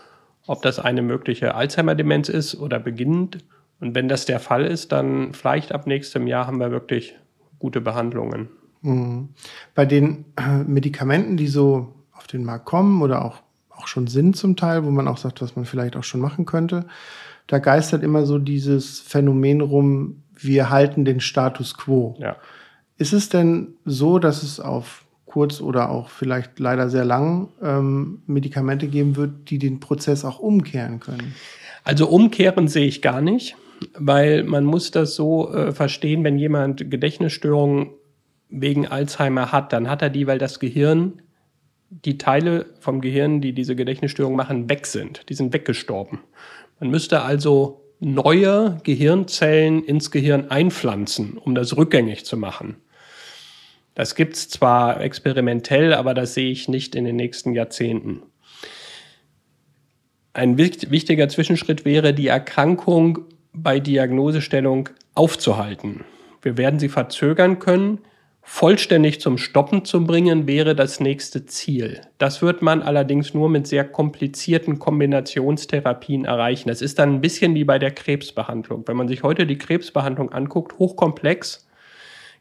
ob 0.47 0.63
das 0.63 0.79
eine 0.79 1.03
mögliche 1.03 1.55
Alzheimer-Demenz 1.55 2.29
ist 2.29 2.57
oder 2.57 2.81
beginnend. 2.81 3.39
Und 3.81 3.95
wenn 3.95 4.09
das 4.09 4.25
der 4.25 4.41
Fall 4.41 4.65
ist, 4.65 4.91
dann 4.91 5.33
vielleicht 5.33 5.73
ab 5.73 5.87
nächstem 5.87 6.27
Jahr 6.27 6.47
haben 6.47 6.59
wir 6.59 6.73
wirklich 6.73 7.15
gute 7.59 7.81
Behandlungen. 7.81 8.49
Mhm. 8.83 9.29
Bei 9.75 9.87
den 9.87 10.25
äh, 10.37 10.65
Medikamenten, 10.65 11.37
die 11.37 11.49
so 11.49 11.95
auf 12.13 12.27
den 12.27 12.45
Markt 12.45 12.65
kommen 12.65 13.03
oder 13.03 13.25
auch, 13.25 13.43
auch 13.79 13.87
schon 13.87 14.07
sind 14.07 14.37
zum 14.37 14.57
Teil, 14.57 14.85
wo 14.85 14.91
man 14.91 15.09
auch 15.09 15.19
sagt, 15.19 15.41
was 15.41 15.57
man 15.57 15.65
vielleicht 15.65 15.97
auch 15.97 16.05
schon 16.05 16.21
machen 16.21 16.45
könnte, 16.45 16.87
da 17.47 17.59
geistert 17.59 18.03
immer 18.03 18.27
so 18.27 18.39
dieses 18.39 19.01
Phänomen 19.01 19.61
rum, 19.61 20.23
wir 20.35 20.71
halten 20.71 21.05
den 21.05 21.21
Status 21.21 21.77
quo. 21.77 22.17
Ja. 22.19 22.37
Ist 22.99 23.13
es 23.13 23.29
denn 23.29 23.75
so, 23.85 24.19
dass 24.19 24.43
es 24.43 24.61
auf 24.61 25.05
kurz 25.25 25.61
oder 25.61 25.91
auch 25.91 26.09
vielleicht 26.09 26.59
leider 26.59 26.89
sehr 26.89 27.05
lang 27.05 27.49
ähm, 27.63 28.23
Medikamente 28.27 28.89
geben 28.89 29.17
wird, 29.17 29.51
die 29.51 29.59
den 29.59 29.81
Prozess 29.81 30.25
auch 30.25 30.39
umkehren 30.39 31.01
können? 31.01 31.35
Also 31.85 32.09
umkehren 32.09 32.69
sehe 32.69 32.87
ich 32.87 33.03
gar 33.03 33.21
nicht, 33.21 33.57
weil 33.97 34.45
man 34.45 34.65
muss 34.65 34.91
das 34.91 35.15
so 35.15 35.53
äh, 35.53 35.73
verstehen, 35.73 36.25
wenn 36.25 36.39
jemand 36.39 36.91
Gedächtnisstörungen 36.91 37.91
wegen 38.51 38.87
Alzheimer 38.87 39.53
hat, 39.53 39.73
dann 39.73 39.89
hat 39.89 40.03
er 40.03 40.11
die, 40.11 40.27
weil 40.27 40.39
das 40.39 40.59
Gehirn, 40.59 41.23
die 41.91 42.19
Teile 42.19 42.67
vom 42.81 43.01
Gehirn, 43.01 43.41
die 43.41 43.53
diese 43.53 43.77
Gedächtnisstörung 43.77 44.37
machen, 44.37 44.69
weg 44.69 44.87
sind. 44.87 45.29
Die 45.29 45.35
sind 45.35 45.53
weggestorben. 45.53 46.21
Man 46.81 46.91
müsste 46.91 47.23
also 47.23 47.83
neue 48.01 48.81
Gehirnzellen 48.85 49.83
ins 49.83 50.11
Gehirn 50.11 50.51
einpflanzen, 50.51 51.39
um 51.39 51.55
das 51.55 51.77
rückgängig 51.77 52.25
zu 52.25 52.37
machen. 52.37 52.77
Das 53.95 54.15
gibt 54.15 54.37
es 54.37 54.49
zwar 54.49 55.01
experimentell, 55.01 55.93
aber 55.93 56.15
das 56.15 56.35
sehe 56.35 56.53
ich 56.53 56.69
nicht 56.69 56.95
in 56.95 57.05
den 57.05 57.17
nächsten 57.17 57.53
Jahrzehnten. 57.53 58.23
Ein 60.33 60.57
wichtiger 60.57 61.29
Zwischenschritt 61.29 61.85
wäre, 61.85 62.15
die 62.15 62.29
Erkrankung 62.29 63.25
bei 63.53 63.81
Diagnosestellung 63.81 64.89
aufzuhalten. 65.15 66.05
Wir 66.43 66.57
werden 66.57 66.79
sie 66.79 66.89
verzögern 66.89 67.59
können. 67.59 67.99
Vollständig 68.51 69.21
zum 69.21 69.37
Stoppen 69.37 69.85
zu 69.85 70.05
bringen, 70.05 70.49
wäre 70.49 70.75
das 70.75 71.01
nächste 71.01 71.45
Ziel. 71.45 72.01
Das 72.17 72.41
wird 72.41 72.63
man 72.63 72.83
allerdings 72.83 73.35
nur 73.35 73.51
mit 73.51 73.67
sehr 73.67 73.85
komplizierten 73.85 74.79
Kombinationstherapien 74.79 76.25
erreichen. 76.25 76.69
Das 76.69 76.81
ist 76.81 76.99
dann 76.99 77.17
ein 77.17 77.21
bisschen 77.21 77.55
wie 77.55 77.65
bei 77.65 77.79
der 77.79 77.91
Krebsbehandlung. 77.91 78.85
Wenn 78.89 78.97
man 78.97 79.07
sich 79.07 79.23
heute 79.23 79.47
die 79.47 79.59
Krebsbehandlung 79.59 80.33
anguckt, 80.33 80.79
hochkomplex, 80.79 81.69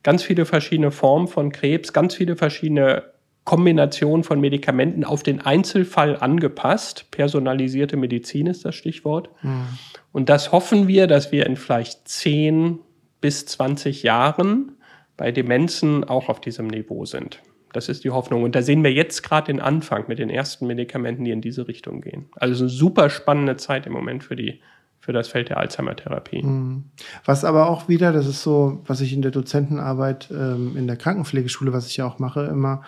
ganz 0.02 0.24
viele 0.24 0.46
verschiedene 0.46 0.92
Formen 0.92 1.28
von 1.28 1.52
Krebs, 1.52 1.92
ganz 1.92 2.16
viele 2.16 2.38
verschiedene 2.38 3.04
Kombinationen 3.44 4.24
von 4.24 4.40
Medikamenten 4.40 5.04
auf 5.04 5.24
den 5.24 5.42
Einzelfall 5.42 6.16
angepasst. 6.16 7.12
Personalisierte 7.12 7.98
Medizin 7.98 8.48
ist 8.48 8.64
das 8.64 8.76
Stichwort. 8.76 9.30
Mhm. 9.42 9.68
Und 10.14 10.30
das 10.30 10.54
hoffen 10.54 10.88
wir, 10.88 11.06
dass 11.06 11.34
wir 11.34 11.46
in 11.46 11.58
vielleicht 11.58 12.08
10 12.08 12.80
bis 13.20 13.46
20 13.46 14.04
Jahren 14.04 14.77
bei 15.18 15.32
Demenzen 15.32 16.04
auch 16.04 16.30
auf 16.30 16.40
diesem 16.40 16.68
Niveau 16.68 17.06
sind. 17.06 17.42
Das 17.74 17.90
ist 17.90 18.04
die 18.04 18.12
Hoffnung. 18.12 18.44
Und 18.44 18.56
da 18.56 18.62
sehen 18.62 18.84
wir 18.84 18.94
jetzt 18.94 19.24
gerade 19.24 19.52
den 19.52 19.60
Anfang 19.60 20.06
mit 20.08 20.20
den 20.20 20.30
ersten 20.30 20.68
Medikamenten, 20.68 21.26
die 21.26 21.32
in 21.32 21.42
diese 21.42 21.68
Richtung 21.68 22.02
gehen. 22.02 22.28
Also 22.36 22.64
eine 22.64 22.70
super 22.70 23.10
spannende 23.10 23.58
Zeit 23.58 23.86
im 23.86 23.94
Moment 23.94 24.24
für 24.24 24.36
die 24.36 24.62
für 25.00 25.14
das 25.14 25.30
Feld 25.30 25.48
der 25.48 25.58
Alzheimer-Therapie. 25.58 26.44
Mhm. 26.44 26.86
Was 27.24 27.46
aber 27.46 27.70
auch 27.70 27.88
wieder, 27.88 28.12
das 28.12 28.28
ist 28.28 28.44
so, 28.44 28.82
was 28.86 29.00
ich 29.00 29.14
in 29.14 29.22
der 29.22 29.32
Dozentenarbeit 29.32 30.30
ähm, 30.32 30.76
in 30.76 30.86
der 30.88 30.98
Krankenpflegeschule, 30.98 31.72
was 31.72 31.88
ich 31.88 31.98
ja 31.98 32.06
auch 32.06 32.20
mache, 32.20 32.44
immer 32.46 32.82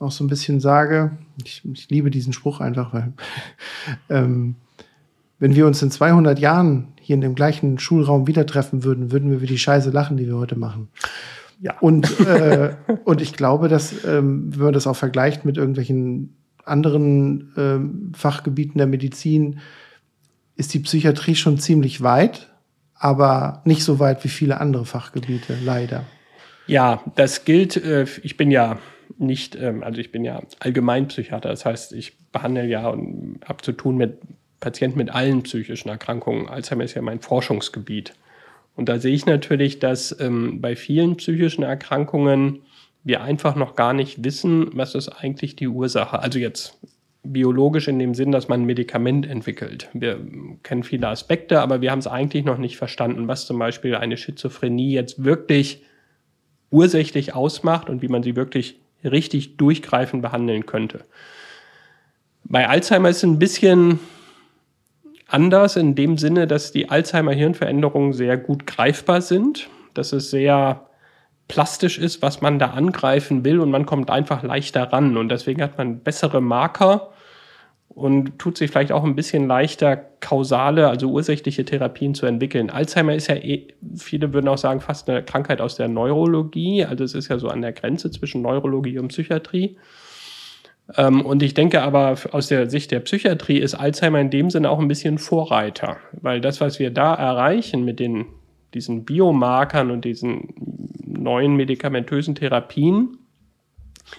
auch 0.00 0.10
so 0.10 0.24
ein 0.24 0.28
bisschen 0.28 0.58
sage, 0.58 1.12
ich, 1.44 1.62
ich 1.72 1.88
liebe 1.90 2.10
diesen 2.10 2.32
Spruch 2.32 2.60
einfach, 2.60 2.92
weil 2.92 3.12
ähm, 4.08 4.56
wenn 5.38 5.54
wir 5.54 5.66
uns 5.66 5.82
in 5.82 5.90
200 5.90 6.38
Jahren 6.38 6.88
hier 7.00 7.14
in 7.14 7.20
dem 7.20 7.34
gleichen 7.34 7.78
Schulraum 7.78 8.26
wieder 8.26 8.46
treffen 8.46 8.82
würden, 8.82 9.12
würden 9.12 9.30
wir 9.30 9.36
über 9.36 9.46
die 9.46 9.58
Scheiße 9.58 9.90
lachen, 9.90 10.16
die 10.16 10.26
wir 10.26 10.36
heute 10.36 10.56
machen. 10.56 10.88
Ja. 11.64 11.78
Und, 11.80 12.20
äh, 12.20 12.74
und 13.04 13.22
ich 13.22 13.32
glaube, 13.32 13.68
dass, 13.68 14.04
ähm, 14.04 14.54
wenn 14.54 14.64
man 14.64 14.74
das 14.74 14.86
auch 14.86 14.96
vergleicht 14.96 15.46
mit 15.46 15.56
irgendwelchen 15.56 16.36
anderen 16.62 17.54
ähm, 17.56 18.12
Fachgebieten 18.14 18.76
der 18.76 18.86
Medizin, 18.86 19.60
ist 20.56 20.74
die 20.74 20.80
Psychiatrie 20.80 21.34
schon 21.34 21.58
ziemlich 21.58 22.02
weit, 22.02 22.52
aber 22.94 23.62
nicht 23.64 23.82
so 23.82 23.98
weit 23.98 24.22
wie 24.24 24.28
viele 24.28 24.60
andere 24.60 24.84
Fachgebiete, 24.84 25.56
leider. 25.64 26.04
Ja, 26.66 27.02
das 27.14 27.46
gilt. 27.46 27.78
Äh, 27.78 28.04
ich 28.22 28.36
bin 28.36 28.50
ja 28.50 28.78
nicht, 29.16 29.56
ähm, 29.56 29.82
also 29.82 30.02
ich 30.02 30.12
bin 30.12 30.22
ja 30.22 30.42
Allgemeinpsychiater, 30.60 31.48
das 31.48 31.64
heißt, 31.64 31.94
ich 31.94 32.18
behandle 32.30 32.66
ja 32.66 32.88
und 32.88 33.40
habe 33.46 33.62
zu 33.62 33.72
tun 33.72 33.96
mit 33.96 34.18
Patienten 34.60 34.98
mit 34.98 35.08
allen 35.08 35.42
psychischen 35.44 35.88
Erkrankungen. 35.88 36.46
Alzheimer 36.46 36.84
ist 36.84 36.92
ja 36.92 37.00
mein 37.00 37.20
Forschungsgebiet. 37.20 38.12
Und 38.76 38.88
da 38.88 38.98
sehe 38.98 39.14
ich 39.14 39.26
natürlich, 39.26 39.78
dass 39.78 40.18
ähm, 40.20 40.60
bei 40.60 40.76
vielen 40.76 41.16
psychischen 41.16 41.62
Erkrankungen 41.62 42.60
wir 43.04 43.22
einfach 43.22 43.54
noch 43.54 43.76
gar 43.76 43.92
nicht 43.92 44.24
wissen, 44.24 44.70
was 44.72 44.94
ist 44.94 45.08
eigentlich 45.08 45.56
die 45.56 45.68
Ursache. 45.68 46.18
Also 46.18 46.38
jetzt 46.38 46.78
biologisch 47.22 47.88
in 47.88 47.98
dem 47.98 48.14
Sinn, 48.14 48.32
dass 48.32 48.48
man 48.48 48.62
ein 48.62 48.66
Medikament 48.66 49.26
entwickelt. 49.26 49.88
Wir 49.92 50.18
kennen 50.62 50.82
viele 50.82 51.08
Aspekte, 51.08 51.60
aber 51.60 51.80
wir 51.80 51.90
haben 51.90 51.98
es 51.98 52.06
eigentlich 52.06 52.44
noch 52.44 52.58
nicht 52.58 52.76
verstanden, 52.76 53.28
was 53.28 53.46
zum 53.46 53.58
Beispiel 53.58 53.94
eine 53.94 54.16
Schizophrenie 54.16 54.92
jetzt 54.92 55.24
wirklich 55.24 55.82
ursächlich 56.70 57.34
ausmacht 57.34 57.88
und 57.88 58.02
wie 58.02 58.08
man 58.08 58.22
sie 58.22 58.36
wirklich 58.36 58.80
richtig 59.02 59.56
durchgreifend 59.56 60.22
behandeln 60.22 60.66
könnte. 60.66 61.04
Bei 62.44 62.68
Alzheimer 62.68 63.08
ist 63.08 63.18
es 63.18 63.22
ein 63.22 63.38
bisschen 63.38 64.00
anders 65.34 65.74
in 65.74 65.96
dem 65.96 66.16
Sinne, 66.16 66.46
dass 66.46 66.70
die 66.70 66.88
Alzheimer-Hirnveränderungen 66.88 68.12
sehr 68.12 68.36
gut 68.36 68.66
greifbar 68.66 69.20
sind, 69.20 69.68
dass 69.92 70.12
es 70.12 70.30
sehr 70.30 70.86
plastisch 71.48 71.98
ist, 71.98 72.22
was 72.22 72.40
man 72.40 72.58
da 72.58 72.68
angreifen 72.68 73.44
will 73.44 73.58
und 73.58 73.70
man 73.70 73.84
kommt 73.84 74.10
einfach 74.10 74.44
leichter 74.44 74.84
ran 74.92 75.16
und 75.16 75.28
deswegen 75.28 75.60
hat 75.60 75.76
man 75.76 75.98
bessere 75.98 76.40
Marker 76.40 77.10
und 77.88 78.38
tut 78.38 78.56
sich 78.56 78.70
vielleicht 78.70 78.92
auch 78.92 79.04
ein 79.04 79.16
bisschen 79.16 79.46
leichter, 79.46 79.96
kausale, 79.96 80.88
also 80.88 81.10
ursächliche 81.10 81.64
Therapien 81.64 82.14
zu 82.14 82.26
entwickeln. 82.26 82.70
Alzheimer 82.70 83.14
ist 83.14 83.26
ja, 83.26 83.34
eh, 83.34 83.68
viele 83.96 84.32
würden 84.32 84.48
auch 84.48 84.58
sagen, 84.58 84.80
fast 84.80 85.08
eine 85.10 85.22
Krankheit 85.22 85.60
aus 85.60 85.76
der 85.76 85.88
Neurologie. 85.88 86.84
Also 86.84 87.04
es 87.04 87.14
ist 87.14 87.28
ja 87.28 87.38
so 87.38 87.48
an 87.48 87.60
der 87.60 87.72
Grenze 87.72 88.10
zwischen 88.10 88.40
Neurologie 88.40 88.98
und 88.98 89.08
Psychiatrie. 89.08 89.76
Ähm, 90.96 91.22
und 91.22 91.42
ich 91.42 91.54
denke 91.54 91.82
aber, 91.82 92.16
aus 92.32 92.48
der 92.48 92.68
Sicht 92.68 92.90
der 92.90 93.00
Psychiatrie 93.00 93.58
ist 93.58 93.74
Alzheimer 93.74 94.20
in 94.20 94.30
dem 94.30 94.50
Sinne 94.50 94.70
auch 94.70 94.78
ein 94.78 94.88
bisschen 94.88 95.18
Vorreiter, 95.18 95.96
weil 96.12 96.40
das, 96.40 96.60
was 96.60 96.78
wir 96.78 96.90
da 96.90 97.14
erreichen 97.14 97.84
mit 97.84 98.00
den, 98.00 98.26
diesen 98.74 99.04
Biomarkern 99.04 99.90
und 99.90 100.04
diesen 100.04 100.54
neuen 101.06 101.56
medikamentösen 101.56 102.34
Therapien, 102.34 103.16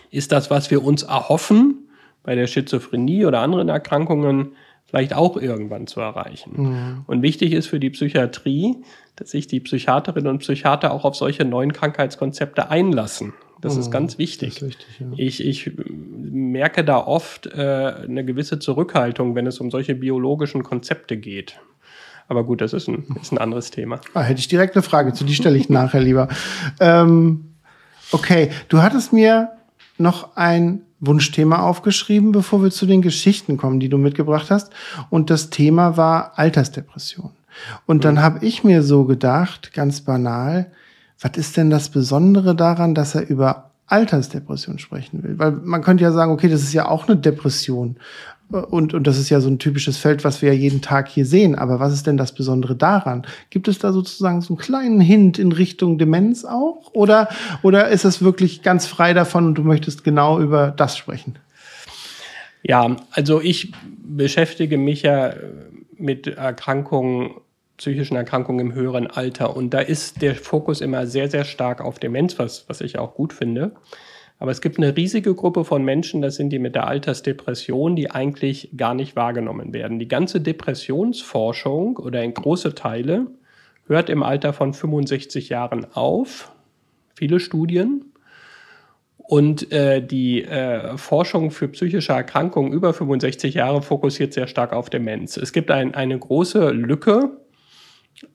ist 0.10 0.32
das, 0.32 0.50
was 0.50 0.72
wir 0.72 0.84
uns 0.84 1.04
erhoffen, 1.04 1.90
bei 2.24 2.34
der 2.34 2.48
Schizophrenie 2.48 3.26
oder 3.26 3.42
anderen 3.42 3.70
Erkrankungen 3.70 4.56
vielleicht 4.86 5.14
auch 5.14 5.38
irgendwann 5.38 5.88
zu 5.88 6.00
erreichen. 6.00 6.54
Mhm. 6.56 7.04
Und 7.06 7.22
wichtig 7.22 7.54
ist 7.54 7.68
für 7.68 7.80
die 7.80 7.92
Psychiatrie, 7.92 8.78
dass 9.16 9.32
sich 9.32 9.48
die 9.48 9.60
Psychiaterinnen 9.60 10.28
und 10.28 10.40
Psychiater 10.40 10.92
auch 10.92 11.06
auf 11.06 11.16
solche 11.16 11.46
neuen 11.46 11.74
Krankheitskonzepte 11.74 12.70
einlassen. 12.70 13.34
Das 13.66 13.74
mhm. 13.74 13.82
ist 13.82 13.92
ganz 13.92 14.20
wichtig. 14.20 14.58
Ist 14.58 14.62
wichtig 14.62 14.88
ja. 15.00 15.08
ich, 15.18 15.44
ich 15.44 15.72
merke 15.76 16.86
da 16.86 17.00
oft 17.00 17.48
äh, 17.48 17.96
eine 18.08 18.24
gewisse 18.24 18.60
Zurückhaltung, 18.60 19.34
wenn 19.34 19.48
es 19.48 19.60
um 19.60 19.72
solche 19.72 19.96
biologischen 19.96 20.62
Konzepte 20.62 21.18
geht. 21.18 21.60
Aber 22.28 22.44
gut, 22.44 22.62
das 22.62 22.74
ist 22.74 22.88
ein, 22.88 23.06
ist 23.20 23.32
ein 23.32 23.40
anderes 23.40 23.72
Thema. 23.72 24.02
Ah, 24.14 24.22
hätte 24.22 24.40
ich 24.40 24.48
direkt 24.48 24.76
eine 24.76 24.84
Frage 24.84 25.14
zu, 25.14 25.24
die 25.24 25.34
stelle 25.34 25.58
ich 25.58 25.68
nachher 25.68 26.00
lieber. 26.00 26.28
Ähm, 26.80 27.56
okay, 28.12 28.52
du 28.70 28.84
hattest 28.84 29.12
mir 29.12 29.50
noch 29.98 30.36
ein 30.36 30.84
Wunschthema 31.00 31.64
aufgeschrieben, 31.64 32.32
bevor 32.34 32.62
wir 32.62 32.70
zu 32.70 32.86
den 32.86 33.02
Geschichten 33.02 33.58
kommen, 33.58 33.80
die 33.80 33.90
du 33.90 33.98
mitgebracht 33.98 34.52
hast. 34.52 34.72
Und 35.10 35.32
das 35.32 35.50
Thema 35.50 35.98
war 35.98 36.38
Altersdepression. 36.38 37.32
Und 37.88 38.06
dann 38.06 38.16
mhm. 38.16 38.22
habe 38.22 38.46
ich 38.46 38.64
mir 38.64 38.84
so 38.84 39.06
gedacht, 39.06 39.74
ganz 39.74 40.02
banal, 40.02 40.72
was 41.20 41.38
ist 41.38 41.58
denn 41.58 41.70
das 41.70 41.90
Besondere 41.90 42.56
daran, 42.56 42.94
dass 42.96 43.16
er 43.16 43.28
über 43.30 43.72
Altersdepression 43.88 44.80
sprechen 44.80 45.24
will? 45.24 45.38
Weil 45.40 45.52
man 45.52 45.82
könnte 45.82 46.04
ja 46.04 46.12
sagen, 46.12 46.32
okay, 46.32 46.50
das 46.50 46.62
ist 46.62 46.74
ja 46.74 46.88
auch 46.88 47.08
eine 47.08 47.18
Depression. 47.18 47.98
Und, 48.50 48.94
und 48.94 49.08
das 49.08 49.18
ist 49.18 49.30
ja 49.30 49.42
so 49.42 49.50
ein 49.50 49.58
typisches 49.58 49.98
Feld, 49.98 50.24
was 50.24 50.42
wir 50.42 50.54
ja 50.54 50.60
jeden 50.60 50.82
Tag 50.82 51.08
hier 51.08 51.26
sehen. 51.26 51.56
Aber 51.56 51.80
was 51.80 51.94
ist 51.94 52.06
denn 52.06 52.18
das 52.18 52.34
Besondere 52.34 52.76
daran? 52.76 53.26
Gibt 53.50 53.68
es 53.68 53.80
da 53.80 53.92
sozusagen 53.92 54.42
so 54.42 54.54
einen 54.54 54.60
kleinen 54.60 55.02
Hint 55.02 55.40
in 55.40 55.52
Richtung 55.52 55.98
Demenz 55.98 56.46
auch? 56.46 56.94
Oder, 56.94 57.30
oder 57.64 57.88
ist 57.88 58.06
es 58.06 58.22
wirklich 58.22 58.62
ganz 58.62 58.86
frei 58.86 59.14
davon 59.14 59.48
und 59.48 59.56
du 59.56 59.64
möchtest 59.64 60.04
genau 60.04 60.40
über 60.40 60.72
das 60.72 60.96
sprechen? 60.96 61.40
Ja, 62.62 62.96
also 63.12 63.42
ich 63.42 63.72
beschäftige 64.04 64.78
mich 64.78 65.02
ja 65.02 65.34
mit 65.98 66.28
Erkrankungen, 66.28 67.32
psychischen 67.78 68.16
Erkrankungen 68.16 68.68
im 68.68 68.74
höheren 68.74 69.08
Alter. 69.08 69.56
Und 69.56 69.74
da 69.74 69.80
ist 69.80 70.22
der 70.22 70.36
Fokus 70.36 70.82
immer 70.82 71.08
sehr, 71.08 71.30
sehr 71.30 71.44
stark 71.44 71.82
auf 71.82 72.00
Demenz, 72.00 72.40
was, 72.40 72.68
was 72.70 72.82
ich 72.82 72.98
auch 72.98 73.14
gut 73.14 73.34
finde. 73.34 73.72
Aber 74.38 74.52
es 74.52 74.62
gibt 74.62 74.78
eine 74.78 74.96
riesige 74.96 75.34
Gruppe 75.34 75.64
von 75.64 75.84
Menschen, 75.84 76.22
das 76.22 76.36
sind 76.36 76.50
die 76.50 76.60
mit 76.60 76.76
der 76.76 76.88
Altersdepression, 76.88 77.96
die 77.96 78.12
eigentlich 78.12 78.70
gar 78.76 78.94
nicht 78.94 79.16
wahrgenommen 79.16 79.74
werden. 79.74 79.98
Die 79.98 80.08
ganze 80.08 80.42
Depressionsforschung 80.42 81.98
oder 81.98 82.22
in 82.22 82.34
große 82.34 82.76
Teile 82.76 83.28
hört 83.88 84.10
im 84.10 84.24
Alter 84.24 84.52
von 84.52 84.74
65 84.74 85.50
Jahren 85.50 85.86
auf. 85.94 86.52
Viele 87.16 87.40
Studien. 87.40 88.06
Und 89.18 89.72
äh, 89.72 90.06
die 90.06 90.44
äh, 90.44 90.98
Forschung 90.98 91.50
für 91.50 91.68
psychische 91.70 92.14
Erkrankungen 92.14 92.74
über 92.74 92.94
65 92.94 93.56
Jahre 93.56 93.82
fokussiert 93.82 94.34
sehr 94.34 94.48
stark 94.48 94.72
auf 94.72 94.90
Demenz. 94.90 95.38
Es 95.38 95.52
gibt 95.52 95.72
ein, 95.72 95.96
eine 95.96 96.20
große 96.20 96.70
Lücke. 96.70 97.32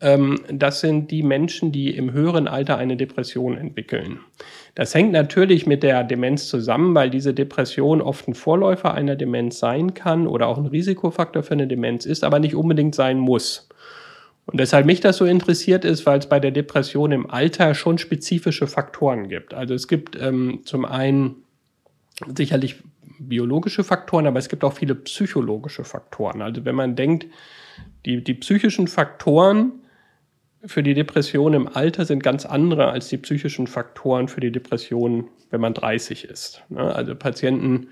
Ähm, 0.01 0.41
das 0.53 0.81
sind 0.81 1.11
die 1.11 1.23
Menschen, 1.23 1.73
die 1.73 1.95
im 1.97 2.13
höheren 2.13 2.49
Alter 2.49 2.77
eine 2.77 2.97
Depression 2.97 3.57
entwickeln. 3.57 4.21
Das 4.75 4.95
hängt 4.95 5.13
natürlich 5.13 5.67
mit 5.67 5.83
der 5.83 6.05
Demenz 6.05 6.49
zusammen, 6.49 6.95
weil 6.95 7.11
diese 7.11 7.35
Depression 7.35 8.01
oft 8.01 8.29
ein 8.29 8.35
Vorläufer 8.35 8.95
einer 8.95 9.17
Demenz 9.17 9.59
sein 9.59 9.95
kann 9.95 10.27
oder 10.27 10.47
auch 10.47 10.59
ein 10.59 10.67
Risikofaktor 10.67 11.43
für 11.43 11.55
eine 11.55 11.67
Demenz 11.67 12.07
ist, 12.07 12.25
aber 12.25 12.39
nicht 12.39 12.55
unbedingt 12.55 12.95
sein 12.95 13.19
muss. 13.19 13.69
Und 14.47 14.59
weshalb 14.59 14.87
mich 14.87 15.01
das 15.01 15.17
so 15.17 15.25
interessiert 15.25 15.85
ist, 15.85 16.07
weil 16.07 16.19
es 16.19 16.29
bei 16.29 16.41
der 16.41 16.51
Depression 16.51 17.13
im 17.13 17.31
Alter 17.31 17.75
schon 17.75 17.99
spezifische 17.99 18.67
Faktoren 18.67 19.29
gibt. 19.29 19.55
Also 19.55 19.75
es 19.75 19.87
gibt 19.87 20.17
ähm, 20.21 20.61
zum 20.65 20.85
einen 20.85 21.37
sicherlich 22.37 22.77
biologische 23.19 23.85
Faktoren, 23.85 24.27
aber 24.27 24.39
es 24.39 24.49
gibt 24.49 24.65
auch 24.65 24.73
viele 24.73 24.95
psychologische 24.95 25.85
Faktoren. 25.85 26.43
Also 26.43 26.65
wenn 26.65 26.75
man 26.75 26.97
denkt, 26.97 27.27
die, 28.07 28.23
die 28.23 28.35
psychischen 28.35 28.89
Faktoren 28.89 29.73
für 30.65 30.83
die 30.83 30.95
Depression 30.95 31.55
im 31.55 31.69
Alter 31.69 32.05
sind 32.05 32.23
ganz 32.23 32.45
andere 32.45 32.91
als 32.91 33.09
die 33.09 33.17
psychischen 33.17 33.67
Faktoren 33.67 34.29
für 34.29 34.41
die 34.41 34.53
Depression, 34.53 35.29
wenn 35.51 35.61
man 35.61 35.75
30 35.75 36.25
ist. 36.25 36.63
Ne? 36.69 36.81
Also 36.81 37.15
Patienten, 37.15 37.89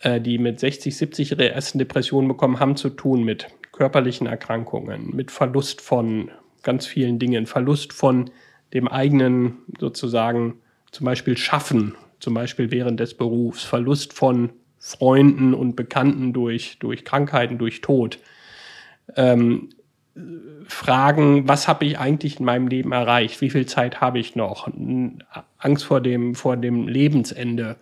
äh, 0.00 0.20
die 0.20 0.38
mit 0.38 0.60
60, 0.60 0.96
70 0.96 1.32
ihre 1.32 1.50
ersten 1.50 1.78
Depressionen 1.78 2.28
bekommen, 2.28 2.58
haben 2.58 2.76
zu 2.76 2.90
tun 2.90 3.22
mit 3.22 3.48
körperlichen 3.72 4.26
Erkrankungen, 4.26 5.14
mit 5.14 5.30
Verlust 5.30 5.80
von 5.80 6.30
ganz 6.62 6.86
vielen 6.86 7.18
Dingen, 7.18 7.46
Verlust 7.46 7.92
von 7.92 8.30
dem 8.72 8.88
eigenen 8.88 9.58
sozusagen 9.78 10.60
zum 10.90 11.04
Beispiel 11.04 11.36
Schaffen, 11.36 11.94
zum 12.18 12.34
Beispiel 12.34 12.70
während 12.70 13.00
des 13.00 13.14
Berufs, 13.14 13.62
Verlust 13.62 14.12
von 14.12 14.50
Freunden 14.78 15.54
und 15.54 15.76
Bekannten 15.76 16.32
durch, 16.32 16.78
durch 16.78 17.04
Krankheiten, 17.04 17.58
durch 17.58 17.80
Tod. 17.80 18.18
Ähm, 19.16 19.70
Fragen, 20.66 21.48
was 21.48 21.66
habe 21.66 21.84
ich 21.84 21.98
eigentlich 21.98 22.38
in 22.38 22.46
meinem 22.46 22.68
Leben 22.68 22.92
erreicht? 22.92 23.40
Wie 23.40 23.50
viel 23.50 23.66
Zeit 23.66 24.00
habe 24.00 24.18
ich 24.18 24.36
noch? 24.36 24.68
Angst 25.58 25.84
vor 25.84 26.00
dem, 26.00 26.34
vor 26.34 26.56
dem 26.56 26.86
Lebensende 26.86 27.76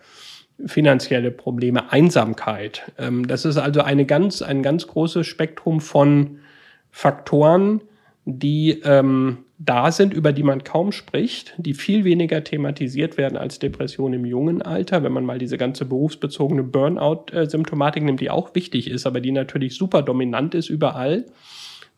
finanzielle 0.65 1.31
Probleme, 1.31 1.91
Einsamkeit. 1.91 2.91
Ähm, 2.97 3.27
das 3.27 3.45
ist 3.45 3.57
also 3.57 3.81
eine 3.81 4.05
ganz, 4.05 4.41
ein 4.41 4.63
ganz 4.63 4.87
großes 4.87 5.25
Spektrum 5.25 5.81
von 5.81 6.39
Faktoren, 6.91 7.81
die 8.25 8.81
ähm, 8.83 9.45
da 9.65 9.91
sind, 9.91 10.13
über 10.13 10.33
die 10.33 10.43
man 10.43 10.63
kaum 10.63 10.91
spricht, 10.91 11.53
die 11.57 11.73
viel 11.73 12.03
weniger 12.03 12.43
thematisiert 12.43 13.17
werden 13.17 13.37
als 13.37 13.59
Depression 13.59 14.13
im 14.13 14.25
jungen 14.25 14.61
Alter, 14.61 15.03
wenn 15.03 15.13
man 15.13 15.25
mal 15.25 15.37
diese 15.37 15.57
ganze 15.57 15.85
berufsbezogene 15.85 16.63
Burnout-Symptomatik 16.63 18.03
nimmt, 18.03 18.19
die 18.19 18.29
auch 18.29 18.55
wichtig 18.55 18.89
ist, 18.89 19.05
aber 19.05 19.21
die 19.21 19.31
natürlich 19.31 19.75
super 19.75 20.01
dominant 20.01 20.53
ist 20.53 20.69
überall. 20.69 21.25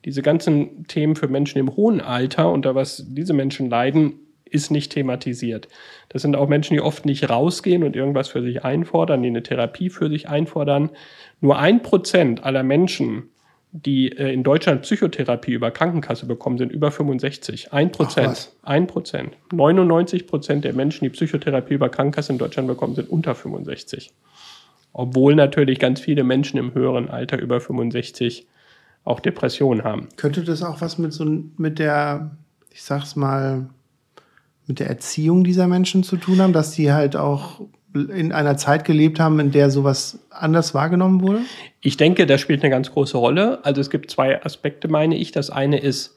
Diese 0.04 0.22
ganzen 0.22 0.86
Themen 0.86 1.16
für 1.16 1.28
Menschen 1.28 1.58
im 1.58 1.74
hohen 1.74 2.00
Alter, 2.00 2.52
unter 2.52 2.74
was 2.74 3.04
diese 3.08 3.32
Menschen 3.32 3.68
leiden, 3.68 4.20
ist 4.44 4.70
nicht 4.70 4.92
thematisiert. 4.92 5.66
Das 6.08 6.22
sind 6.22 6.36
auch 6.36 6.48
Menschen, 6.48 6.74
die 6.74 6.80
oft 6.80 7.04
nicht 7.04 7.28
rausgehen 7.28 7.82
und 7.82 7.96
irgendwas 7.96 8.28
für 8.28 8.42
sich 8.42 8.64
einfordern, 8.64 9.22
die 9.22 9.28
eine 9.28 9.42
Therapie 9.42 9.90
für 9.90 10.08
sich 10.08 10.28
einfordern. 10.28 10.90
Nur 11.40 11.58
ein 11.58 11.82
Prozent 11.82 12.44
aller 12.44 12.62
Menschen, 12.62 13.30
die 13.72 14.12
äh, 14.12 14.32
in 14.32 14.42
Deutschland 14.42 14.82
Psychotherapie 14.82 15.52
über 15.52 15.70
Krankenkasse 15.70 16.26
bekommen, 16.26 16.58
sind 16.58 16.72
über 16.72 16.90
65. 16.90 17.72
Ein 17.72 17.92
Prozent. 17.92 18.52
Ein 18.62 18.86
Prozent. 18.86 19.36
99 19.52 20.26
Prozent 20.26 20.64
der 20.64 20.72
Menschen, 20.72 21.04
die 21.04 21.10
Psychotherapie 21.10 21.74
über 21.74 21.88
Krankenkasse 21.88 22.32
in 22.32 22.38
Deutschland 22.38 22.68
bekommen, 22.68 22.94
sind 22.94 23.10
unter 23.10 23.34
65. 23.34 24.12
Obwohl 24.92 25.34
natürlich 25.34 25.78
ganz 25.78 26.00
viele 26.00 26.24
Menschen 26.24 26.58
im 26.58 26.74
höheren 26.74 27.08
Alter 27.08 27.38
über 27.38 27.60
65 27.60 28.46
auch 29.04 29.20
Depressionen 29.20 29.84
haben. 29.84 30.08
Könnte 30.16 30.42
das 30.42 30.62
auch 30.62 30.80
was 30.80 30.98
mit 30.98 31.12
so 31.12 31.24
mit 31.56 31.78
der, 31.78 32.36
ich 32.70 32.82
sag's 32.82 33.14
mal, 33.14 33.68
mit 34.66 34.80
der 34.80 34.88
Erziehung 34.88 35.44
dieser 35.44 35.68
Menschen 35.68 36.02
zu 36.02 36.16
tun 36.16 36.40
haben, 36.40 36.52
dass 36.52 36.72
sie 36.72 36.92
halt 36.92 37.14
auch 37.14 37.60
in 38.10 38.32
einer 38.32 38.56
Zeit 38.56 38.84
gelebt 38.84 39.20
haben, 39.20 39.40
in 39.40 39.50
der 39.50 39.70
sowas 39.70 40.18
anders 40.30 40.74
wahrgenommen 40.74 41.22
wurde? 41.22 41.40
Ich 41.80 41.96
denke, 41.96 42.26
das 42.26 42.40
spielt 42.40 42.62
eine 42.62 42.70
ganz 42.70 42.92
große 42.92 43.16
Rolle. 43.16 43.64
Also 43.64 43.80
es 43.80 43.90
gibt 43.90 44.10
zwei 44.10 44.44
Aspekte, 44.44 44.88
meine 44.88 45.16
ich. 45.16 45.32
Das 45.32 45.50
eine 45.50 45.78
ist, 45.78 46.16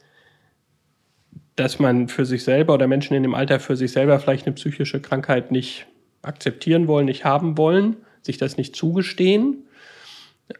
dass 1.55 1.79
man 1.79 2.07
für 2.07 2.25
sich 2.25 2.43
selber 2.43 2.73
oder 2.73 2.87
Menschen 2.87 3.15
in 3.15 3.23
dem 3.23 3.35
Alter 3.35 3.59
für 3.59 3.75
sich 3.75 3.91
selber 3.91 4.19
vielleicht 4.19 4.45
eine 4.45 4.55
psychische 4.55 5.01
Krankheit 5.01 5.51
nicht 5.51 5.87
akzeptieren 6.21 6.87
wollen, 6.87 7.05
nicht 7.05 7.25
haben 7.25 7.57
wollen, 7.57 7.97
sich 8.21 8.37
das 8.37 8.57
nicht 8.57 8.75
zugestehen 8.75 9.65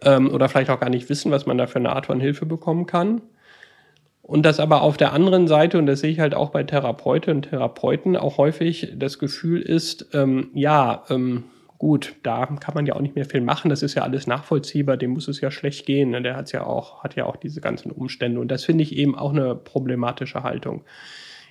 ähm, 0.01 0.29
oder 0.31 0.49
vielleicht 0.49 0.69
auch 0.69 0.79
gar 0.79 0.89
nicht 0.89 1.09
wissen, 1.09 1.31
was 1.31 1.45
man 1.45 1.57
da 1.57 1.67
für 1.67 1.79
eine 1.79 1.93
Art 1.93 2.07
von 2.07 2.19
Hilfe 2.19 2.45
bekommen 2.45 2.85
kann. 2.85 3.21
Und 4.29 4.43
dass 4.43 4.59
aber 4.59 4.83
auf 4.83 4.95
der 4.95 5.11
anderen 5.11 5.47
Seite, 5.47 5.79
und 5.79 5.87
das 5.87 6.01
sehe 6.01 6.11
ich 6.11 6.19
halt 6.19 6.35
auch 6.35 6.51
bei 6.51 6.61
Therapeutinnen 6.61 7.37
und 7.37 7.49
Therapeuten, 7.49 8.15
auch 8.15 8.37
häufig 8.37 8.93
das 8.95 9.17
Gefühl 9.17 9.59
ist, 9.59 10.09
ähm, 10.13 10.51
ja, 10.53 11.03
ähm, 11.09 11.45
gut, 11.79 12.13
da 12.21 12.45
kann 12.45 12.75
man 12.75 12.85
ja 12.85 12.93
auch 12.95 13.01
nicht 13.01 13.15
mehr 13.15 13.25
viel 13.25 13.41
machen, 13.41 13.69
das 13.69 13.81
ist 13.81 13.95
ja 13.95 14.03
alles 14.03 14.27
nachvollziehbar, 14.27 14.97
dem 14.97 15.09
muss 15.13 15.27
es 15.27 15.41
ja 15.41 15.49
schlecht 15.49 15.87
gehen. 15.87 16.11
Ne? 16.11 16.21
Der 16.21 16.35
hat's 16.35 16.51
ja 16.51 16.63
auch, 16.63 17.03
hat 17.03 17.15
ja 17.15 17.25
auch 17.25 17.37
diese 17.37 17.59
ganzen 17.59 17.91
Umstände. 17.91 18.39
Und 18.39 18.49
das 18.49 18.65
finde 18.65 18.83
ich 18.83 18.95
eben 18.95 19.17
auch 19.17 19.33
eine 19.33 19.55
problematische 19.55 20.43
Haltung. 20.43 20.83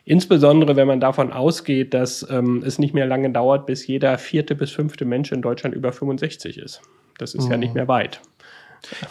Insbesondere, 0.05 0.76
wenn 0.76 0.87
man 0.87 1.01
davon 1.01 1.33
ausgeht, 1.33 1.95
dass 1.95 2.24
ähm, 2.31 2.62
es 2.64 2.79
nicht 2.79 2.95
mehr 2.95 3.07
lange 3.07 3.33
dauert, 3.33 3.66
bis 3.66 3.89
jeder 3.89 4.16
vierte 4.18 4.55
bis 4.55 4.70
fünfte 4.70 5.05
Mensch 5.05 5.33
in 5.33 5.43
Deutschland 5.43 5.74
über 5.74 5.93
65 5.93 6.59
ist. 6.59 6.81
Das 7.18 7.35
ist 7.35 7.47
mhm. 7.47 7.51
ja 7.51 7.57
nicht 7.57 7.74
mehr 7.74 7.89
weit. 7.89 8.20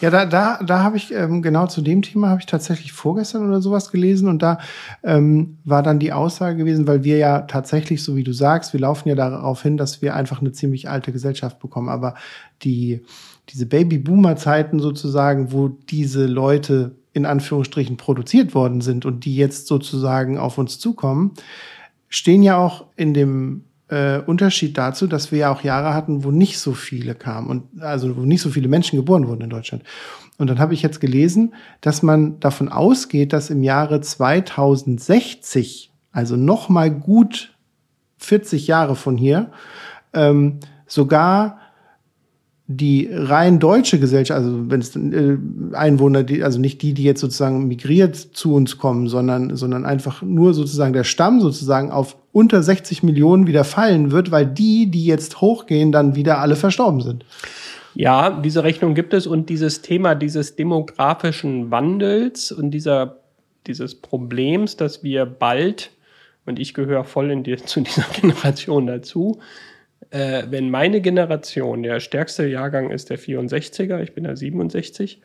Ja, 0.01 0.09
da, 0.09 0.26
da, 0.26 0.59
da 0.63 0.84
habe 0.84 0.97
ich 0.97 1.13
ähm, 1.13 1.41
genau 1.41 1.68
zu 1.68 1.82
dem 1.82 2.01
Thema 2.01 2.30
habe 2.30 2.39
ich 2.39 2.45
tatsächlich 2.45 2.93
vorgestern 2.93 3.47
oder 3.47 3.61
sowas 3.61 3.91
gelesen 3.91 4.28
und 4.28 4.41
da 4.41 4.59
ähm, 5.03 5.57
war 5.65 5.84
dann 5.84 5.99
die 5.99 6.13
Aussage 6.13 6.57
gewesen, 6.57 6.88
weil 6.88 7.03
wir 7.03 7.18
ja 7.18 7.41
tatsächlich, 7.41 8.03
so 8.03 8.15
wie 8.15 8.24
du 8.24 8.34
sagst, 8.34 8.74
wir 8.74 8.80
laufen 8.80 9.09
ja 9.09 9.15
darauf 9.15 9.61
hin, 9.61 9.78
dass 9.78 10.01
wir 10.01 10.15
einfach 10.15 10.41
eine 10.41 10.51
ziemlich 10.51 10.89
alte 10.89 11.11
Gesellschaft 11.11 11.59
bekommen. 11.59 11.89
Aber 11.89 12.15
die, 12.63 13.01
diese 13.49 13.65
Baby-Boomer-Zeiten 13.65 14.80
sozusagen, 14.80 15.51
wo 15.51 15.70
diese 15.70 16.26
Leute 16.26 16.95
in 17.13 17.26
Anführungsstrichen 17.26 17.97
produziert 17.97 18.53
worden 18.53 18.82
sind 18.82 19.05
und 19.05 19.26
die 19.26 19.36
jetzt 19.36 19.68
sozusagen 19.68 20.38
auf 20.38 20.57
uns 20.57 20.80
zukommen, 20.80 21.34
stehen 22.09 22.43
ja 22.43 22.57
auch 22.57 22.86
in 22.95 23.13
dem 23.13 23.63
äh, 23.90 24.20
Unterschied 24.20 24.78
dazu, 24.78 25.08
dass 25.08 25.32
wir 25.32 25.40
ja 25.40 25.52
auch 25.52 25.64
Jahre 25.64 25.94
hatten, 25.94 26.24
wo 26.24 26.32
nicht 26.32 26.60
so 26.60 26.74
viele 26.74 27.16
kamen 27.16 27.48
und 27.48 27.82
also 27.82 28.16
wo 28.18 28.22
nicht 28.22 28.42
so 28.42 28.50
viele 28.50 28.68
Menschen 28.68 28.98
geboren 28.98 29.28
wurden 29.28 29.42
in 29.42 29.50
Deutschland. 29.50 29.84
Und 30.38 30.48
dann 30.48 30.60
habe 30.60 30.74
ich 30.74 30.82
jetzt 30.82 31.00
gelesen, 31.00 31.54
dass 31.82 32.04
man 32.04 32.40
davon 32.40 32.70
ausgeht, 32.70 33.34
dass 33.34 33.50
im 33.50 33.64
Jahre 33.64 34.02
2060, 34.02 35.92
also 36.12 36.36
noch 36.36 36.70
mal 36.70 36.92
gut 36.92 37.56
40 38.18 38.68
Jahre 38.68 38.96
von 38.96 39.18
hier, 39.18 39.52
ähm, 40.14 40.60
sogar 40.86 41.60
die 42.70 43.09
rein 43.09 43.59
deutsche 43.59 43.97
Gesellschaft, 43.97 44.38
also 44.38 44.70
wenn 44.70 44.82
es 44.82 44.93
äh, 44.95 45.38
Einwohner, 45.72 46.24
die, 46.24 46.43
also 46.43 46.59
nicht 46.59 46.82
die, 46.82 46.93
die 46.93 47.03
jetzt 47.03 47.22
sozusagen 47.22 47.68
migriert 47.68 48.15
zu 48.18 48.53
uns 48.53 48.78
kommen, 48.78 49.07
sondern, 49.07 49.55
sondern 49.55 49.86
einfach 49.86 50.22
nur 50.22 50.53
sozusagen 50.53 50.91
der 50.91 51.05
Stamm 51.05 51.39
sozusagen 51.39 51.91
auf 51.91 52.18
unter 52.34 52.61
60 52.61 53.03
Millionen 53.03 53.47
wieder 53.47 53.63
fallen 53.63 54.11
wird, 54.11 54.32
weil 54.32 54.45
die, 54.45 54.91
die 54.91 55.05
jetzt 55.05 55.39
hochgehen, 55.39 55.93
dann 55.93 56.15
wieder 56.15 56.39
alle 56.39 56.57
verstorben 56.57 56.99
sind. 56.99 57.24
Ja, 57.95 58.30
diese 58.30 58.65
Rechnung 58.65 58.95
gibt 58.95 59.13
es 59.13 59.28
und 59.28 59.49
dieses 59.49 59.82
Thema 59.82 60.13
dieses 60.13 60.57
demografischen 60.57 61.72
Wandels 61.72 62.51
und 62.51 62.72
dieser, 62.72 63.22
dieses 63.65 63.95
Problems, 63.95 64.76
dass 64.76 65.03
wir 65.03 65.26
bald, 65.26 65.91
und 66.45 66.59
ich 66.59 66.74
gehöre 66.74 67.05
voll 67.05 67.32
in 67.32 67.43
die, 67.43 67.55
zu 67.65 67.80
dieser 67.80 68.05
Generation 68.13 68.88
dazu, 68.88 69.39
äh, 70.10 70.43
wenn 70.50 70.70
meine 70.70 71.02
Generation, 71.02 71.84
der 71.84 72.00
stärkste 72.00 72.48
Jahrgang 72.48 72.91
ist 72.91 73.10
der 73.10 73.20
64er, 73.20 74.02
ich 74.02 74.14
bin 74.14 74.24
der 74.24 74.36
67, 74.36 75.22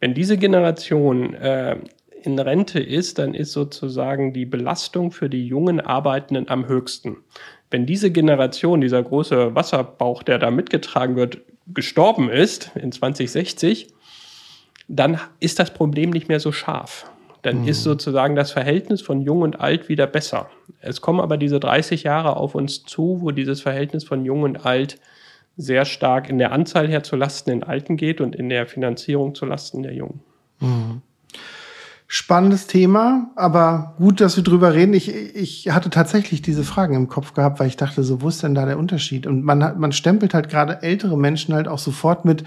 wenn 0.00 0.14
diese 0.14 0.36
Generation 0.36 1.34
äh, 1.34 1.76
in 2.22 2.38
Rente 2.38 2.80
ist, 2.80 3.18
dann 3.18 3.34
ist 3.34 3.52
sozusagen 3.52 4.32
die 4.32 4.46
Belastung 4.46 5.12
für 5.12 5.28
die 5.28 5.46
jungen 5.46 5.80
Arbeitenden 5.80 6.48
am 6.48 6.68
höchsten. 6.68 7.18
Wenn 7.70 7.86
diese 7.86 8.10
Generation, 8.10 8.80
dieser 8.80 9.02
große 9.02 9.54
Wasserbauch, 9.54 10.22
der 10.22 10.38
da 10.38 10.50
mitgetragen 10.50 11.16
wird, 11.16 11.40
gestorben 11.72 12.30
ist 12.30 12.70
in 12.74 12.92
2060, 12.92 13.88
dann 14.88 15.18
ist 15.40 15.58
das 15.58 15.72
Problem 15.72 16.10
nicht 16.10 16.28
mehr 16.28 16.40
so 16.40 16.52
scharf. 16.52 17.10
Dann 17.44 17.62
mhm. 17.62 17.68
ist 17.68 17.82
sozusagen 17.82 18.34
das 18.36 18.52
Verhältnis 18.52 19.02
von 19.02 19.20
Jung 19.20 19.42
und 19.42 19.60
Alt 19.60 19.90
wieder 19.90 20.06
besser. 20.06 20.48
Es 20.80 21.02
kommen 21.02 21.20
aber 21.20 21.36
diese 21.36 21.60
30 21.60 22.02
Jahre 22.02 22.36
auf 22.36 22.54
uns 22.54 22.84
zu, 22.84 23.18
wo 23.20 23.32
dieses 23.32 23.60
Verhältnis 23.60 24.02
von 24.02 24.24
Jung 24.24 24.42
und 24.42 24.64
Alt 24.64 24.98
sehr 25.56 25.84
stark 25.84 26.30
in 26.30 26.38
der 26.38 26.52
Anzahl 26.52 26.88
her 26.88 27.02
zu 27.02 27.16
Lasten 27.16 27.50
den 27.50 27.62
Alten 27.62 27.98
geht 27.98 28.22
und 28.22 28.34
in 28.34 28.48
der 28.48 28.66
Finanzierung 28.66 29.34
zu 29.34 29.44
Lasten 29.44 29.82
der 29.82 29.92
Jungen. 29.92 30.20
Mhm. 30.60 31.02
Spannendes 32.06 32.66
Thema, 32.66 33.30
aber 33.36 33.94
gut, 33.98 34.22
dass 34.22 34.36
wir 34.36 34.44
drüber 34.44 34.72
reden. 34.72 34.94
Ich, 34.94 35.14
ich 35.14 35.70
hatte 35.70 35.90
tatsächlich 35.90 36.40
diese 36.40 36.64
Fragen 36.64 36.94
im 36.94 37.08
Kopf 37.08 37.34
gehabt, 37.34 37.60
weil 37.60 37.66
ich 37.66 37.76
dachte, 37.76 38.02
so, 38.04 38.22
wo 38.22 38.28
ist 38.28 38.42
denn 38.42 38.54
da 38.54 38.64
der 38.64 38.78
Unterschied? 38.78 39.26
Und 39.26 39.44
man, 39.44 39.62
hat, 39.62 39.78
man 39.78 39.92
stempelt 39.92 40.32
halt 40.32 40.48
gerade 40.48 40.82
ältere 40.82 41.18
Menschen 41.18 41.54
halt 41.54 41.68
auch 41.68 41.78
sofort 41.78 42.24
mit 42.24 42.44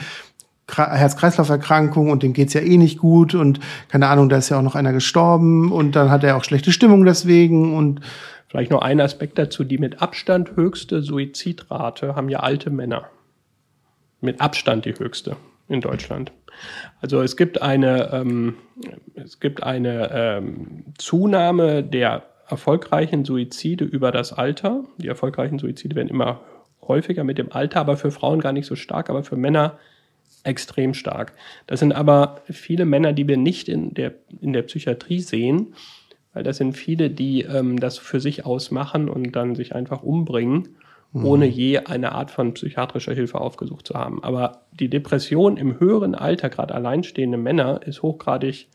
Herz-Kreislauf-Erkrankung 0.70 2.09
und 2.09 2.24
dem 2.24 2.34
geht's 2.34 2.53
ja 2.53 2.61
eh 2.61 2.78
nicht 2.78 2.97
gut 2.97 3.36
und 3.36 3.59
keine 3.88 4.07
Ahnung, 4.07 4.30
da 4.30 4.38
ist 4.38 4.49
ja 4.49 4.57
auch 4.57 4.63
noch 4.63 4.76
einer 4.76 4.93
gestorben 4.93 5.72
und 5.72 5.95
dann 5.95 6.11
hat 6.11 6.24
er 6.24 6.36
auch 6.36 6.43
schlechte 6.43 6.72
Stimmung 6.72 7.05
deswegen 7.05 7.76
und 7.76 8.01
Vielleicht 8.47 8.72
noch 8.72 8.82
ein 8.82 9.01
Aspekt 9.01 9.38
dazu, 9.38 9.63
die 9.63 9.78
mit 9.78 10.01
Abstand 10.01 10.55
höchste 10.55 11.01
Suizidrate 11.01 12.15
haben 12.15 12.30
ja 12.30 12.39
alte 12.39 12.70
Männer. 12.70 13.09
Mit 14.22 14.39
Abstand 14.41 14.86
die 14.86 14.97
höchste 14.97 15.36
in 15.68 15.82
Deutschland. 15.82 16.32
Also 17.01 17.22
es 17.22 17.36
gibt 17.36 17.61
eine, 17.61 18.11
ähm, 18.13 18.55
es 19.15 19.39
gibt 19.39 19.63
eine 19.63 20.09
ähm, 20.11 20.86
Zunahme 20.97 21.84
der 21.84 22.24
erfolgreichen 22.47 23.26
Suizide 23.26 23.84
über 23.84 24.11
das 24.11 24.32
Alter. 24.32 24.86
Die 24.97 25.07
erfolgreichen 25.07 25.59
Suizide 25.59 25.95
werden 25.95 26.07
immer 26.07 26.39
häufiger 26.82 27.26
mit 27.26 27.38
dem 27.38 27.51
Alter, 27.51 27.82
aber 27.82 27.97
für 27.97 28.11
Frauen 28.11 28.39
gar 28.39 28.53
nicht 28.53 28.65
so 28.65 28.76
stark, 28.76 29.09
aber 29.09 29.24
für 29.24 29.36
Männer 29.36 29.78
extrem 30.48 30.93
stark. 30.93 31.34
Das 31.68 31.80
sind 31.80 31.93
aber 31.93 32.41
viele 32.50 32.86
Männer, 32.86 33.14
die 33.14 33.28
wir 33.28 33.38
nicht 33.38 33.70
in 33.70 33.93
der, 33.93 34.14
in 34.41 34.54
der 34.54 34.64
Psychiatrie 34.64 35.20
sehen, 35.20 35.74
weil 36.34 36.43
das 36.43 36.58
sind 36.58 36.74
viele, 36.74 37.10
die 37.10 37.41
ähm, 37.41 37.80
das 37.80 37.98
für 37.98 38.20
sich 38.20 38.45
ausmachen 38.45 39.10
und 39.10 39.32
dann 39.36 39.56
sich 39.56 39.76
einfach 39.76 40.04
umbringen, 40.04 40.70
mhm. 41.12 41.26
ohne 41.26 41.45
je 41.48 41.80
eine 41.80 42.14
Art 42.14 42.32
von 42.32 42.54
psychiatrischer 42.54 43.14
Hilfe 43.14 43.41
aufgesucht 43.41 43.88
zu 43.88 43.95
haben. 43.95 44.24
Aber 44.24 44.62
die 44.72 44.89
Depression 44.89 45.58
im 45.58 45.80
höheren 45.80 46.16
Alter, 46.16 46.50
gerade 46.50 46.76
alleinstehende 46.76 47.38
Männer, 47.38 47.82
ist 47.86 48.02
hochgradig 48.04 48.68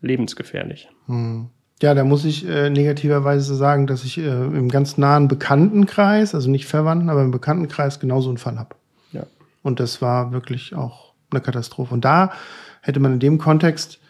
lebensgefährlich. 0.00 0.88
Mhm. 1.06 1.50
Ja, 1.82 1.94
da 1.94 2.04
muss 2.04 2.24
ich 2.24 2.48
äh, 2.48 2.70
negativerweise 2.70 3.56
sagen, 3.56 3.88
dass 3.88 4.04
ich 4.04 4.16
äh, 4.16 4.28
im 4.28 4.68
ganz 4.68 4.98
nahen 4.98 5.26
Bekanntenkreis, 5.26 6.32
also 6.32 6.48
nicht 6.48 6.66
Verwandten, 6.66 7.10
aber 7.10 7.22
im 7.22 7.32
Bekanntenkreis 7.32 7.98
genauso 7.98 8.28
einen 8.28 8.38
Fall 8.38 8.58
habe. 8.58 8.76
Ja. 9.10 9.24
Und 9.64 9.80
das 9.80 10.00
war 10.00 10.30
wirklich 10.30 10.76
auch 10.76 11.11
eine 11.32 11.40
Katastrophe. 11.40 11.92
Und 11.92 12.04
da 12.04 12.32
hätte 12.80 13.00
man 13.00 13.14
in 13.14 13.20
dem 13.20 13.38
Kontext, 13.38 14.00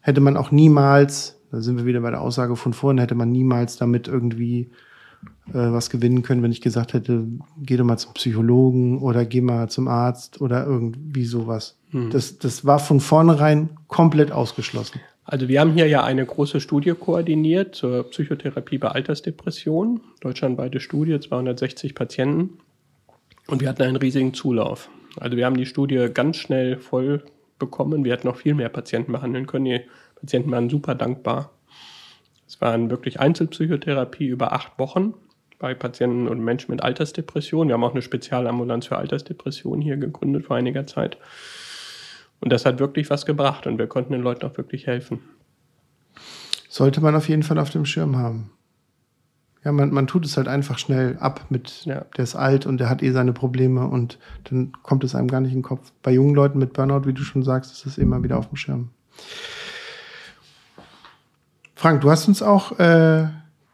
hätte 0.00 0.20
man 0.20 0.36
auch 0.36 0.50
niemals 0.50 1.34
da 1.54 1.60
sind 1.60 1.76
wir 1.76 1.86
wieder 1.86 2.00
bei 2.00 2.10
der 2.10 2.20
Aussage 2.20 2.56
von 2.56 2.72
vorhin, 2.72 2.98
hätte 2.98 3.14
man 3.14 3.30
niemals 3.30 3.76
damit 3.76 4.08
irgendwie 4.08 4.70
äh, 5.50 5.52
was 5.54 5.88
gewinnen 5.88 6.22
können, 6.22 6.42
wenn 6.42 6.50
ich 6.50 6.60
gesagt 6.60 6.94
hätte, 6.94 7.28
geh 7.58 7.76
doch 7.76 7.84
mal 7.84 7.96
zum 7.96 8.12
Psychologen 8.14 9.00
oder 9.00 9.24
geh 9.24 9.40
mal 9.40 9.68
zum 9.68 9.86
Arzt 9.86 10.40
oder 10.40 10.66
irgendwie 10.66 11.24
sowas. 11.24 11.78
Hm. 11.90 12.10
Das, 12.10 12.38
das 12.38 12.64
war 12.64 12.80
von 12.80 12.98
vornherein 12.98 13.70
komplett 13.86 14.32
ausgeschlossen. 14.32 15.00
Also 15.24 15.46
wir 15.46 15.60
haben 15.60 15.72
hier 15.72 15.86
ja 15.86 16.02
eine 16.02 16.26
große 16.26 16.60
Studie 16.60 16.92
koordiniert 16.98 17.76
zur 17.76 18.10
Psychotherapie 18.10 18.78
bei 18.78 18.88
Altersdepression. 18.88 20.00
Deutschlandweite 20.22 20.80
Studie, 20.80 21.20
260 21.20 21.94
Patienten. 21.94 22.58
Und 23.46 23.60
wir 23.60 23.68
hatten 23.68 23.82
einen 23.82 23.96
riesigen 23.96 24.34
Zulauf. 24.34 24.90
Also 25.20 25.36
wir 25.36 25.46
haben 25.46 25.56
die 25.56 25.66
Studie 25.66 26.08
ganz 26.12 26.36
schnell 26.36 26.78
voll 26.78 27.24
bekommen. 27.58 28.04
Wir 28.04 28.12
hätten 28.12 28.26
noch 28.26 28.36
viel 28.36 28.54
mehr 28.54 28.68
Patienten 28.68 29.12
behandeln 29.12 29.46
können. 29.46 29.64
Die 29.64 29.80
Patienten 30.16 30.50
waren 30.50 30.68
super 30.68 30.94
dankbar. 30.94 31.52
Es 32.46 32.60
waren 32.60 32.90
wirklich 32.90 33.20
Einzelpsychotherapie 33.20 34.26
über 34.26 34.52
acht 34.52 34.78
Wochen 34.78 35.14
bei 35.58 35.74
Patienten 35.74 36.28
und 36.28 36.40
Menschen 36.40 36.72
mit 36.72 36.82
Altersdepression. 36.82 37.68
Wir 37.68 37.74
haben 37.74 37.84
auch 37.84 37.92
eine 37.92 38.02
Spezialambulanz 38.02 38.86
für 38.86 38.96
Altersdepression 38.96 39.80
hier 39.80 39.96
gegründet 39.96 40.44
vor 40.46 40.56
einiger 40.56 40.86
Zeit. 40.86 41.16
Und 42.40 42.52
das 42.52 42.66
hat 42.66 42.80
wirklich 42.80 43.08
was 43.08 43.24
gebracht 43.24 43.66
und 43.66 43.78
wir 43.78 43.86
konnten 43.86 44.12
den 44.12 44.22
Leuten 44.22 44.44
auch 44.44 44.56
wirklich 44.56 44.86
helfen. 44.86 45.20
Sollte 46.68 47.00
man 47.00 47.14
auf 47.14 47.28
jeden 47.28 47.42
Fall 47.42 47.58
auf 47.58 47.70
dem 47.70 47.86
Schirm 47.86 48.16
haben. 48.16 48.50
Ja, 49.64 49.72
man, 49.72 49.92
man 49.92 50.06
tut 50.06 50.26
es 50.26 50.36
halt 50.36 50.46
einfach 50.46 50.78
schnell 50.78 51.16
ab 51.20 51.46
mit, 51.48 51.86
ja. 51.86 52.04
der 52.16 52.24
ist 52.24 52.36
alt 52.36 52.66
und 52.66 52.78
der 52.78 52.90
hat 52.90 53.02
eh 53.02 53.12
seine 53.12 53.32
Probleme 53.32 53.86
und 53.86 54.18
dann 54.44 54.72
kommt 54.82 55.04
es 55.04 55.14
einem 55.14 55.28
gar 55.28 55.40
nicht 55.40 55.52
in 55.52 55.60
den 55.60 55.64
Kopf. 55.64 55.90
Bei 56.02 56.10
jungen 56.10 56.34
Leuten 56.34 56.58
mit 56.58 56.74
Burnout, 56.74 57.06
wie 57.06 57.14
du 57.14 57.22
schon 57.22 57.42
sagst, 57.42 57.72
ist 57.72 57.86
es 57.86 57.96
immer 57.96 58.22
wieder 58.22 58.36
auf 58.36 58.48
dem 58.48 58.56
Schirm. 58.56 58.90
Frank, 61.74 62.02
du 62.02 62.10
hast 62.10 62.28
uns 62.28 62.42
auch 62.42 62.78
äh, 62.78 63.26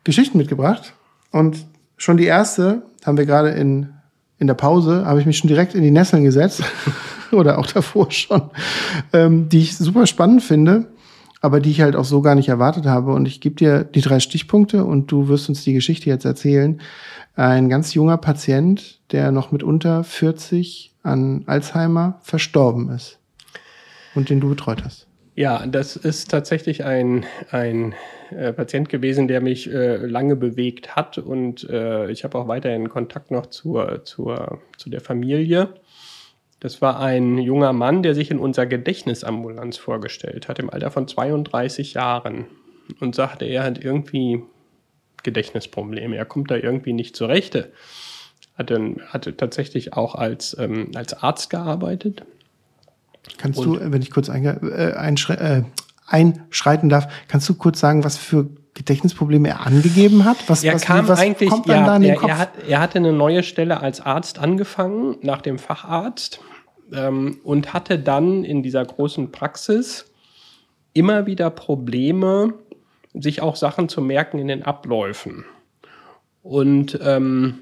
Geschichten 0.05 0.38
mitgebracht 0.38 0.95
und 1.32 1.66
schon 1.97 2.16
die 2.16 2.24
erste 2.24 2.82
haben 3.05 3.18
wir 3.18 3.26
gerade 3.26 3.51
in, 3.51 3.91
in 4.38 4.47
der 4.47 4.55
Pause, 4.55 5.05
habe 5.07 5.20
ich 5.20 5.26
mich 5.26 5.38
schon 5.38 5.49
direkt 5.49 5.74
in 5.74 5.82
die 5.82 5.91
Nesseln 5.91 6.22
gesetzt 6.22 6.62
oder 7.32 7.59
auch 7.59 7.66
davor 7.66 8.11
schon, 8.12 8.51
ähm, 9.12 9.49
die 9.49 9.59
ich 9.59 9.76
super 9.76 10.07
spannend 10.07 10.43
finde, 10.43 10.86
aber 11.41 11.61
die 11.61 11.70
ich 11.70 11.80
halt 11.80 11.97
auch 11.97 12.05
so 12.05 12.22
gar 12.22 12.34
nicht 12.34 12.49
erwartet 12.49 12.86
habe. 12.86 13.12
Und 13.12 13.26
ich 13.26 13.41
gebe 13.41 13.57
dir 13.57 13.84
die 13.84 14.01
drei 14.01 14.20
Stichpunkte 14.20 14.84
und 14.84 15.11
du 15.11 15.28
wirst 15.28 15.49
uns 15.49 15.64
die 15.64 15.72
Geschichte 15.72 16.11
jetzt 16.11 16.24
erzählen. 16.24 16.80
Ein 17.34 17.68
ganz 17.68 17.95
junger 17.95 18.18
Patient, 18.18 19.01
der 19.12 19.32
noch 19.32 19.51
mit 19.53 19.62
unter 19.62 20.05
40 20.05 20.93
an 21.03 21.45
Alzheimer 21.47 22.18
verstorben 22.22 22.91
ist 22.91 23.18
und 24.14 24.28
den 24.28 24.41
du 24.41 24.51
betreut 24.51 24.84
hast. 24.84 25.07
Ja, 25.36 25.66
das 25.66 25.97
ist 25.97 26.30
tatsächlich 26.30 26.84
ein, 26.84 27.24
ein 27.51 27.95
äh, 28.30 28.53
Patient 28.53 28.88
gewesen, 28.88 29.26
der 29.26 29.41
mich 29.41 29.72
äh, 29.72 29.97
lange 29.97 30.36
bewegt 30.36 30.97
hat 30.97 31.16
und 31.16 31.68
äh, 31.70 32.11
ich 32.11 32.24
habe 32.24 32.36
auch 32.36 32.49
weiterhin 32.49 32.88
Kontakt 32.88 33.30
noch 33.30 33.47
zur, 33.47 34.05
zur, 34.05 34.61
zu 34.76 34.91
der 34.91 35.01
Familie. 35.01 35.68
Das 36.61 36.82
war 36.82 37.00
ein 37.00 37.38
junger 37.38 37.72
Mann, 37.72 38.02
der 38.02 38.14
sich 38.14 38.30
in 38.30 38.38
unserer 38.38 38.66
Gedächtnisambulanz 38.66 39.78
vorgestellt 39.78 40.48
hat, 40.48 40.58
im 40.58 40.70
Alter 40.70 40.90
von 40.90 41.08
32 41.08 41.94
Jahren 41.94 42.46
und 43.00 43.14
sagte, 43.14 43.46
er 43.46 43.64
hat 43.64 43.82
irgendwie 43.82 44.42
Gedächtnisprobleme, 45.22 46.16
er 46.16 46.26
kommt 46.26 46.50
da 46.50 46.56
irgendwie 46.56 46.92
nicht 46.92 47.16
zurecht. 47.16 47.56
Hatte, 48.56 48.96
hatte 49.08 49.36
tatsächlich 49.36 49.94
auch 49.94 50.14
als, 50.14 50.54
ähm, 50.58 50.90
als 50.94 51.14
Arzt 51.14 51.48
gearbeitet, 51.48 52.24
Kannst 53.38 53.58
und 53.58 53.80
du, 53.80 53.92
wenn 53.92 54.02
ich 54.02 54.11
kurz 54.11 54.28
äh, 54.28 54.38
äh, 54.38 55.64
einschreiten 56.06 56.88
darf, 56.88 57.08
kannst 57.28 57.48
du 57.48 57.54
kurz 57.54 57.80
sagen, 57.80 58.04
was 58.04 58.16
für 58.16 58.48
Gedächtnisprobleme 58.74 59.48
er 59.48 59.66
angegeben 59.66 60.24
hat? 60.24 60.36
Was, 60.46 60.64
er 60.64 60.74
was, 60.74 60.82
kam 60.82 61.08
was 61.08 61.18
eigentlich, 61.18 61.50
kommt 61.50 61.66
ja, 61.66 61.84
da 61.84 61.96
in 61.96 62.02
den 62.02 62.12
er, 62.12 62.16
Kopf? 62.16 62.30
Er, 62.30 62.38
hat, 62.38 62.50
er 62.68 62.80
hatte 62.80 62.98
eine 62.98 63.12
neue 63.12 63.42
Stelle 63.42 63.80
als 63.80 64.00
Arzt 64.00 64.38
angefangen, 64.38 65.16
nach 65.22 65.42
dem 65.42 65.58
Facharzt, 65.58 66.40
ähm, 66.93 67.41
und 67.45 67.72
hatte 67.72 67.99
dann 67.99 68.45
in 68.45 68.62
dieser 68.62 68.84
großen 68.84 69.32
Praxis 69.32 70.12
immer 70.93 71.26
wieder 71.26 71.51
Probleme, 71.51 72.55
sich 73.14 73.43
auch 73.43 73.57
Sachen 73.57 73.88
zu 73.88 74.01
merken 74.01 74.38
in 74.38 74.49
den 74.49 74.62
Abläufen. 74.62 75.45
Und 76.43 76.99
ähm, 77.03 77.61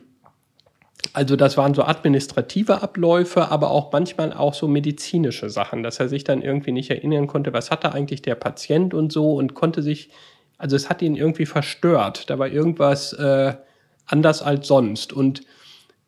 also 1.12 1.37
das 1.37 1.57
waren 1.57 1.74
so 1.74 1.83
administrative 1.83 2.83
Abläufe, 2.83 3.51
aber 3.51 3.70
auch 3.70 3.93
manchmal 3.93 4.33
auch 4.33 4.55
so 4.55 4.68
medizinische 4.68 5.49
Sachen, 5.49 5.83
dass 5.83 6.01
er 6.01 6.09
sich 6.09 6.24
dann 6.24 6.43
irgendwie 6.43 6.72
nicht 6.72 6.91
erinnern 6.91 7.26
konnte, 7.26 7.53
was 7.53 7.70
hatte 7.70 7.93
eigentlich 7.93 8.22
der 8.22 8.35
Patient 8.35 8.95
und 8.95 9.12
so 9.12 9.35
und 9.35 9.55
konnte 9.55 9.83
sich, 9.83 10.11
also 10.59 10.76
es 10.76 10.91
hat 10.91 11.03
ihn 11.03 11.16
irgendwie 11.16 11.47
verstört. 11.47 12.29
Da 12.31 12.39
war 12.39 12.49
irgendwas 12.49 13.12
äh, 13.14 13.55
anders 14.07 14.43
als 14.43 14.66
sonst. 14.66 15.12
Und 15.12 15.43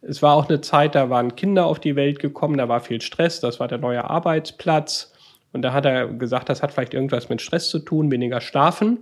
es 0.02 0.22
war 0.22 0.34
auch 0.34 0.48
eine 0.48 0.60
Zeit, 0.60 0.94
da 0.94 1.10
waren 1.10 1.36
Kinder 1.36 1.66
auf 1.66 1.78
die 1.78 1.96
Welt 1.96 2.18
gekommen, 2.18 2.56
da 2.56 2.68
war 2.68 2.80
viel 2.80 3.00
Stress, 3.00 3.40
das 3.40 3.60
war 3.60 3.68
der 3.68 3.78
neue 3.78 4.08
Arbeitsplatz. 4.08 5.12
Und 5.52 5.62
da 5.62 5.72
hat 5.72 5.84
er 5.84 6.06
gesagt, 6.08 6.48
das 6.48 6.62
hat 6.62 6.72
vielleicht 6.72 6.94
irgendwas 6.94 7.28
mit 7.28 7.42
Stress 7.42 7.68
zu 7.70 7.80
tun, 7.80 8.10
weniger 8.10 8.40
schlafen. 8.40 8.98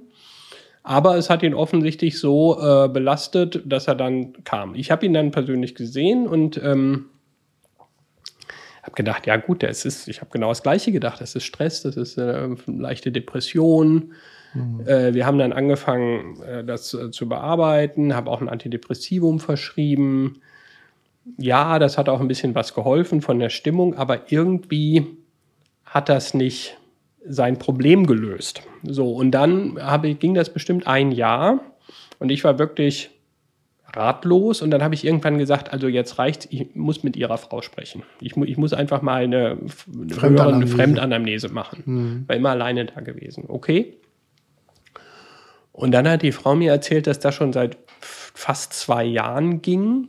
Aber 0.83 1.17
es 1.17 1.29
hat 1.29 1.43
ihn 1.43 1.55
offensichtlich 1.55 2.19
so 2.19 2.59
äh, 2.61 2.89
belastet, 2.89 3.63
dass 3.67 3.87
er 3.87 3.95
dann 3.95 4.33
kam. 4.45 4.75
Ich 4.75 4.91
habe 4.91 5.05
ihn 5.05 5.13
dann 5.13 5.31
persönlich 5.31 5.75
gesehen 5.75 6.27
und 6.27 6.57
ähm, 6.57 7.07
habe 8.83 8.95
gedacht, 8.95 9.27
ja 9.27 9.37
gut, 9.37 9.63
das 9.63 9.85
ist, 9.85 10.09
ich 10.09 10.21
habe 10.23 10.31
genau 10.33 10.49
das 10.49 10.63
Gleiche 10.63 10.91
gedacht. 10.91 11.21
Das 11.21 11.35
ist 11.35 11.45
Stress, 11.45 11.83
das 11.83 11.97
ist 11.97 12.17
äh, 12.17 12.49
leichte 12.67 13.13
Depression. 13.13 14.15
Mhm. 14.55 14.81
Äh, 14.87 15.13
wir 15.13 15.27
haben 15.27 15.39
dann 15.39 15.53
angefangen, 15.53 16.41
äh, 16.43 16.65
das 16.65 16.95
äh, 16.95 17.11
zu 17.11 17.29
bearbeiten, 17.29 18.15
habe 18.15 18.31
auch 18.31 18.41
ein 18.41 18.49
Antidepressivum 18.49 19.41
verschrieben. 19.41 20.41
Ja, 21.37 21.79
das 21.79 21.99
hat 21.99 22.09
auch 22.09 22.21
ein 22.21 22.29
bisschen 22.29 22.55
was 22.55 22.75
geholfen 22.75 23.21
von 23.21 23.39
der 23.39 23.51
Stimmung, 23.51 23.95
aber 23.95 24.33
irgendwie 24.33 25.07
hat 25.85 26.09
das 26.09 26.35
nicht 26.35 26.77
sein 27.27 27.59
Problem 27.59 28.07
gelöst. 28.07 28.63
So, 28.83 29.13
und 29.13 29.33
dann 29.33 29.79
habe, 29.81 30.15
ging 30.15 30.35
das 30.35 30.51
bestimmt 30.53 30.87
ein 30.87 31.13
Jahr 31.13 31.61
und 32.19 32.31
ich 32.31 32.45
war 32.45 32.59
wirklich 32.59 33.11
ratlos 33.95 34.61
und 34.61 34.71
dann 34.71 34.83
habe 34.83 34.95
ich 34.95 35.05
irgendwann 35.05 35.39
gesagt, 35.39 35.73
also 35.73 35.89
jetzt 35.89 36.19
reicht's, 36.19 36.47
ich 36.51 36.75
muss 36.75 37.03
mit 37.03 37.17
ihrer 37.17 37.39
Frau 37.39 37.63
sprechen. 37.63 38.03
Ich, 38.21 38.37
mu 38.37 38.45
ich 38.45 38.57
muss 38.57 38.73
einfach 38.73 39.03
mal 39.03 39.25
eine, 39.25 39.59
eine 39.59 40.15
Fremdanamnese, 40.15 40.77
Fremdanamnese 40.77 41.49
machen. 41.49 41.83
Mhm. 41.87 42.25
War 42.29 42.37
immer 42.37 42.51
alleine 42.51 42.85
da 42.85 43.01
gewesen. 43.01 43.45
Okay. 43.49 43.95
Und 45.73 45.93
dann 45.93 46.09
hat 46.09 46.23
die 46.23 46.33
Frau 46.33 46.55
mir 46.55 46.73
erzählt, 46.73 47.07
dass 47.07 47.19
das 47.19 47.35
schon 47.35 47.53
seit 47.53 47.79
fast 48.01 48.73
zwei 48.73 49.05
Jahren 49.05 49.63
ging. 49.63 50.09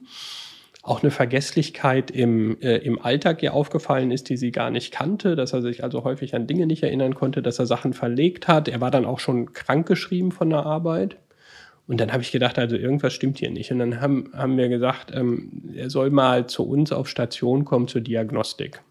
Auch 0.82 1.04
eine 1.04 1.12
Vergesslichkeit 1.12 2.10
im, 2.10 2.60
äh, 2.62 2.78
im 2.78 3.02
Alltag 3.02 3.44
ihr 3.44 3.54
aufgefallen 3.54 4.12
ist, 4.12 4.30
die 4.30 4.38
sie 4.38 4.52
gar 4.52 4.72
nicht 4.72 4.94
kannte, 4.94 5.36
dass 5.36 5.52
er 5.54 5.62
sich 5.62 5.84
also 5.84 6.04
häufig 6.04 6.36
an 6.36 6.48
Dinge 6.48 6.68
nicht 6.68 6.84
erinnern 6.84 7.16
konnte, 7.16 7.42
dass 7.42 7.60
er 7.60 7.66
Sachen 7.66 7.94
verlegt 7.94 8.48
hat. 8.48 8.68
Er 8.68 8.80
war 8.80 8.90
dann 8.90 9.06
auch 9.06 9.20
schon 9.20 9.52
krankgeschrieben 9.54 10.32
von 10.32 10.50
der 10.50 10.66
Arbeit. 10.66 11.18
Und 11.86 12.00
dann 12.00 12.14
habe 12.14 12.22
ich 12.22 12.32
gedacht, 12.32 12.58
also 12.60 12.76
irgendwas 12.76 13.14
stimmt 13.14 13.40
hier 13.40 13.50
nicht. 13.50 13.72
Und 13.72 13.80
dann 13.80 14.00
haben, 14.00 14.32
haben 14.34 14.58
wir 14.58 14.70
gesagt, 14.70 15.12
ähm, 15.14 15.74
er 15.76 15.90
soll 15.90 16.12
mal 16.12 16.48
zu 16.48 16.64
uns 16.64 16.92
auf 16.92 17.10
Station 17.10 17.66
kommen 17.66 17.88
zur 17.88 18.02
Diagnostik. 18.02 18.82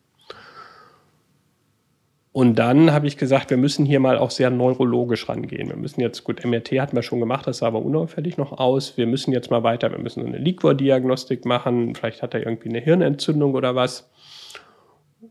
Und 2.39 2.55
dann 2.55 2.93
habe 2.93 3.09
ich 3.09 3.17
gesagt, 3.17 3.51
wir 3.51 3.57
müssen 3.57 3.85
hier 3.85 3.99
mal 3.99 4.17
auch 4.17 4.31
sehr 4.31 4.49
neurologisch 4.49 5.29
rangehen. 5.29 5.71
Wir 5.71 5.77
müssen 5.77 6.01
jetzt, 6.01 6.23
gut, 6.23 6.45
MRT 6.45 6.69
hatten 6.81 6.95
wir 6.95 7.03
schon 7.03 7.19
gemacht, 7.19 7.49
das 7.49 7.59
sah 7.59 7.67
aber 7.67 7.83
unauffällig 7.83 8.37
noch 8.37 8.53
aus. 8.53 8.97
Wir 8.97 9.09
müssen 9.09 9.33
jetzt 9.33 9.51
mal 9.51 9.65
weiter, 9.65 9.91
wir 9.91 9.99
müssen 9.99 10.25
eine 10.25 10.39
Liquor-Diagnostik 10.39 11.45
machen. 11.45 11.97
Vielleicht 11.97 12.23
hat 12.23 12.35
er 12.35 12.47
irgendwie 12.47 12.69
eine 12.69 12.79
Hirnentzündung 12.79 13.55
oder 13.55 13.75
was. 13.75 14.09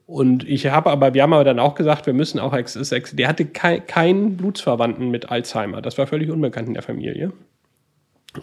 Und 0.05 0.45
ich 0.49 0.67
habe 0.67 0.89
aber, 0.89 1.13
wir 1.13 1.23
haben 1.23 1.31
aber 1.31 1.45
dann 1.45 1.59
auch 1.59 1.75
gesagt, 1.75 2.07
wir 2.07 2.13
müssen 2.13 2.41
auch, 2.41 2.53
der 2.53 3.27
hatte 3.29 3.45
keinen 3.45 4.35
Blutsverwandten 4.35 5.09
mit 5.09 5.31
Alzheimer. 5.31 5.81
Das 5.81 5.97
war 5.97 6.07
völlig 6.07 6.29
unbekannt 6.29 6.67
in 6.67 6.73
der 6.73 6.83
Familie. 6.83 7.31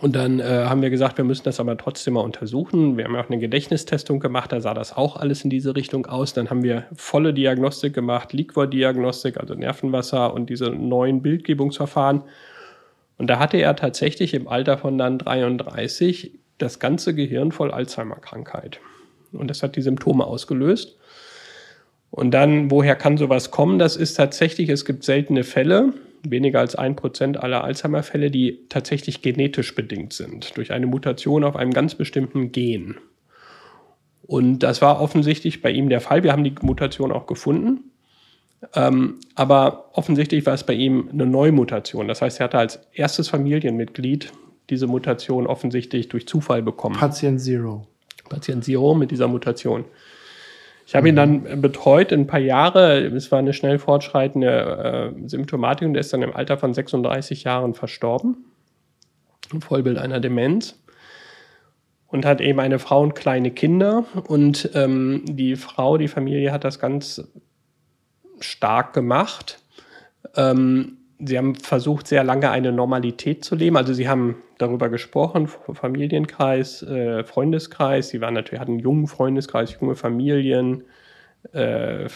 Und 0.01 0.16
dann 0.16 0.41
äh, 0.41 0.45
haben 0.45 0.82
wir 0.82 0.91
gesagt, 0.91 1.18
wir 1.18 1.24
müssen 1.24 1.45
das 1.45 1.61
aber 1.61 1.76
trotzdem 1.76 2.14
mal 2.14 2.20
untersuchen. 2.20 2.97
Wir 2.97 3.05
haben 3.05 3.14
auch 3.16 3.28
eine 3.28 3.39
Gedächtnistestung 3.39 4.18
gemacht, 4.18 4.51
da 4.51 4.61
sah 4.61 4.74
das 4.74 4.97
auch 4.97 5.16
alles 5.16 5.45
in 5.45 5.51
diese 5.51 5.76
Richtung 5.76 6.07
aus. 6.07 6.32
Dann 6.32 6.51
haben 6.51 6.62
wir 6.62 6.85
volle 6.97 7.32
Diagnostik 7.32 7.95
gemacht, 7.95 8.32
Liquor-Diagnostik, 8.32 9.39
also 9.39 9.55
Nervenwasser 9.55 10.35
und 10.35 10.51
diese 10.51 10.70
neuen 10.70 11.22
Bildgebungsverfahren. 11.22 12.22
Und 13.18 13.28
da 13.28 13.39
hatte 13.39 13.59
er 13.59 13.76
tatsächlich 13.76 14.35
im 14.35 14.49
Alter 14.49 14.78
von 14.78 14.99
dann 14.99 15.18
33 15.18 16.32
das 16.59 16.80
ganze 16.80 17.14
Gehirn 17.14 17.53
voll 17.53 17.70
Alzheimer-Krankheit. 17.70 18.80
Und 19.32 19.49
das 19.49 19.62
hat 19.62 19.76
die 19.76 19.82
Symptome 19.82 20.24
ausgelöst. 20.24 20.97
Und 22.11 22.32
dann, 22.32 22.70
woher 22.70 22.97
kann 22.97 23.16
sowas 23.16 23.51
kommen? 23.51 23.78
Das 23.78 23.97
ist 23.97 24.14
tatsächlich, 24.14 24.68
es 24.68 24.85
gibt 24.85 25.05
seltene 25.05 25.45
Fälle 25.45 25.93
weniger 26.31 26.61
als 26.61 26.75
ein 26.75 26.97
Prozent 26.97 27.37
aller 27.43 27.64
Alzheimer-Fälle, 27.64 28.31
die 28.31 28.66
tatsächlich 28.68 29.22
genetisch 29.22 29.75
bedingt 29.75 30.12
sind, 30.12 30.57
durch 30.57 30.72
eine 30.72 30.87
Mutation 30.87 31.45
auf 31.45 31.57
einem 31.57 31.72
ganz 31.72 31.95
bestimmten 31.95 32.53
Gen. 32.53 32.97
Und 34.27 34.61
das 34.61 34.81
war 34.81 35.01
offensichtlich 35.01 35.61
bei 35.62 35.70
ihm 35.70 35.89
der 35.89 36.01
Fall. 36.01 36.22
Wir 36.22 36.33
haben 36.33 36.45
die 36.45 36.55
Mutation 36.62 37.12
auch 37.12 37.27
gefunden. 37.27 37.91
Ähm, 38.75 39.16
aber 39.35 39.91
offensichtlich 39.93 40.47
war 40.47 40.55
es 40.55 40.64
bei 40.64 40.72
ihm 40.72 41.11
eine 41.12 41.27
Neumutation. 41.27 42.09
Das 42.09 42.22
heißt, 42.22 42.41
er 42.41 42.45
hatte 42.45 42.59
als 42.59 42.81
erstes 42.93 43.29
Familienmitglied 43.29 44.33
diese 44.70 44.87
Mutation 44.87 45.47
offensichtlich 45.47 46.09
durch 46.09 46.27
Zufall 46.27 46.62
bekommen. 46.62 46.97
Patient 46.97 47.41
Zero. 47.41 47.87
Patient 48.29 48.64
Zero 48.64 48.95
mit 48.95 49.11
dieser 49.11 49.29
Mutation. 49.29 49.85
Ich 50.87 50.95
habe 50.95 51.09
ihn 51.09 51.16
dann 51.16 51.62
betreut 51.62 52.12
ein 52.12 52.26
paar 52.26 52.41
Jahre. 52.41 53.07
Es 53.07 53.32
war 53.32 53.39
eine 53.39 53.55
schnell 53.55 53.78
fortschreitende 53.78 55.14
äh, 55.16 55.28
Symptomatik 55.28 55.89
und 55.89 55.95
er 55.95 56.01
ist 56.01 56.12
dann 56.12 56.22
im 56.22 56.37
Alter 56.37 56.59
von 56.59 56.74
36 56.74 57.45
Jahren 57.45 57.74
verstorben. 57.74 58.45
Ein 59.53 59.61
Vollbild 59.61 59.99
einer 59.99 60.20
Demenz. 60.20 60.80
Und 62.07 62.24
hat 62.24 62.41
eben 62.41 62.61
eine 62.61 62.78
Frau 62.78 63.03
und 63.03 63.14
kleine 63.14 63.51
Kinder. 63.51 64.05
Und 64.28 64.70
ähm, 64.74 65.22
die 65.26 65.57
Frau, 65.57 65.99
die 65.99 66.07
Familie 66.07 66.53
hat 66.53 66.62
das 66.62 66.78
ganz 66.78 67.26
stark 68.41 68.93
gemacht. 68.93 69.59
Ähm, 70.37 70.99
sie 71.18 71.38
haben 71.38 71.54
versucht, 71.54 72.06
sehr 72.06 72.24
lange 72.24 72.50
eine 72.50 72.72
Normalität 72.72 73.44
zu 73.44 73.54
leben. 73.54 73.76
Also 73.76 73.92
sie 73.92 74.08
haben 74.08 74.36
darüber 74.58 74.88
gesprochen, 74.88 75.48
Familienkreis, 75.48 76.82
äh, 76.82 77.24
Freundeskreis. 77.24 78.08
Sie 78.08 78.20
waren 78.20 78.34
natürlich, 78.34 78.60
hatten 78.60 78.72
einen 78.72 78.80
jungen 78.80 79.06
Freundeskreis, 79.06 79.76
junge 79.80 79.96
Familien, 79.96 80.84
äh, 81.52 82.08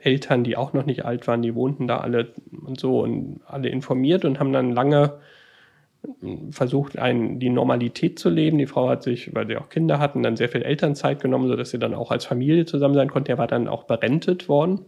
Eltern, 0.00 0.44
die 0.44 0.56
auch 0.56 0.72
noch 0.72 0.86
nicht 0.86 1.04
alt 1.04 1.26
waren, 1.28 1.42
die 1.42 1.54
wohnten 1.54 1.86
da 1.86 1.98
alle 1.98 2.32
und 2.66 2.80
so 2.80 3.00
und 3.00 3.40
alle 3.46 3.68
informiert 3.68 4.24
und 4.24 4.40
haben 4.40 4.52
dann 4.52 4.72
lange 4.72 5.18
versucht, 6.50 6.98
ein, 6.98 7.38
die 7.38 7.50
Normalität 7.50 8.18
zu 8.18 8.28
leben. 8.28 8.58
Die 8.58 8.66
Frau 8.66 8.88
hat 8.88 9.02
sich, 9.02 9.34
weil 9.34 9.46
sie 9.46 9.56
auch 9.56 9.68
Kinder 9.68 9.98
hatten, 9.98 10.22
dann 10.22 10.36
sehr 10.36 10.48
viel 10.48 10.62
Elternzeit 10.62 11.22
genommen, 11.22 11.48
sodass 11.48 11.70
sie 11.70 11.78
dann 11.78 11.94
auch 11.94 12.10
als 12.10 12.24
Familie 12.24 12.66
zusammen 12.66 12.94
sein 12.94 13.10
konnte. 13.10 13.32
Er 13.32 13.38
war 13.38 13.46
dann 13.46 13.68
auch 13.68 13.84
berentet 13.84 14.48
worden. 14.48 14.84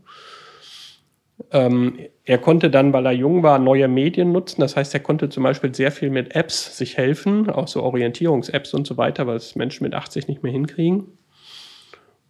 Ähm, 1.50 1.98
er 2.24 2.38
konnte 2.38 2.70
dann, 2.70 2.92
weil 2.92 3.06
er 3.06 3.12
jung 3.12 3.42
war, 3.42 3.58
neue 3.58 3.88
Medien 3.88 4.32
nutzen. 4.32 4.60
Das 4.60 4.76
heißt, 4.76 4.94
er 4.94 5.00
konnte 5.00 5.28
zum 5.28 5.42
Beispiel 5.42 5.74
sehr 5.74 5.92
viel 5.92 6.10
mit 6.10 6.34
Apps 6.34 6.76
sich 6.78 6.96
helfen, 6.96 7.50
auch 7.50 7.68
so 7.68 7.82
Orientierungs-Apps 7.82 8.74
und 8.74 8.86
so 8.86 8.96
weiter, 8.96 9.26
was 9.26 9.54
Menschen 9.54 9.84
mit 9.84 9.94
80 9.94 10.28
nicht 10.28 10.42
mehr 10.42 10.52
hinkriegen. 10.52 11.18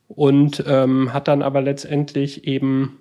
Und 0.09 0.64
ähm, 0.66 1.12
hat 1.12 1.28
dann 1.28 1.42
aber 1.42 1.61
letztendlich 1.62 2.46
eben 2.46 2.98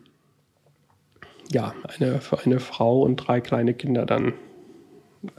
ja, 1.52 1.74
eine, 1.84 2.20
eine 2.44 2.60
Frau 2.60 3.02
und 3.02 3.18
drei 3.18 3.42
kleine 3.42 3.74
Kinder 3.74 4.06
dann 4.06 4.34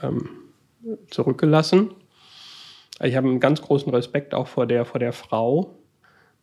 ähm, 0.03 0.29
zurückgelassen. 1.11 1.91
Ich 3.03 3.17
habe 3.17 3.29
einen 3.29 3.41
ganz 3.41 3.62
großen 3.62 3.93
Respekt 3.93 4.35
auch 4.35 4.47
vor 4.47 4.67
der, 4.67 4.85
vor 4.85 5.01
der 5.01 5.12
Frau, 5.12 5.77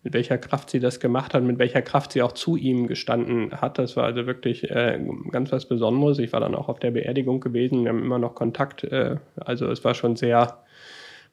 mit 0.04 0.14
welcher 0.14 0.38
Kraft 0.38 0.70
sie 0.70 0.80
das 0.80 1.00
gemacht 1.00 1.34
hat, 1.34 1.44
mit 1.44 1.60
welcher 1.60 1.82
Kraft 1.82 2.12
sie 2.12 2.22
auch 2.22 2.34
zu 2.34 2.58
ihm 2.58 2.88
gestanden 2.88 3.52
hat. 3.62 3.80
Das 3.80 3.96
war 3.96 4.04
also 4.04 4.26
wirklich 4.26 4.70
äh, 4.70 5.00
ganz 5.32 5.52
was 5.52 5.66
Besonderes. 5.66 6.20
Ich 6.20 6.34
war 6.34 6.42
dann 6.42 6.56
auch 6.56 6.68
auf 6.68 6.80
der 6.80 6.92
Beerdigung 6.92 7.40
gewesen, 7.40 7.84
wir 7.84 7.90
haben 7.90 8.02
immer 8.02 8.20
noch 8.20 8.36
Kontakt. 8.36 8.84
Äh, 8.84 9.16
also 9.38 9.68
es 9.68 9.84
war 9.86 9.94
schon 9.96 10.18
sehr 10.18 10.60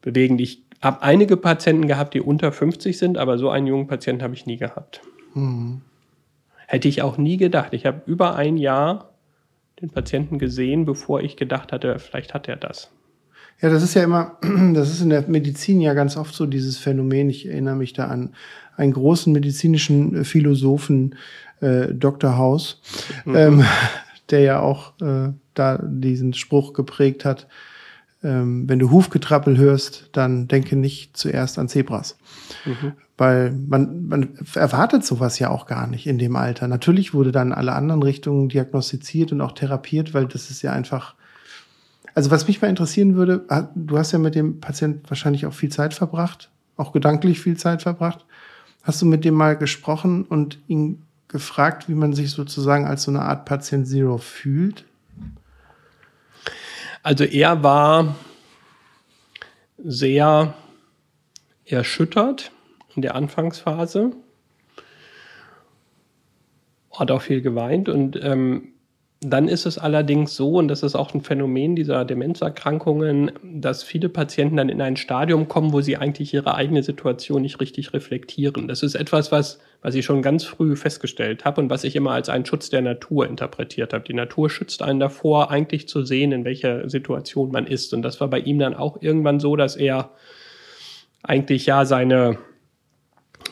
bewegend. 0.03 0.41
Ich 0.41 0.63
habe 0.81 1.03
einige 1.03 1.37
Patienten 1.37 1.89
gehabt, 1.89 2.15
die 2.15 2.21
unter 2.21 2.53
50 2.53 2.97
sind, 2.97 3.19
aber 3.19 3.39
so 3.39 3.51
einen 3.51 3.67
jungen 3.67 3.89
Patienten 3.89 4.23
habe 4.23 4.35
ich 4.35 4.47
nie 4.47 4.57
gehabt. 4.57 5.01
Mhm. 5.35 5.83
Hätte 6.67 6.87
ich 6.87 7.03
auch 7.03 7.19
nie 7.19 7.37
gedacht. 7.37 7.75
Ich 7.75 7.87
habe 7.87 8.03
über 8.07 8.37
ein 8.37 8.57
Jahr 8.57 9.11
den 9.81 9.91
Patienten 9.91 10.39
gesehen, 10.39 10.85
bevor 10.85 11.21
ich 11.21 11.37
gedacht 11.37 11.73
hatte, 11.73 11.99
vielleicht 11.99 12.35
hat 12.35 12.49
er 12.49 12.57
das. 12.57 12.93
Ja, 13.63 13.69
das 13.69 13.83
ist 13.83 13.95
ja 13.95 14.03
immer, 14.05 14.39
das 14.75 14.91
ist 14.91 15.01
in 15.01 15.11
der 15.11 15.25
Medizin 15.29 15.81
ja 15.81 15.95
ganz 15.95 16.17
oft 16.17 16.35
so 16.35 16.47
dieses 16.47 16.79
Phänomen. 16.79 17.31
Ich 17.31 17.47
erinnere 17.47 17.77
mich 17.77 17.93
da 17.93 18.07
an 18.07 18.31
einen 18.77 18.93
großen 18.93 19.33
medizinischen 19.33 20.17
äh, 20.17 20.25
Philosophen, 20.25 21.17
äh, 21.61 21.89
Dr. 21.93 22.37
House, 22.37 22.81
mhm. 23.25 23.37
ähm, 23.37 23.65
der 24.31 24.41
ja 24.41 24.61
auch 24.61 24.99
äh, 25.01 25.33
da 25.55 25.79
diesen 25.83 26.33
Spruch 26.35 26.73
geprägt 26.73 27.25
hat. 27.25 27.47
Ähm, 28.23 28.69
wenn 28.69 28.79
du 28.79 28.91
Hufgetrappel 28.91 29.57
hörst, 29.57 30.11
dann 30.13 30.47
denke 30.47 30.77
nicht 30.77 31.17
zuerst 31.17 31.59
an 31.59 31.69
Zebras. 31.69 32.19
Mhm. 32.65 32.93
Weil 33.17 33.51
man, 33.53 34.07
man 34.07 34.29
erwartet 34.55 35.05
sowas 35.05 35.39
ja 35.39 35.51
auch 35.51 35.67
gar 35.67 35.87
nicht 35.87 36.07
in 36.07 36.19
dem 36.19 36.37
Alter. 36.37 36.69
Natürlich 36.69 37.13
wurde 37.13 37.33
dann 37.33 37.53
alle 37.53 37.73
anderen 37.73 38.03
Richtungen 38.03 38.49
diagnostiziert 38.49 39.33
und 39.33 39.41
auch 39.41 39.53
therapiert, 39.53 40.15
weil 40.15 40.27
das 40.27 40.51
ist 40.51 40.63
ja 40.63 40.73
einfach 40.73 41.15
also 42.15 42.31
was 42.31 42.47
mich 42.47 42.61
mal 42.61 42.69
interessieren 42.69 43.15
würde, 43.15 43.45
du 43.75 43.99
hast 43.99 44.13
ja 44.13 44.19
mit 44.19 44.35
dem 44.35 44.61
Patienten 44.61 45.09
wahrscheinlich 45.09 45.47
auch 45.47 45.53
viel 45.53 45.71
Zeit 45.71 45.95
verbracht, 45.95 46.51
auch 46.77 46.93
gedanklich 46.93 47.41
viel 47.41 47.57
Zeit 47.57 47.83
verbracht. 47.83 48.25
Hast 48.83 49.03
du 49.03 49.07
mit 49.07 49.25
dem 49.25 49.35
mal 49.35 49.57
gesprochen 49.57 50.25
und 50.25 50.59
ihn 50.67 51.03
gefragt, 51.29 51.89
wie 51.89 51.95
man 51.95 52.13
sich 52.13 52.31
sozusagen 52.31 52.87
als 52.87 53.05
so 53.05 53.11
eine 53.11 53.23
Art 53.23 53.45
Patient 53.45 53.87
Zero 53.87 54.19
fühlt? 54.19 54.85
Also 57.03 57.25
er 57.25 57.63
war 57.63 58.17
sehr 59.79 60.55
erschüttert 61.65 62.51
in 62.95 63.03
der 63.03 63.15
Anfangsphase, 63.15 64.13
hat 66.93 67.11
auch 67.11 67.23
viel 67.23 67.41
geweint 67.41 67.89
und 67.89 68.19
ähm, 68.23 68.73
dann 69.23 69.49
ist 69.49 69.67
es 69.67 69.77
allerdings 69.77 70.35
so, 70.35 70.55
und 70.55 70.69
das 70.69 70.83
ist 70.83 70.95
auch 70.95 71.13
ein 71.13 71.21
Phänomen 71.21 71.77
dieser 71.77 72.07
Demenzerkrankungen, 72.07 73.31
dass 73.43 73.83
viele 73.83 74.09
Patienten 74.09 74.57
dann 74.57 74.71
in 74.71 74.81
ein 74.81 74.97
Stadium 74.97 75.47
kommen, 75.47 75.75
wo 75.75 75.83
sie 75.83 75.99
eigentlich 75.99 76.33
ihre 76.33 76.55
eigene 76.55 76.83
Situation 76.83 77.43
nicht 77.43 77.61
richtig 77.61 77.93
reflektieren. 77.93 78.67
Das 78.67 78.83
ist 78.83 78.95
etwas, 78.95 79.31
was, 79.31 79.61
was 79.83 79.95
ich 79.95 80.07
schon 80.07 80.23
ganz 80.23 80.45
früh 80.45 80.75
festgestellt 80.75 81.45
habe 81.45 81.61
und 81.61 81.69
was 81.69 81.85
ich 81.85 81.97
immer 81.97 82.13
als 82.13 82.31
einen 82.31 82.47
Schutz 82.47 82.71
der 82.71 82.81
Natur 82.81 83.27
interpretiert 83.27 83.93
habe. 83.93 84.05
Die 84.05 84.15
Natur 84.15 84.49
schützt 84.49 84.81
einen 84.81 85.01
davor, 85.01 85.51
eigentlich 85.51 85.87
zu 85.87 86.03
sehen, 86.03 86.33
in 86.33 86.47
welcher 86.47 86.89
Situation 86.89 87.53
man 87.53 87.67
ist. 87.67 87.93
Und 87.93 88.01
das 88.01 88.23
war 88.23 88.29
bei 88.29 88.41
ihm 88.41 88.59
dann 88.59 88.73
auch 88.73 89.03
irgendwann 89.03 89.39
so, 89.39 89.55
dass 89.55 89.77
er 89.77 90.13
eigentlich 91.23 91.67
ja 91.67 91.85
seine, 91.85 92.39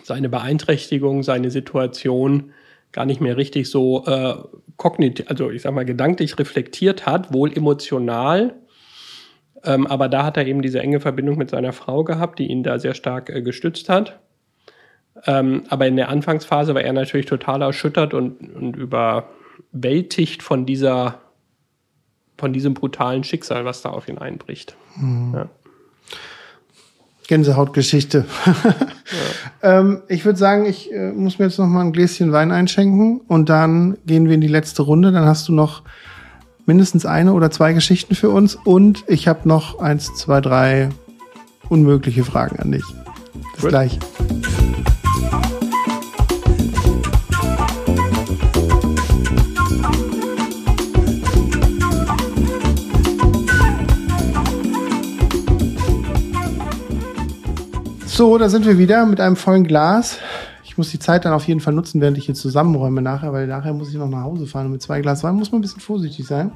seine 0.02 0.30
Beeinträchtigung, 0.30 1.22
seine 1.22 1.50
Situation 1.50 2.54
gar 2.92 3.04
nicht 3.04 3.20
mehr 3.20 3.36
richtig 3.36 3.70
so 3.70 4.04
äh, 4.06 4.34
kognitiv, 4.76 5.26
also 5.28 5.50
ich 5.50 5.62
sag 5.62 5.74
mal 5.74 5.84
gedanklich 5.84 6.38
reflektiert 6.38 7.06
hat, 7.06 7.32
wohl 7.32 7.52
emotional, 7.52 8.54
Ähm, 9.64 9.88
aber 9.88 10.08
da 10.08 10.24
hat 10.24 10.36
er 10.36 10.46
eben 10.46 10.62
diese 10.62 10.80
enge 10.80 11.00
Verbindung 11.00 11.36
mit 11.36 11.50
seiner 11.50 11.72
Frau 11.72 12.04
gehabt, 12.04 12.38
die 12.38 12.46
ihn 12.46 12.62
da 12.62 12.78
sehr 12.78 12.94
stark 12.94 13.28
äh, 13.28 13.42
gestützt 13.42 13.88
hat. 13.88 14.20
Ähm, 15.26 15.64
aber 15.68 15.88
in 15.88 15.96
der 15.96 16.10
Anfangsphase 16.10 16.74
war 16.74 16.82
er 16.82 16.92
natürlich 16.92 17.26
total 17.26 17.62
erschüttert 17.62 18.14
und, 18.14 18.54
und 18.54 18.76
überwältigt 18.76 20.44
von 20.44 20.64
dieser, 20.64 21.20
von 22.36 22.52
diesem 22.52 22.74
brutalen 22.74 23.24
Schicksal, 23.24 23.64
was 23.64 23.82
da 23.82 23.90
auf 23.90 24.08
ihn 24.08 24.18
einbricht. 24.18 24.76
Mhm. 24.96 25.34
Ja. 25.34 25.48
Gänsehautgeschichte. 27.28 28.24
ja. 29.62 29.78
ähm, 29.78 30.02
ich 30.08 30.24
würde 30.24 30.38
sagen, 30.38 30.66
ich 30.66 30.92
äh, 30.92 31.12
muss 31.12 31.38
mir 31.38 31.44
jetzt 31.44 31.58
noch 31.58 31.66
mal 31.66 31.82
ein 31.82 31.92
Gläschen 31.92 32.32
Wein 32.32 32.50
einschenken 32.50 33.20
und 33.28 33.48
dann 33.48 33.96
gehen 34.06 34.26
wir 34.26 34.34
in 34.34 34.40
die 34.40 34.48
letzte 34.48 34.82
Runde. 34.82 35.12
Dann 35.12 35.26
hast 35.26 35.46
du 35.46 35.52
noch 35.52 35.82
mindestens 36.66 37.06
eine 37.06 37.34
oder 37.34 37.50
zwei 37.50 37.74
Geschichten 37.74 38.14
für 38.14 38.30
uns 38.30 38.56
und 38.56 39.04
ich 39.06 39.28
habe 39.28 39.46
noch 39.48 39.78
eins, 39.78 40.14
zwei, 40.16 40.40
drei 40.40 40.88
unmögliche 41.68 42.24
Fragen 42.24 42.58
an 42.58 42.72
dich. 42.72 42.84
Bis 43.54 43.62
Gut. 43.62 43.70
gleich. 43.70 43.98
So, 58.18 58.36
da 58.36 58.48
sind 58.48 58.66
wir 58.66 58.78
wieder 58.78 59.06
mit 59.06 59.20
einem 59.20 59.36
vollen 59.36 59.62
Glas 59.62 60.18
muss 60.78 60.90
die 60.90 60.98
Zeit 60.98 61.24
dann 61.24 61.34
auf 61.34 61.46
jeden 61.46 61.60
Fall 61.60 61.74
nutzen, 61.74 62.00
während 62.00 62.16
ich 62.16 62.26
hier 62.26 62.34
zusammenräume 62.34 63.02
nachher, 63.02 63.32
weil 63.32 63.46
nachher 63.46 63.74
muss 63.74 63.90
ich 63.90 63.96
noch 63.96 64.08
nach 64.08 64.22
Hause 64.22 64.46
fahren. 64.46 64.66
Und 64.66 64.72
mit 64.72 64.82
zwei 64.82 65.00
Glas 65.00 65.24
Wein 65.24 65.34
muss 65.34 65.52
man 65.52 65.58
ein 65.58 65.62
bisschen 65.62 65.80
vorsichtig 65.80 66.24
sein. 66.24 66.52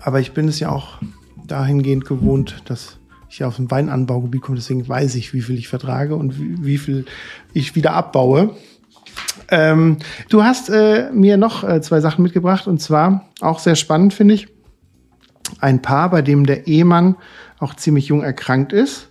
Aber 0.00 0.20
ich 0.20 0.32
bin 0.32 0.48
es 0.48 0.60
ja 0.60 0.70
auch 0.70 0.98
dahingehend 1.44 2.04
gewohnt, 2.04 2.62
dass 2.66 2.98
ich 3.28 3.44
aus 3.44 3.56
dem 3.56 3.70
Weinanbaugebiet 3.70 4.40
komme. 4.40 4.56
Deswegen 4.56 4.88
weiß 4.88 5.16
ich, 5.16 5.34
wie 5.34 5.42
viel 5.42 5.58
ich 5.58 5.68
vertrage 5.68 6.14
und 6.14 6.38
wie, 6.38 6.64
wie 6.64 6.78
viel 6.78 7.04
ich 7.52 7.74
wieder 7.74 7.92
abbaue. 7.94 8.54
Ähm, 9.50 9.98
du 10.28 10.44
hast 10.44 10.70
äh, 10.70 11.10
mir 11.12 11.36
noch 11.36 11.64
äh, 11.64 11.80
zwei 11.80 12.00
Sachen 12.00 12.22
mitgebracht 12.22 12.68
und 12.68 12.80
zwar 12.80 13.28
auch 13.40 13.58
sehr 13.58 13.74
spannend, 13.74 14.14
finde 14.14 14.34
ich. 14.34 14.48
Ein 15.60 15.82
Paar, 15.82 16.10
bei 16.10 16.22
dem 16.22 16.46
der 16.46 16.68
Ehemann 16.68 17.16
auch 17.58 17.74
ziemlich 17.74 18.06
jung 18.06 18.22
erkrankt 18.22 18.72
ist 18.72 19.07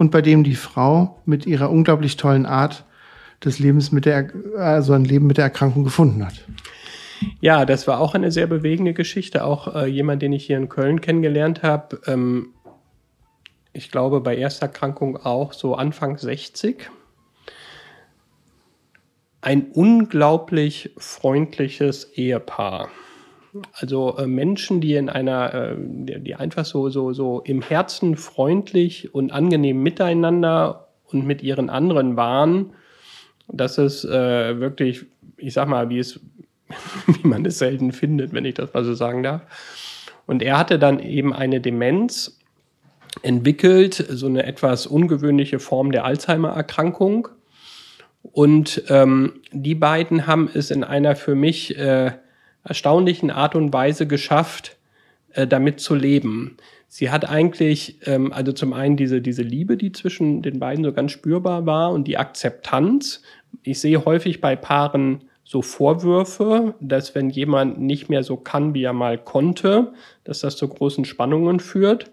und 0.00 0.10
bei 0.10 0.22
dem 0.22 0.44
die 0.44 0.54
Frau 0.54 1.20
mit 1.26 1.44
ihrer 1.44 1.70
unglaublich 1.70 2.16
tollen 2.16 2.46
Art 2.46 2.86
des 3.44 3.58
Lebens 3.58 3.92
mit 3.92 4.06
der, 4.06 4.32
also 4.56 4.94
ein 4.94 5.04
Leben 5.04 5.26
mit 5.26 5.36
der 5.36 5.44
Erkrankung 5.44 5.84
gefunden 5.84 6.24
hat. 6.24 6.46
Ja, 7.42 7.66
das 7.66 7.86
war 7.86 8.00
auch 8.00 8.14
eine 8.14 8.30
sehr 8.30 8.46
bewegende 8.46 8.94
Geschichte. 8.94 9.44
Auch 9.44 9.74
äh, 9.74 9.84
jemand, 9.84 10.22
den 10.22 10.32
ich 10.32 10.46
hier 10.46 10.56
in 10.56 10.70
Köln 10.70 11.02
kennengelernt 11.02 11.62
habe. 11.62 12.00
Ähm, 12.06 12.54
ich 13.74 13.90
glaube, 13.90 14.22
bei 14.22 14.38
Ersterkrankung 14.38 15.18
auch 15.18 15.52
so 15.52 15.74
Anfang 15.74 16.16
60. 16.16 16.90
Ein 19.42 19.66
unglaublich 19.70 20.94
freundliches 20.96 22.04
Ehepaar. 22.14 22.88
Also 23.72 24.16
äh, 24.16 24.26
Menschen, 24.26 24.80
die 24.80 24.94
in 24.94 25.08
einer, 25.08 25.54
äh, 25.54 25.74
die, 25.76 26.34
einfach 26.34 26.64
so, 26.64 26.88
so, 26.88 27.12
so 27.12 27.40
im 27.40 27.62
Herzen 27.62 28.16
freundlich 28.16 29.14
und 29.14 29.32
angenehm 29.32 29.82
miteinander 29.82 30.88
und 31.06 31.26
mit 31.26 31.42
ihren 31.42 31.70
anderen 31.70 32.16
waren, 32.16 32.72
das 33.48 33.78
ist 33.78 34.04
äh, 34.04 34.60
wirklich, 34.60 35.06
ich 35.36 35.54
sag 35.54 35.68
mal, 35.68 35.88
wie 35.88 35.98
es, 35.98 36.20
wie 37.06 37.26
man 37.26 37.44
es 37.44 37.58
selten 37.58 37.92
findet, 37.92 38.32
wenn 38.32 38.44
ich 38.44 38.54
das 38.54 38.72
mal 38.72 38.84
so 38.84 38.94
sagen 38.94 39.22
darf. 39.22 39.42
Und 40.26 40.42
er 40.42 40.58
hatte 40.58 40.78
dann 40.78 41.00
eben 41.00 41.32
eine 41.32 41.60
Demenz 41.60 42.38
entwickelt, 43.22 43.94
so 43.94 44.26
eine 44.26 44.44
etwas 44.44 44.86
ungewöhnliche 44.86 45.58
Form 45.58 45.90
der 45.90 46.04
Alzheimer-Erkrankung. 46.04 47.28
Und 48.22 48.84
ähm, 48.88 49.40
die 49.50 49.74
beiden 49.74 50.28
haben 50.28 50.48
es 50.52 50.70
in 50.70 50.84
einer 50.84 51.16
für 51.16 51.34
mich 51.34 51.76
äh, 51.76 52.12
erstaunlichen 52.64 53.30
Art 53.30 53.54
und 53.54 53.72
Weise 53.72 54.06
geschafft, 54.06 54.76
äh, 55.32 55.46
damit 55.46 55.80
zu 55.80 55.94
leben. 55.94 56.56
Sie 56.88 57.10
hat 57.10 57.28
eigentlich, 57.28 57.98
ähm, 58.06 58.32
also 58.32 58.52
zum 58.52 58.72
einen 58.72 58.96
diese, 58.96 59.20
diese 59.20 59.42
Liebe, 59.42 59.76
die 59.76 59.92
zwischen 59.92 60.42
den 60.42 60.58
beiden 60.58 60.84
so 60.84 60.92
ganz 60.92 61.12
spürbar 61.12 61.64
war 61.66 61.92
und 61.92 62.08
die 62.08 62.18
Akzeptanz. 62.18 63.22
Ich 63.62 63.80
sehe 63.80 64.04
häufig 64.04 64.40
bei 64.40 64.56
Paaren 64.56 65.22
so 65.44 65.62
Vorwürfe, 65.62 66.74
dass 66.80 67.14
wenn 67.14 67.30
jemand 67.30 67.80
nicht 67.80 68.08
mehr 68.08 68.22
so 68.22 68.36
kann, 68.36 68.74
wie 68.74 68.84
er 68.84 68.92
mal 68.92 69.18
konnte, 69.18 69.92
dass 70.24 70.40
das 70.40 70.56
zu 70.56 70.68
großen 70.68 71.04
Spannungen 71.04 71.60
führt. 71.60 72.12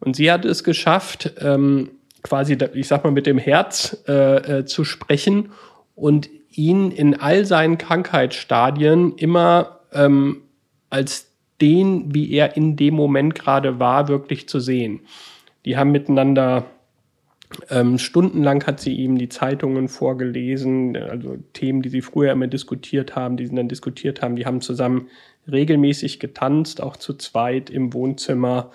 Und 0.00 0.16
sie 0.16 0.30
hat 0.30 0.44
es 0.44 0.64
geschafft, 0.64 1.32
ähm, 1.40 1.90
quasi, 2.22 2.56
ich 2.74 2.88
sag 2.88 3.04
mal, 3.04 3.12
mit 3.12 3.26
dem 3.26 3.38
Herz 3.38 4.02
äh, 4.08 4.58
äh, 4.58 4.64
zu 4.64 4.84
sprechen 4.84 5.52
und 5.94 6.28
ihn 6.50 6.90
in 6.90 7.18
all 7.18 7.44
seinen 7.44 7.78
Krankheitsstadien 7.78 9.16
immer 9.16 9.75
ähm, 9.92 10.42
als 10.90 11.30
den, 11.60 12.14
wie 12.14 12.32
er 12.32 12.56
in 12.56 12.76
dem 12.76 12.94
Moment 12.94 13.34
gerade 13.34 13.78
war, 13.78 14.08
wirklich 14.08 14.48
zu 14.48 14.60
sehen. 14.60 15.00
Die 15.64 15.76
haben 15.76 15.90
miteinander 15.90 16.66
ähm, 17.70 17.98
stundenlang 17.98 18.64
hat 18.66 18.80
sie 18.80 18.94
ihm 18.94 19.18
die 19.18 19.28
Zeitungen 19.28 19.88
vorgelesen, 19.88 20.96
also 20.96 21.36
Themen, 21.52 21.82
die 21.82 21.88
sie 21.88 22.02
früher 22.02 22.32
immer 22.32 22.48
diskutiert 22.48 23.14
haben, 23.14 23.36
die 23.36 23.46
sie 23.46 23.54
dann 23.54 23.68
diskutiert 23.68 24.20
haben. 24.20 24.36
Die 24.36 24.46
haben 24.46 24.60
zusammen 24.60 25.08
regelmäßig 25.50 26.18
getanzt, 26.18 26.82
auch 26.82 26.96
zu 26.96 27.14
zweit 27.14 27.70
im 27.70 27.92
Wohnzimmer. 27.92 28.70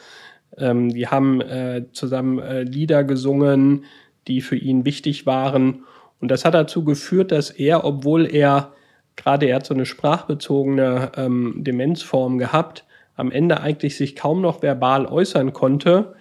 Ähm, 0.58 0.90
die 0.90 1.08
haben 1.08 1.42
äh, 1.42 1.86
zusammen 1.92 2.40
äh, 2.40 2.64
Lieder 2.64 3.04
gesungen, 3.04 3.86
die 4.28 4.42
für 4.42 4.56
ihn 4.56 4.86
wichtig 4.86 5.26
waren. 5.26 5.84
Und 6.22 6.30
das 6.32 6.46
hat 6.46 6.54
dazu 6.54 6.86
geführt, 6.86 7.32
dass 7.32 7.50
er, 7.50 7.84
obwohl 7.84 8.26
er 8.26 8.74
gerade 9.16 9.48
er 9.48 9.58
hat 9.58 9.66
so 9.66 9.74
eine 9.74 9.86
sprachbezogene 9.86 11.12
ähm, 11.16 11.56
Demenzform 11.58 12.38
gehabt, 12.38 12.86
am 13.16 13.32
Ende 13.32 13.62
eigentlich 13.62 13.98
sich 13.98 14.16
kaum 14.16 14.42
noch 14.42 14.62
verbal 14.62 15.06
äußern 15.06 15.54
konnte, 15.54 16.16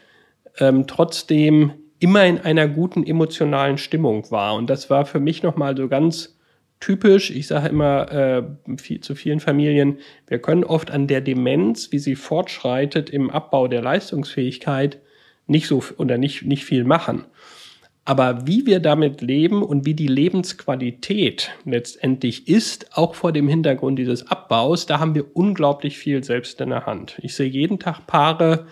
ähm, 0.58 0.86
trotzdem 0.86 1.72
immer 1.98 2.24
in 2.26 2.38
einer 2.38 2.66
guten 2.66 3.06
emotionalen 3.06 3.78
Stimmung 3.78 4.30
war. 4.30 4.54
Und 4.54 4.68
das 4.68 4.90
war 4.90 5.06
für 5.06 5.20
mich 5.20 5.42
nochmal 5.42 5.76
so 5.76 5.88
ganz 5.88 6.38
typisch. 6.80 7.30
Ich 7.30 7.46
sage 7.46 7.68
immer 7.68 8.10
äh, 8.10 8.42
viel, 8.78 9.00
zu 9.00 9.14
vielen 9.14 9.40
Familien, 9.40 9.98
wir 10.26 10.40
können 10.40 10.64
oft 10.64 10.90
an 10.90 11.06
der 11.06 11.20
Demenz, 11.20 11.92
wie 11.92 11.98
sie 11.98 12.16
fortschreitet 12.16 13.10
im 13.10 13.30
Abbau 13.30 13.68
der 13.68 13.82
Leistungsfähigkeit, 13.82 14.98
nicht 15.46 15.66
so 15.66 15.82
oder 15.98 16.16
nicht, 16.16 16.44
nicht 16.44 16.64
viel 16.64 16.84
machen. 16.84 17.26
Aber 18.04 18.46
wie 18.46 18.66
wir 18.66 18.80
damit 18.80 19.20
leben 19.20 19.62
und 19.62 19.84
wie 19.84 19.94
die 19.94 20.08
Lebensqualität 20.08 21.50
letztendlich 21.64 22.48
ist, 22.48 22.96
auch 22.96 23.14
vor 23.14 23.32
dem 23.32 23.46
Hintergrund 23.46 23.98
dieses 23.98 24.26
Abbaus, 24.28 24.86
da 24.86 24.98
haben 24.98 25.14
wir 25.14 25.36
unglaublich 25.36 25.98
viel 25.98 26.24
selbst 26.24 26.60
in 26.60 26.70
der 26.70 26.86
Hand. 26.86 27.18
Ich 27.22 27.34
sehe 27.34 27.48
jeden 27.48 27.78
Tag 27.78 28.06
Paare, 28.06 28.66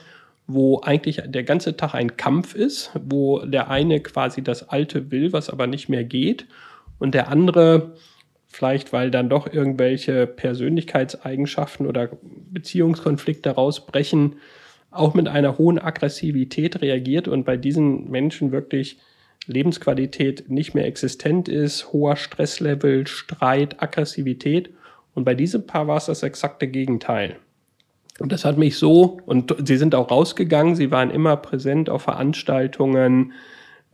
wo 0.47 0.81
eigentlich 0.81 1.23
der 1.27 1.45
ganze 1.45 1.77
Tag 1.77 1.95
ein 1.95 2.17
Kampf 2.17 2.55
ist, 2.55 2.91
wo 3.05 3.41
der 3.41 3.71
eine 3.71 4.01
quasi 4.01 4.43
das 4.43 4.71
Alte 4.71 5.11
will, 5.11 5.33
was 5.33 5.51
aber 5.51 5.67
nicht 5.67 5.89
mehr 5.89 6.05
geht, 6.05 6.47
und 6.99 7.15
der 7.15 7.29
andere 7.29 7.93
vielleicht, 8.49 8.93
weil 8.93 9.11
dann 9.11 9.29
doch 9.29 9.53
irgendwelche 9.53 10.27
Persönlichkeitseigenschaften 10.27 11.87
oder 11.87 12.09
Beziehungskonflikte 12.51 13.51
rausbrechen, 13.51 14.37
auch 14.91 15.15
mit 15.15 15.29
einer 15.29 15.59
hohen 15.59 15.79
Aggressivität 15.79 16.81
reagiert 16.81 17.29
und 17.29 17.45
bei 17.45 17.57
diesen 17.57 18.11
Menschen 18.11 18.51
wirklich 18.51 18.99
Lebensqualität 19.47 20.51
nicht 20.51 20.75
mehr 20.75 20.87
existent 20.87 21.49
ist, 21.49 21.93
hoher 21.93 22.17
Stresslevel, 22.17 23.07
Streit, 23.07 23.83
Aggressivität. 23.83 24.71
Und 25.15 25.25
bei 25.25 25.35
diesem 25.35 25.67
Paar 25.67 25.87
war 25.87 25.97
es 25.97 26.07
das 26.07 26.23
exakte 26.23 26.69
Gegenteil. 26.69 27.37
Und 28.19 28.33
das 28.33 28.45
hat 28.45 28.59
mich 28.59 28.77
so, 28.77 29.19
und 29.27 29.55
sie 29.65 29.77
sind 29.77 29.95
auch 29.95 30.11
rausgegangen, 30.11 30.75
sie 30.75 30.91
waren 30.91 31.11
immer 31.11 31.37
präsent 31.37 31.89
auf 31.89 32.03
Veranstaltungen, 32.03 33.33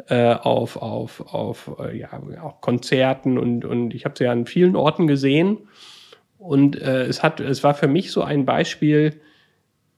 äh, 0.08 0.34
auf, 0.34 0.76
auf, 0.76 1.32
auf 1.32 1.70
äh, 1.78 1.96
ja, 1.98 2.08
auch 2.42 2.60
Konzerten 2.60 3.38
und, 3.38 3.64
und 3.64 3.94
ich 3.94 4.04
habe 4.04 4.16
sie 4.18 4.26
an 4.26 4.46
vielen 4.46 4.76
Orten 4.76 5.06
gesehen. 5.06 5.58
Und 6.38 6.80
äh, 6.80 7.04
es, 7.04 7.22
hat, 7.22 7.40
es 7.40 7.62
war 7.62 7.74
für 7.74 7.86
mich 7.86 8.10
so 8.10 8.22
ein 8.22 8.44
Beispiel, 8.44 9.20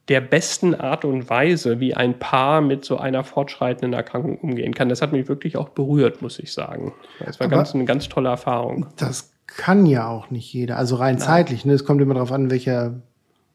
der 0.09 0.20
besten 0.20 0.74
Art 0.74 1.04
und 1.04 1.28
Weise, 1.28 1.80
wie 1.80 1.94
ein 1.94 2.18
Paar 2.18 2.61
mit 2.61 2.84
so 2.84 2.98
einer 2.98 3.24
fortschreitenden 3.24 3.92
Erkrankung 3.92 4.38
umgehen 4.38 4.72
kann. 4.72 4.88
Das 4.88 5.02
hat 5.02 5.12
mich 5.12 5.28
wirklich 5.28 5.57
auch 5.57 5.70
berührt, 5.70 6.22
muss 6.22 6.38
ich 6.38 6.52
sagen. 6.52 6.92
Das 7.24 7.40
war 7.40 7.48
ganz, 7.48 7.74
eine 7.74 7.84
ganz 7.84 8.09
tolle 8.09 8.28
Erfahrung. 8.28 8.86
Das 8.96 9.32
kann 9.46 9.86
ja 9.86 10.09
auch 10.09 10.30
nicht 10.30 10.52
jeder, 10.52 10.76
also 10.76 10.96
rein 10.96 11.16
Nein. 11.16 11.24
zeitlich. 11.24 11.64
Ne? 11.64 11.72
Es 11.72 11.84
kommt 11.84 12.00
immer 12.00 12.14
darauf 12.14 12.30
an, 12.30 12.44
in 12.44 12.50
welcher 12.50 12.94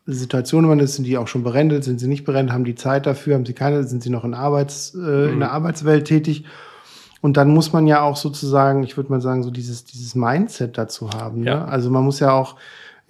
Situation 0.06 0.66
man 0.66 0.80
ist. 0.80 0.96
Sind 0.96 1.06
die 1.06 1.18
auch 1.18 1.28
schon 1.28 1.44
berendelt? 1.44 1.84
Sind 1.84 2.00
sie 2.00 2.08
nicht 2.08 2.26
berendelt? 2.26 2.54
Haben 2.54 2.66
die 2.66 2.76
Zeit 2.76 3.06
dafür? 3.06 3.36
Haben 3.36 3.46
sie 3.46 3.54
keine? 3.54 3.84
Sind 3.84 4.04
sie 4.04 4.10
noch 4.10 4.26
in, 4.26 4.34
Arbeits, 4.34 4.94
äh, 4.94 4.98
mhm. 4.98 5.34
in 5.34 5.40
der 5.40 5.52
Arbeitswelt 5.52 6.06
tätig? 6.06 6.46
Und 7.22 7.38
dann 7.38 7.54
muss 7.54 7.72
man 7.72 7.86
ja 7.88 8.02
auch 8.02 8.18
sozusagen, 8.18 8.84
ich 8.84 8.98
würde 8.98 9.12
mal 9.12 9.22
sagen, 9.22 9.44
so 9.44 9.52
dieses, 9.52 9.86
dieses 9.86 10.16
Mindset 10.16 10.78
dazu 10.78 11.12
haben. 11.12 11.42
Ne? 11.42 11.52
Ja. 11.52 11.66
Also 11.66 11.92
man 11.92 12.04
muss 12.04 12.20
ja 12.20 12.32
auch 12.32 12.56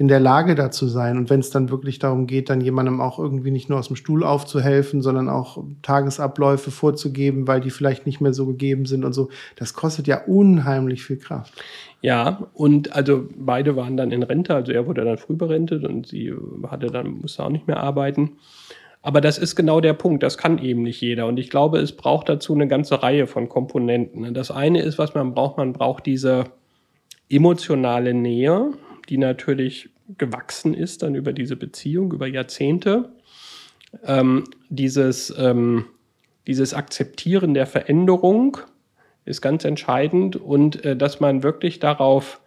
in 0.01 0.07
der 0.07 0.19
Lage 0.19 0.55
dazu 0.55 0.87
sein. 0.87 1.15
Und 1.15 1.29
wenn 1.29 1.41
es 1.41 1.51
dann 1.51 1.69
wirklich 1.69 1.99
darum 1.99 2.25
geht, 2.25 2.49
dann 2.49 2.59
jemandem 2.59 2.99
auch 2.99 3.19
irgendwie 3.19 3.51
nicht 3.51 3.69
nur 3.69 3.77
aus 3.77 3.85
dem 3.85 3.95
Stuhl 3.95 4.23
aufzuhelfen, 4.23 5.03
sondern 5.03 5.29
auch 5.29 5.63
Tagesabläufe 5.83 6.71
vorzugeben, 6.71 7.47
weil 7.47 7.61
die 7.61 7.69
vielleicht 7.69 8.07
nicht 8.07 8.19
mehr 8.19 8.33
so 8.33 8.47
gegeben 8.47 8.87
sind 8.87 9.05
und 9.05 9.13
so, 9.13 9.29
das 9.57 9.75
kostet 9.75 10.07
ja 10.07 10.23
unheimlich 10.25 11.03
viel 11.03 11.17
Kraft. 11.17 11.53
Ja, 12.01 12.47
und 12.55 12.95
also 12.95 13.27
beide 13.37 13.75
waren 13.75 13.95
dann 13.95 14.09
in 14.09 14.23
Rente, 14.23 14.55
also 14.55 14.71
er 14.71 14.87
wurde 14.87 15.05
dann 15.05 15.19
früh 15.19 15.35
berentet 15.35 15.85
und 15.85 16.07
sie 16.07 16.33
hatte 16.67 16.87
dann, 16.87 17.19
musste 17.21 17.43
auch 17.43 17.49
nicht 17.49 17.67
mehr 17.67 17.79
arbeiten. 17.79 18.31
Aber 19.03 19.21
das 19.21 19.37
ist 19.37 19.55
genau 19.55 19.81
der 19.81 19.93
Punkt, 19.93 20.23
das 20.23 20.39
kann 20.39 20.57
eben 20.57 20.81
nicht 20.81 20.99
jeder. 20.99 21.27
Und 21.27 21.37
ich 21.37 21.51
glaube, 21.51 21.77
es 21.77 21.91
braucht 21.91 22.27
dazu 22.27 22.55
eine 22.55 22.67
ganze 22.67 23.03
Reihe 23.03 23.27
von 23.27 23.49
Komponenten. 23.49 24.33
Das 24.33 24.49
eine 24.49 24.81
ist, 24.81 24.97
was 24.97 25.13
man 25.13 25.35
braucht, 25.35 25.57
man 25.57 25.73
braucht 25.73 26.07
diese 26.07 26.45
emotionale 27.29 28.15
Nähe, 28.15 28.71
die 29.09 29.17
natürlich 29.17 29.89
gewachsen 30.17 30.73
ist 30.73 31.03
dann 31.03 31.15
über 31.15 31.33
diese 31.33 31.55
Beziehung, 31.55 32.11
über 32.13 32.27
Jahrzehnte. 32.27 33.09
Ähm, 34.05 34.45
dieses, 34.69 35.33
ähm, 35.37 35.85
dieses 36.47 36.73
Akzeptieren 36.73 37.53
der 37.53 37.67
Veränderung 37.67 38.57
ist 39.25 39.41
ganz 39.41 39.63
entscheidend 39.65 40.35
und 40.35 40.83
äh, 40.83 40.95
dass 40.95 41.19
man 41.19 41.43
wirklich 41.43 41.79
darauf 41.79 42.41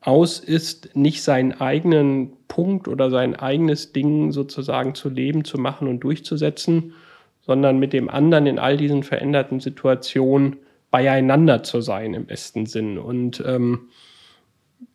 aus 0.00 0.40
ist, 0.40 0.96
nicht 0.96 1.22
seinen 1.22 1.52
eigenen 1.52 2.32
Punkt 2.48 2.88
oder 2.88 3.08
sein 3.08 3.36
eigenes 3.36 3.92
Ding 3.92 4.32
sozusagen 4.32 4.94
zu 4.94 5.08
leben, 5.08 5.44
zu 5.44 5.58
machen 5.58 5.86
und 5.86 6.00
durchzusetzen, 6.00 6.94
sondern 7.40 7.78
mit 7.78 7.92
dem 7.92 8.08
anderen 8.08 8.46
in 8.46 8.58
all 8.58 8.76
diesen 8.76 9.04
veränderten 9.04 9.60
Situationen 9.60 10.56
beieinander 10.90 11.62
zu 11.62 11.80
sein 11.80 12.14
im 12.14 12.26
besten 12.26 12.66
Sinn. 12.66 12.98
Und 12.98 13.42
ähm, 13.46 13.88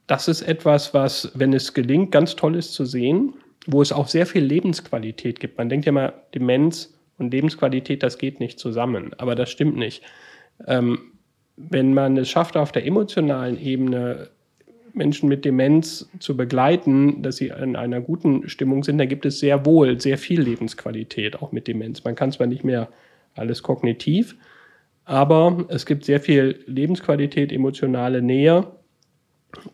das 0.07 0.27
ist 0.29 0.41
etwas, 0.41 0.93
was, 0.93 1.31
wenn 1.35 1.53
es 1.53 1.73
gelingt, 1.73 2.11
ganz 2.11 2.35
toll 2.35 2.55
ist 2.55 2.73
zu 2.73 2.85
sehen, 2.85 3.33
wo 3.65 3.81
es 3.81 3.91
auch 3.91 4.07
sehr 4.07 4.25
viel 4.25 4.43
Lebensqualität 4.43 5.39
gibt. 5.39 5.57
Man 5.57 5.69
denkt 5.69 5.85
ja 5.85 5.91
mal, 5.91 6.13
Demenz 6.33 6.97
und 7.17 7.31
Lebensqualität, 7.31 8.01
das 8.03 8.17
geht 8.17 8.39
nicht 8.39 8.59
zusammen, 8.59 9.11
aber 9.17 9.35
das 9.35 9.49
stimmt 9.49 9.75
nicht. 9.75 10.01
Ähm, 10.65 11.11
wenn 11.57 11.93
man 11.93 12.15
es 12.17 12.29
schafft, 12.29 12.55
auf 12.55 12.71
der 12.71 12.85
emotionalen 12.85 13.59
Ebene 13.59 14.29
Menschen 14.93 15.27
mit 15.27 15.43
Demenz 15.43 16.09
zu 16.19 16.37
begleiten, 16.37 17.21
dass 17.21 17.37
sie 17.37 17.47
in 17.49 17.75
einer 17.75 17.99
guten 17.99 18.47
Stimmung 18.47 18.83
sind, 18.83 18.97
dann 18.97 19.09
gibt 19.09 19.25
es 19.25 19.39
sehr 19.39 19.65
wohl 19.65 19.99
sehr 19.99 20.17
viel 20.17 20.41
Lebensqualität 20.41 21.41
auch 21.41 21.51
mit 21.51 21.67
Demenz. 21.67 22.03
Man 22.03 22.15
kann 22.15 22.31
zwar 22.31 22.47
nicht 22.47 22.63
mehr 22.63 22.89
alles 23.35 23.61
kognitiv, 23.61 24.35
aber 25.05 25.65
es 25.69 25.85
gibt 25.85 26.05
sehr 26.05 26.19
viel 26.19 26.63
Lebensqualität, 26.65 27.51
emotionale 27.51 28.21
Nähe 28.21 28.67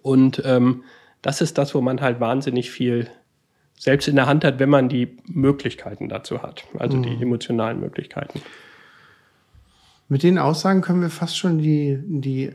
und 0.02 0.42
ähm, 0.46 0.84
das 1.22 1.42
ist 1.42 1.58
das, 1.58 1.74
wo 1.74 1.82
man 1.82 2.02
halt 2.02 2.20
wahnsinnig 2.20 2.72
viel 2.72 3.10
selbst 3.80 4.08
in 4.08 4.16
der 4.16 4.28
Hand 4.28 4.46
hat, 4.46 4.60
wenn 4.60 4.70
man 4.70 4.90
die 4.90 5.18
Möglichkeiten 5.26 6.10
dazu 6.10 6.42
hat, 6.42 6.66
also 6.78 6.98
mhm. 6.98 7.04
die 7.04 7.22
emotionalen 7.22 7.80
Möglichkeiten. 7.80 8.42
Mit 10.10 10.24
den 10.24 10.38
Aussagen 10.38 10.82
können 10.82 11.02
wir 11.02 11.10
fast 11.10 11.38
schon 11.38 11.58
die, 11.58 11.98
die, 12.06 12.52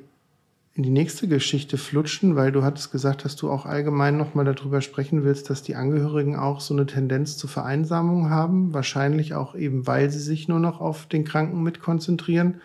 in 0.74 0.82
die 0.82 0.90
nächste 0.90 1.26
Geschichte 1.26 1.76
flutschen, 1.76 2.36
weil 2.36 2.52
du 2.52 2.62
hattest 2.62 2.92
gesagt, 2.92 3.24
dass 3.24 3.36
du 3.36 3.50
auch 3.50 3.66
allgemein 3.66 4.16
nochmal 4.16 4.44
darüber 4.44 4.80
sprechen 4.80 5.24
willst, 5.24 5.50
dass 5.50 5.62
die 5.62 5.74
Angehörigen 5.74 6.36
auch 6.36 6.60
so 6.60 6.72
eine 6.72 6.86
Tendenz 6.86 7.36
zur 7.36 7.50
Vereinsamung 7.50 8.30
haben, 8.30 8.74
wahrscheinlich 8.74 9.34
auch 9.34 9.54
eben, 9.54 9.86
weil 9.86 10.10
sie 10.10 10.20
sich 10.20 10.46
nur 10.46 10.60
noch 10.60 10.80
auf 10.80 11.06
den 11.06 11.24
Kranken 11.24 11.62
mit 11.62 11.80
konzentrieren 11.80 12.60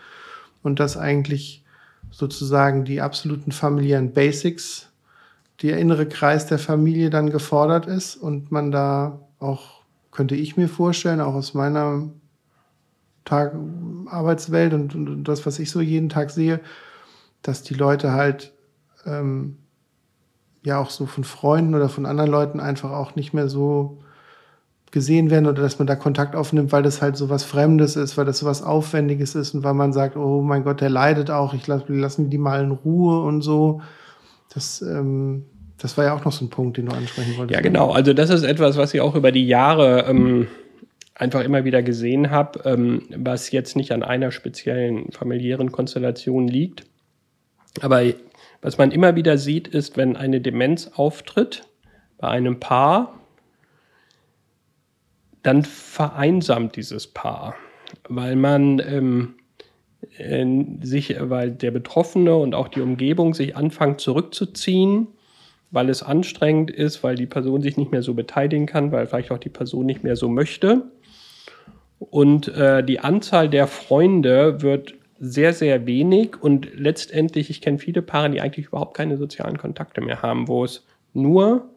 und 0.62 0.80
dass 0.80 0.96
eigentlich 0.96 1.63
sozusagen 2.14 2.84
die 2.84 3.00
absoluten 3.00 3.50
familiären 3.50 4.12
Basics, 4.12 4.88
der 5.62 5.78
innere 5.78 6.06
Kreis 6.06 6.46
der 6.46 6.58
Familie 6.58 7.10
dann 7.10 7.30
gefordert 7.30 7.86
ist 7.86 8.16
und 8.16 8.52
man 8.52 8.70
da 8.70 9.20
auch, 9.40 9.82
könnte 10.12 10.36
ich 10.36 10.56
mir 10.56 10.68
vorstellen, 10.68 11.20
auch 11.20 11.34
aus 11.34 11.54
meiner 11.54 12.08
Tag 13.24 13.54
Arbeitswelt 14.06 14.74
und, 14.74 14.94
und, 14.94 15.24
das, 15.24 15.44
was 15.44 15.58
ich 15.58 15.70
so 15.70 15.80
jeden 15.80 16.08
Tag 16.08 16.30
sehe, 16.30 16.60
dass 17.42 17.62
die 17.62 17.74
Leute 17.74 18.12
halt 18.12 18.52
ähm, 19.06 19.56
ja 20.62 20.78
auch 20.78 20.90
so 20.90 21.06
von 21.06 21.24
Freunden 21.24 21.74
oder 21.74 21.88
von 21.88 22.06
anderen 22.06 22.30
Leuten 22.30 22.60
einfach 22.60 22.90
auch 22.90 23.16
nicht 23.16 23.32
mehr 23.32 23.48
so 23.48 24.02
gesehen 24.94 25.28
werden 25.28 25.46
oder 25.46 25.60
dass 25.60 25.80
man 25.80 25.88
da 25.88 25.96
Kontakt 25.96 26.36
aufnimmt, 26.36 26.70
weil 26.70 26.84
das 26.84 27.02
halt 27.02 27.16
so 27.16 27.28
was 27.28 27.42
Fremdes 27.42 27.96
ist, 27.96 28.16
weil 28.16 28.24
das 28.24 28.38
so 28.38 28.46
was 28.46 28.62
Aufwendiges 28.62 29.34
ist 29.34 29.52
und 29.52 29.64
weil 29.64 29.74
man 29.74 29.92
sagt, 29.92 30.16
oh 30.16 30.40
mein 30.40 30.62
Gott, 30.62 30.80
der 30.80 30.88
leidet 30.88 31.32
auch, 31.32 31.52
ich 31.52 31.66
lasse 31.66 31.92
lassen 31.92 32.30
die 32.30 32.38
mal 32.38 32.62
in 32.62 32.70
Ruhe 32.70 33.20
und 33.22 33.42
so. 33.42 33.82
Das, 34.54 34.80
ähm, 34.82 35.46
das 35.78 35.98
war 35.98 36.04
ja 36.04 36.14
auch 36.14 36.24
noch 36.24 36.30
so 36.30 36.44
ein 36.44 36.48
Punkt, 36.48 36.76
den 36.76 36.86
du 36.86 36.92
ansprechen 36.92 37.36
wolltest. 37.36 37.56
Ja, 37.56 37.60
genau. 37.60 37.90
Also 37.90 38.12
das 38.12 38.30
ist 38.30 38.44
etwas, 38.44 38.76
was 38.76 38.94
ich 38.94 39.00
auch 39.00 39.16
über 39.16 39.32
die 39.32 39.46
Jahre 39.46 40.04
ähm, 40.08 40.46
einfach 41.16 41.42
immer 41.42 41.64
wieder 41.64 41.82
gesehen 41.82 42.30
habe, 42.30 42.60
ähm, 42.64 43.02
was 43.16 43.50
jetzt 43.50 43.74
nicht 43.74 43.90
an 43.90 44.04
einer 44.04 44.30
speziellen 44.30 45.10
familiären 45.10 45.72
Konstellation 45.72 46.46
liegt. 46.46 46.84
Aber 47.80 48.00
was 48.62 48.78
man 48.78 48.92
immer 48.92 49.16
wieder 49.16 49.38
sieht, 49.38 49.66
ist, 49.66 49.96
wenn 49.96 50.16
eine 50.16 50.40
Demenz 50.40 50.92
auftritt 50.94 51.64
bei 52.16 52.28
einem 52.28 52.60
Paar, 52.60 53.23
dann 55.44 55.62
vereinsamt 55.62 56.74
dieses 56.74 57.06
Paar, 57.06 57.54
weil 58.08 58.34
man 58.34 58.80
ähm, 58.80 59.34
äh, 60.18 60.46
sich, 60.82 61.14
weil 61.20 61.52
der 61.52 61.70
Betroffene 61.70 62.34
und 62.34 62.54
auch 62.54 62.68
die 62.68 62.80
Umgebung 62.80 63.34
sich 63.34 63.56
anfangen 63.56 63.98
zurückzuziehen, 63.98 65.06
weil 65.70 65.90
es 65.90 66.02
anstrengend 66.02 66.70
ist, 66.70 67.02
weil 67.04 67.14
die 67.14 67.26
Person 67.26 67.62
sich 67.62 67.76
nicht 67.76 67.92
mehr 67.92 68.02
so 68.02 68.14
beteiligen 68.14 68.66
kann, 68.66 68.90
weil 68.90 69.06
vielleicht 69.06 69.30
auch 69.30 69.38
die 69.38 69.50
Person 69.50 69.86
nicht 69.86 70.02
mehr 70.02 70.16
so 70.16 70.28
möchte. 70.28 70.82
Und 71.98 72.48
äh, 72.48 72.82
die 72.82 73.00
Anzahl 73.00 73.48
der 73.48 73.66
Freunde 73.66 74.62
wird 74.62 74.94
sehr, 75.18 75.52
sehr 75.52 75.86
wenig 75.86 76.42
und 76.42 76.68
letztendlich, 76.74 77.50
ich 77.50 77.60
kenne 77.60 77.78
viele 77.78 78.02
Paare, 78.02 78.30
die 78.30 78.40
eigentlich 78.40 78.66
überhaupt 78.66 78.96
keine 78.96 79.16
sozialen 79.16 79.58
Kontakte 79.58 80.00
mehr 80.00 80.22
haben, 80.22 80.48
wo 80.48 80.64
es 80.64 80.86
nur 81.12 81.68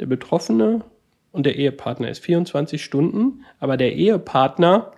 der 0.00 0.06
Betroffene 0.06 0.82
und 1.36 1.44
der 1.44 1.56
Ehepartner 1.56 2.08
ist 2.08 2.24
24 2.24 2.82
Stunden, 2.82 3.44
aber 3.60 3.76
der 3.76 3.94
Ehepartner 3.94 4.92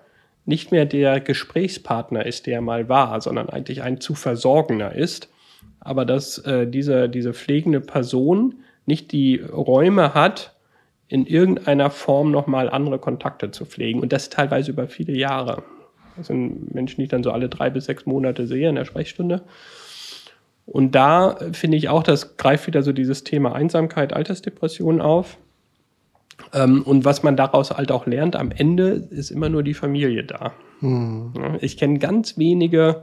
nicht 0.45 0.70
mehr 0.70 0.86
der 0.86 1.20
Gesprächspartner 1.20 2.24
ist, 2.24 2.47
der 2.47 2.55
er 2.55 2.61
mal 2.61 2.89
war, 2.89 3.20
sondern 3.20 3.49
eigentlich 3.51 3.82
ein 3.82 4.01
zu 4.01 4.14
versorgener 4.14 4.95
ist. 4.95 5.28
Aber 5.80 6.05
dass 6.05 6.39
äh, 6.39 6.66
diese, 6.66 7.09
diese 7.09 7.34
pflegende 7.34 7.80
Person 7.80 8.61
nicht 8.86 9.11
die 9.12 9.41
Räume 9.41 10.14
hat, 10.14 10.55
in 11.09 11.26
irgendeiner 11.26 11.91
Form 11.91 12.30
nochmal 12.30 12.70
andere 12.70 12.99
Kontakte 12.99 13.51
zu 13.51 13.64
pflegen. 13.64 14.01
Und 14.01 14.12
das 14.12 14.30
teilweise 14.30 14.70
über 14.70 14.86
viele 14.86 15.14
Jahre. 15.14 15.64
Das 16.16 16.28
sind 16.28 16.72
Menschen, 16.72 16.99
die 16.99 17.05
ich 17.05 17.11
dann 17.11 17.24
so 17.24 17.32
alle 17.32 17.49
drei 17.49 17.68
bis 17.68 17.86
sechs 17.86 18.07
Monate 18.07 18.47
sehe 18.47 18.68
in 18.68 18.76
der 18.76 18.84
Sprechstunde. 18.84 19.43
Und 20.66 20.95
da 20.95 21.36
finde 21.53 21.76
ich 21.78 21.89
auch, 21.89 22.03
das 22.03 22.36
greift 22.36 22.68
wieder 22.68 22.82
so 22.82 22.93
dieses 22.93 23.24
Thema 23.24 23.55
Einsamkeit, 23.55 24.12
Altersdepression 24.12 25.01
auf. 25.01 25.36
Ähm, 26.53 26.82
und 26.82 27.05
was 27.05 27.22
man 27.22 27.36
daraus 27.36 27.70
halt 27.70 27.91
auch 27.91 28.07
lernt, 28.07 28.36
am 28.36 28.51
Ende 28.51 28.89
ist 29.11 29.30
immer 29.30 29.49
nur 29.49 29.62
die 29.62 29.74
Familie 29.74 30.24
da. 30.24 30.53
Hm. 30.80 31.32
Ich 31.61 31.76
kenne 31.76 31.99
ganz 31.99 32.39
wenige, 32.39 33.03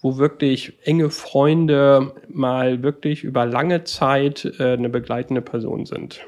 wo 0.00 0.16
wirklich 0.18 0.74
enge 0.84 1.10
Freunde 1.10 2.12
mal 2.28 2.82
wirklich 2.82 3.24
über 3.24 3.46
lange 3.46 3.84
Zeit 3.84 4.44
äh, 4.58 4.72
eine 4.72 4.88
begleitende 4.88 5.42
Person 5.42 5.86
sind. 5.86 6.20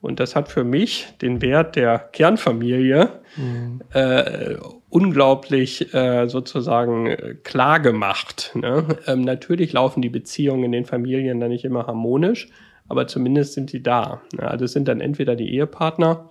Und 0.00 0.20
das 0.20 0.36
hat 0.36 0.48
für 0.48 0.62
mich 0.62 1.06
den 1.20 1.40
Wert 1.42 1.74
der 1.74 1.98
Kernfamilie 1.98 3.08
mhm. 3.36 3.80
äh, 3.92 4.56
unglaublich 4.88 5.92
äh, 5.94 6.28
sozusagen 6.28 7.06
äh, 7.06 7.34
klar 7.42 7.80
gemacht. 7.80 8.52
Ne? 8.54 8.86
Ähm, 9.06 9.22
natürlich 9.22 9.72
laufen 9.72 10.02
die 10.02 10.08
Beziehungen 10.08 10.64
in 10.64 10.72
den 10.72 10.84
Familien 10.84 11.40
dann 11.40 11.50
nicht 11.50 11.64
immer 11.64 11.86
harmonisch, 11.86 12.48
aber 12.88 13.06
zumindest 13.06 13.54
sind 13.54 13.72
die 13.72 13.82
da. 13.82 14.22
Also 14.38 14.64
es 14.64 14.72
sind 14.72 14.88
dann 14.88 15.00
entweder 15.00 15.36
die 15.36 15.52
Ehepartner 15.54 16.30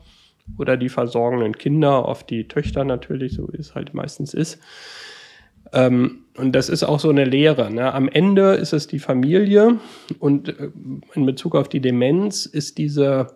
oder 0.58 0.78
die 0.78 0.90
versorgenden 0.90 1.58
Kinder, 1.58 2.08
oft 2.08 2.30
die 2.30 2.48
Töchter 2.48 2.84
natürlich, 2.84 3.34
so 3.34 3.48
wie 3.52 3.58
es 3.58 3.76
halt 3.76 3.94
meistens 3.94 4.34
ist. 4.34 4.60
Ähm, 5.74 6.26
und 6.38 6.54
das 6.54 6.70
ist 6.70 6.84
auch 6.84 7.00
so 7.00 7.10
eine 7.10 7.26
Lehre. 7.26 7.72
Ne? 7.72 7.94
Am 7.94 8.08
Ende 8.08 8.54
ist 8.54 8.74
es 8.74 8.88
die 8.88 9.00
Familie 9.00 9.80
und 10.20 10.50
äh, 10.50 10.70
in 11.14 11.26
Bezug 11.26 11.56
auf 11.56 11.68
die 11.68 11.80
Demenz 11.80 12.46
ist 12.46 12.78
diese 12.78 13.28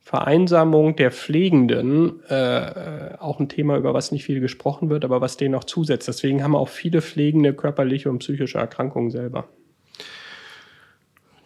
Vereinsamung 0.00 0.96
der 0.96 1.12
Pflegenden 1.12 2.20
äh, 2.28 3.14
auch 3.18 3.38
ein 3.38 3.48
Thema, 3.48 3.76
über 3.76 3.94
was 3.94 4.10
nicht 4.10 4.24
viel 4.24 4.40
gesprochen 4.40 4.90
wird, 4.90 5.04
aber 5.04 5.20
was 5.20 5.36
denen 5.36 5.52
noch 5.52 5.64
zusetzt. 5.64 6.08
Deswegen 6.08 6.42
haben 6.42 6.56
auch 6.56 6.68
viele 6.68 7.00
Pflegende 7.00 7.54
körperliche 7.54 8.10
und 8.10 8.18
psychische 8.18 8.58
Erkrankungen 8.58 9.10
selber. 9.10 9.48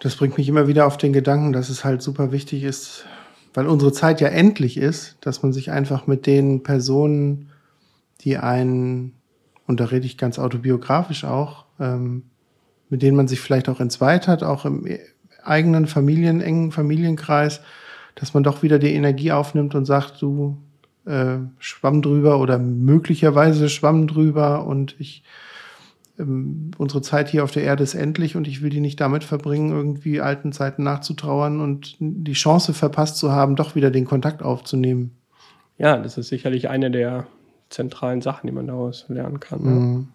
Das 0.07 0.14
bringt 0.14 0.38
mich 0.38 0.48
immer 0.48 0.68
wieder 0.68 0.86
auf 0.86 0.98
den 0.98 1.12
Gedanken, 1.12 1.52
dass 1.52 1.68
es 1.68 1.84
halt 1.84 2.00
super 2.00 2.30
wichtig 2.30 2.62
ist, 2.62 3.07
weil 3.54 3.66
unsere 3.66 3.90
Zeit 3.90 4.20
ja 4.20 4.28
endlich 4.28 4.76
ist, 4.76 5.16
dass 5.20 5.42
man 5.42 5.52
sich 5.52 5.72
einfach 5.72 6.07
mit 6.07 6.26
den 6.26 6.62
Personen, 6.62 7.50
die 8.20 8.38
einen, 8.38 9.14
und 9.66 9.80
da 9.80 9.86
rede 9.86 10.07
ich 10.07 10.16
ganz 10.16 10.38
autobiografisch 10.38 11.24
auch, 11.24 11.64
ähm, 11.80 12.22
mit 12.88 13.02
denen 13.02 13.16
man 13.16 13.26
sich 13.26 13.40
vielleicht 13.40 13.68
auch 13.68 13.80
entzweit 13.80 14.28
hat, 14.28 14.44
auch 14.44 14.64
im 14.64 14.86
eigenen 15.42 15.88
Familien, 15.88 16.40
engen 16.40 16.70
Familienkreis, 16.70 17.61
dass 18.14 18.32
man 18.32 18.44
doch 18.44 18.62
wieder 18.62 18.78
die 18.78 18.94
Energie 18.94 19.32
aufnimmt 19.32 19.74
und 19.74 19.86
sagt, 19.86 20.22
du 20.22 20.57
äh, 21.04 21.38
schwamm 21.59 22.00
drüber 22.00 22.38
oder 22.38 22.61
möglicherweise 22.61 23.68
schwamm 23.68 24.07
drüber 24.07 24.68
und 24.68 24.94
ich 25.00 25.24
ähm, 26.19 26.71
unsere 26.79 27.03
Zeit 27.03 27.29
hier 27.29 27.45
auf 27.45 27.51
der 27.51 27.62
Erde 27.62 27.83
ist 27.83 27.95
endlich 27.95 28.37
und 28.37 28.49
ich 28.49 28.62
will 28.62 28.71
die 28.71 28.81
nicht 28.81 29.01
damit 29.01 29.25
verbringen, 29.25 29.71
irgendwie 29.71 30.21
alten 30.21 30.53
Zeiten 30.53 30.83
nachzutrauern 30.83 31.61
und 31.61 31.97
die 32.01 32.33
Chance 32.33 32.75
verpasst 32.75 33.19
zu 33.19 33.33
haben, 33.33 33.57
doch 33.57 33.75
wieder 33.75 33.91
den 33.91 34.05
Kontakt 34.05 34.43
aufzunehmen. 34.43 35.17
Ja, 35.79 35.99
das 35.99 36.17
ist 36.17 36.29
sicherlich 36.29 36.69
eine 36.69 36.91
der 36.91 37.27
zentralen 37.69 38.23
Sachen, 38.23 38.47
die 38.47 38.53
man 38.53 38.67
daraus 38.67 39.07
lernen 39.09 39.41
kann. 39.41 39.62
Mhm. 39.62 40.09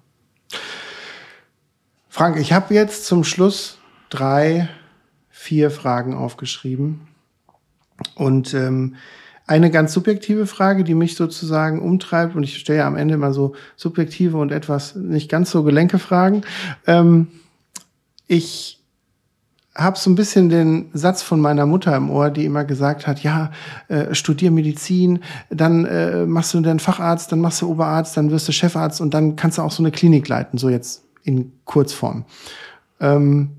Frank, 2.09 2.37
ich 2.37 2.51
habe 2.53 2.73
jetzt 2.73 3.05
zum 3.05 3.23
Schluss 3.23 3.77
drei, 4.09 4.69
vier 5.29 5.71
Fragen 5.71 6.13
aufgeschrieben. 6.13 7.07
Und 8.15 8.53
ähm, 8.53 8.95
eine 9.51 9.69
ganz 9.69 9.91
subjektive 9.91 10.47
Frage, 10.47 10.85
die 10.85 10.95
mich 10.95 11.17
sozusagen 11.17 11.81
umtreibt, 11.81 12.37
und 12.37 12.43
ich 12.43 12.57
stelle 12.57 12.79
ja 12.79 12.87
am 12.87 12.95
Ende 12.95 13.15
immer 13.15 13.33
so 13.33 13.53
subjektive 13.75 14.37
und 14.37 14.49
etwas 14.49 14.95
nicht 14.95 15.29
ganz 15.29 15.51
so 15.51 15.63
gelenke 15.63 15.99
Fragen. 15.99 16.43
Ähm, 16.87 17.27
ich 18.27 18.79
habe 19.75 19.97
so 19.97 20.09
ein 20.09 20.15
bisschen 20.15 20.47
den 20.47 20.89
Satz 20.93 21.21
von 21.21 21.41
meiner 21.41 21.65
Mutter 21.65 21.93
im 21.97 22.09
Ohr, 22.09 22.29
die 22.29 22.45
immer 22.45 22.63
gesagt 22.63 23.07
hat, 23.07 23.23
ja, 23.23 23.51
äh, 23.89 24.15
studier 24.15 24.51
Medizin, 24.51 25.19
dann 25.49 25.83
äh, 25.83 26.25
machst 26.25 26.53
du 26.53 26.61
den 26.61 26.79
Facharzt, 26.79 27.33
dann 27.33 27.41
machst 27.41 27.61
du 27.61 27.69
Oberarzt, 27.69 28.15
dann 28.15 28.31
wirst 28.31 28.47
du 28.47 28.53
Chefarzt 28.53 29.01
und 29.01 29.13
dann 29.13 29.35
kannst 29.35 29.57
du 29.57 29.63
auch 29.63 29.71
so 29.71 29.83
eine 29.83 29.91
Klinik 29.91 30.29
leiten, 30.29 30.59
so 30.59 30.69
jetzt 30.69 31.03
in 31.23 31.51
Kurzform. 31.65 32.23
Ähm, 33.01 33.49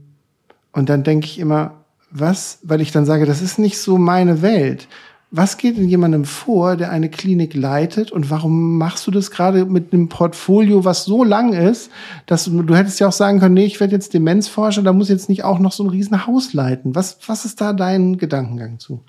und 0.73 0.89
dann 0.89 1.05
denke 1.05 1.27
ich 1.27 1.39
immer, 1.39 1.85
was, 2.11 2.61
weil 2.63 2.81
ich 2.81 2.93
dann 2.93 3.05
sage, 3.05 3.27
das 3.27 3.43
ist 3.43 3.59
nicht 3.59 3.79
so 3.79 3.99
meine 3.99 4.41
Welt 4.41 4.89
was 5.35 5.57
geht 5.57 5.79
in 5.79 5.89
jemandem 5.89 6.27
vor, 6.27 6.77
der 6.77 6.91
eine 6.91 7.09
Klinik 7.09 7.55
leitet 7.55 8.13
und 8.13 8.31
warum 8.31 8.77
machst 8.77 9.07
du 9.07 9.11
das 9.11 9.31
gerade 9.31 9.65
mit 9.65 9.93
einem 9.93 10.11
Portfolio, 10.11 10.85
was 10.85 11.07
so 11.07 11.25
lang 11.25 11.55
ist, 11.55 11.91
dass 12.27 12.45
du, 12.45 12.63
du 12.63 12.77
hättest 12.77 13.01
ja 13.01 13.09
auch 13.09 13.13
sagen 13.13 13.41
können, 13.41 13.55
nee, 13.55 13.65
ich 13.65 13.81
werde 13.81 13.95
jetzt 13.95 14.13
Demenzforscher, 14.13 14.83
da 14.83 14.93
muss 14.93 15.09
jetzt 15.09 15.31
nicht 15.31 15.43
auch 15.43 15.59
noch 15.59 15.73
so 15.73 15.85
ein 15.85 15.89
Riesenhaus 15.89 16.53
leiten. 16.53 16.95
Was, 16.95 17.19
was 17.27 17.47
ist 17.47 17.63
da 17.63 17.73
dein 17.73 18.19
Gedankengang 18.19 18.79
zu? 18.79 19.03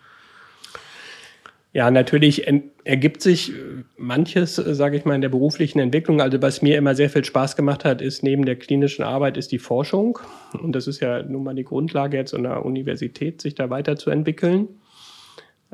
Ja, 1.74 1.92
natürlich 1.92 2.48
ergibt 2.86 3.22
sich 3.22 3.50
äh, 3.50 3.84
manches, 3.98 4.60
äh, 4.60 4.76
sage 4.76 4.96
ich 4.96 5.04
mal, 5.06 5.16
in 5.16 5.22
der 5.22 5.30
beruflichen 5.30 5.80
Entwicklung. 5.80 6.22
Also 6.22 6.42
was 6.42 6.62
mir 6.62 6.78
immer 6.78 6.96
sehr 6.96 7.10
viel 7.10 7.26
Spaß 7.26 7.58
gemacht 7.58 7.84
hat, 7.84 8.02
ist 8.02 8.24
neben 8.24 8.46
der 8.46 8.56
klinischen 8.56 9.04
Arbeit 9.04 9.36
ist 9.36 9.52
die 9.52 9.60
Forschung. 9.60 10.20
Und 10.62 10.74
das 10.74 10.88
ist 10.88 11.02
ja 11.02 11.22
nun 11.24 11.44
mal 11.44 11.56
die 11.56 11.64
Grundlage 11.64 12.16
jetzt 12.16 12.34
an 12.34 12.44
der 12.44 12.64
Universität, 12.64 13.42
sich 13.42 13.56
da 13.56 13.70
weiterzuentwickeln. 13.70 14.68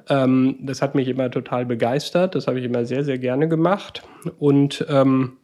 Ähm, 0.08 0.58
das 0.62 0.82
hat 0.82 0.96
mich 0.96 1.08
immer 1.08 1.30
total 1.30 1.66
begeistert. 1.66 2.36
Das 2.36 2.48
habe 2.48 2.60
ich 2.60 2.66
immer 2.66 2.86
sehr, 2.86 3.04
sehr 3.04 3.18
gerne 3.18 3.48
gemacht. 3.48 4.04
Und 4.38 4.86
ähm, 4.90 5.38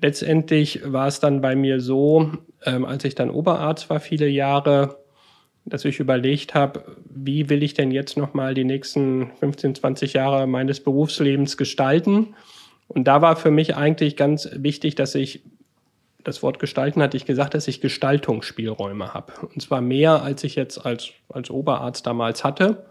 letztendlich 0.00 0.80
war 0.84 1.06
es 1.06 1.20
dann 1.20 1.40
bei 1.40 1.54
mir 1.54 1.80
so, 1.80 2.32
ähm, 2.64 2.84
als 2.84 3.04
ich 3.04 3.14
dann 3.14 3.30
Oberarzt 3.30 3.90
war 3.90 4.00
viele 4.00 4.28
Jahre, 4.28 4.96
dass 5.64 5.84
ich 5.84 5.98
überlegt 5.98 6.54
habe, 6.54 6.84
wie 7.04 7.48
will 7.48 7.62
ich 7.62 7.74
denn 7.74 7.90
jetzt 7.90 8.16
nochmal 8.16 8.54
die 8.54 8.64
nächsten 8.64 9.32
15, 9.40 9.74
20 9.74 10.12
Jahre 10.12 10.46
meines 10.46 10.80
Berufslebens 10.80 11.56
gestalten? 11.56 12.34
Und 12.88 13.04
da 13.08 13.20
war 13.20 13.34
für 13.36 13.50
mich 13.50 13.76
eigentlich 13.76 14.16
ganz 14.16 14.48
wichtig, 14.52 14.94
dass 14.94 15.14
ich 15.16 15.42
das 16.26 16.42
Wort 16.42 16.58
gestalten 16.58 17.02
hatte 17.02 17.16
ich 17.16 17.24
gesagt, 17.24 17.54
dass 17.54 17.68
ich 17.68 17.80
Gestaltungsspielräume 17.80 19.14
habe. 19.14 19.32
Und 19.42 19.62
zwar 19.62 19.80
mehr, 19.80 20.22
als 20.22 20.42
ich 20.42 20.56
jetzt 20.56 20.84
als, 20.84 21.10
als 21.28 21.50
Oberarzt 21.50 22.06
damals 22.06 22.42
hatte. 22.42 22.84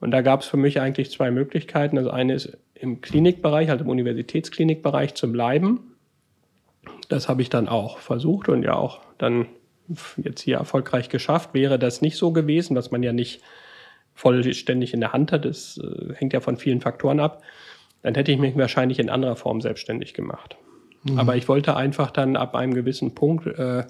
Und 0.00 0.10
da 0.10 0.20
gab 0.20 0.42
es 0.42 0.46
für 0.46 0.56
mich 0.56 0.80
eigentlich 0.80 1.10
zwei 1.10 1.30
Möglichkeiten. 1.30 1.98
Also 1.98 2.10
eine 2.10 2.34
ist 2.34 2.56
im 2.74 3.00
Klinikbereich, 3.00 3.70
also 3.70 3.84
im 3.84 3.90
Universitätsklinikbereich 3.90 5.14
zu 5.14 5.32
bleiben. 5.32 5.96
Das 7.08 7.28
habe 7.28 7.42
ich 7.42 7.50
dann 7.50 7.68
auch 7.68 7.98
versucht 7.98 8.48
und 8.48 8.62
ja 8.62 8.74
auch 8.74 9.00
dann 9.18 9.46
jetzt 10.16 10.42
hier 10.42 10.56
erfolgreich 10.56 11.08
geschafft. 11.08 11.54
Wäre 11.54 11.78
das 11.78 12.02
nicht 12.02 12.16
so 12.16 12.32
gewesen, 12.32 12.76
was 12.76 12.90
man 12.90 13.02
ja 13.02 13.12
nicht 13.12 13.40
vollständig 14.14 14.94
in 14.94 15.00
der 15.00 15.12
Hand 15.12 15.30
hat, 15.30 15.44
das 15.44 15.78
äh, 15.78 16.14
hängt 16.14 16.32
ja 16.32 16.40
von 16.40 16.56
vielen 16.56 16.80
Faktoren 16.80 17.20
ab, 17.20 17.42
dann 18.02 18.14
hätte 18.14 18.32
ich 18.32 18.38
mich 18.38 18.56
wahrscheinlich 18.56 18.98
in 18.98 19.10
anderer 19.10 19.36
Form 19.36 19.60
selbstständig 19.60 20.14
gemacht. 20.14 20.56
Mhm. 21.04 21.18
Aber 21.18 21.36
ich 21.36 21.48
wollte 21.48 21.76
einfach 21.76 22.10
dann 22.10 22.34
ab 22.34 22.54
einem 22.54 22.72
gewissen 22.72 23.14
Punkt 23.14 23.46
äh, 23.46 23.84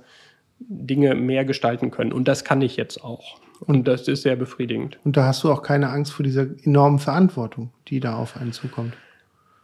Dinge 0.59 1.15
mehr 1.15 1.45
gestalten 1.45 1.91
können. 1.91 2.13
Und 2.13 2.29
das 2.29 2.45
kann 2.45 2.63
ich 2.63 2.77
jetzt 2.77 3.03
auch. 3.03 3.39
Und 3.61 3.89
das 3.89 4.09
ist 4.09 4.23
sehr 4.23 4.37
befriedigend. 4.37 4.99
Und 5.05 5.17
da 5.17 5.25
hast 5.25 5.43
du 5.45 5.51
auch 5.51 5.63
keine 5.63 5.89
Angst 5.89 6.13
vor 6.13 6.25
dieser 6.25 6.47
enormen 6.65 6.99
Verantwortung, 6.99 7.73
die 7.89 8.01
da 8.01 8.17
auf 8.17 8.37
einen 8.37 8.53
zukommt. 8.53 8.95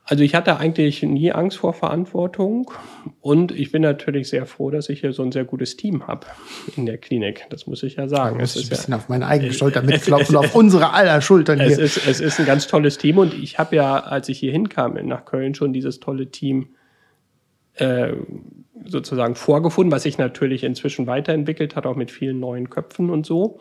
Also 0.05 0.25
ich 0.25 0.35
hatte 0.35 0.57
eigentlich 0.57 1.03
nie 1.03 1.31
Angst 1.31 1.59
vor 1.59 1.75
Verantwortung 1.75 2.73
und 3.21 3.53
ich 3.53 3.71
bin 3.71 3.83
natürlich 3.83 4.29
sehr 4.29 4.47
froh, 4.47 4.71
dass 4.71 4.89
ich 4.89 5.01
hier 5.01 5.13
so 5.13 5.23
ein 5.23 5.31
sehr 5.31 5.45
gutes 5.45 5.77
Team 5.77 6.09
habe 6.09 6.27
in 6.77 6.87
der 6.87 6.99
Klinik. 6.99 7.47
Das 7.51 7.69
muss 7.69 7.85
ich 7.85 7.97
ja 7.97 8.09
sagen. 8.09 8.41
es 8.41 8.57
ist 8.57 8.65
ein 8.65 8.69
bisschen 8.71 8.93
ja, 8.93 8.99
auf 8.99 9.09
meine 9.09 9.29
eigene 9.29 9.53
Schulter 9.53 9.81
mitklopfen, 9.83 10.35
auf 10.35 10.57
unsere 10.57 10.93
aller 10.93 11.21
Schultern 11.21 11.61
hier. 11.61 11.69
Es 11.69 11.79
ist, 11.79 12.09
es 12.09 12.21
ist 12.21 12.41
ein 12.41 12.47
ganz 12.47 12.67
tolles 12.67 12.99
Team 12.99 13.19
und 13.19 13.33
ich 13.33 13.61
habe 13.61 13.77
ja, 13.77 14.01
als 14.01 14.29
ich 14.29 14.41
hier 14.41 14.51
hinkam 14.51 14.95
nach 15.07 15.25
Köln, 15.25 15.55
schon 15.55 15.73
dieses 15.73 16.01
tolle 16.01 16.33
Team 16.33 16.71
äh, 17.75 18.13
sozusagen 18.87 19.35
vorgefunden, 19.35 19.93
was 19.93 20.03
sich 20.03 20.19
natürlich 20.19 20.65
inzwischen 20.65 21.07
weiterentwickelt 21.07 21.77
hat, 21.77 21.87
auch 21.87 21.97
mit 21.97 22.11
vielen 22.11 22.41
neuen 22.41 22.71
Köpfen 22.71 23.11
und 23.11 23.27
so. 23.27 23.59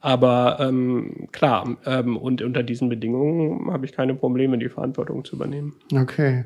Aber 0.00 0.58
ähm, 0.60 1.28
klar, 1.32 1.76
ähm, 1.84 2.16
und 2.16 2.42
unter 2.42 2.62
diesen 2.62 2.88
Bedingungen 2.88 3.72
habe 3.72 3.84
ich 3.86 3.92
keine 3.92 4.14
Probleme, 4.14 4.56
die 4.56 4.68
Verantwortung 4.68 5.24
zu 5.24 5.36
übernehmen. 5.36 5.74
Okay. 5.94 6.44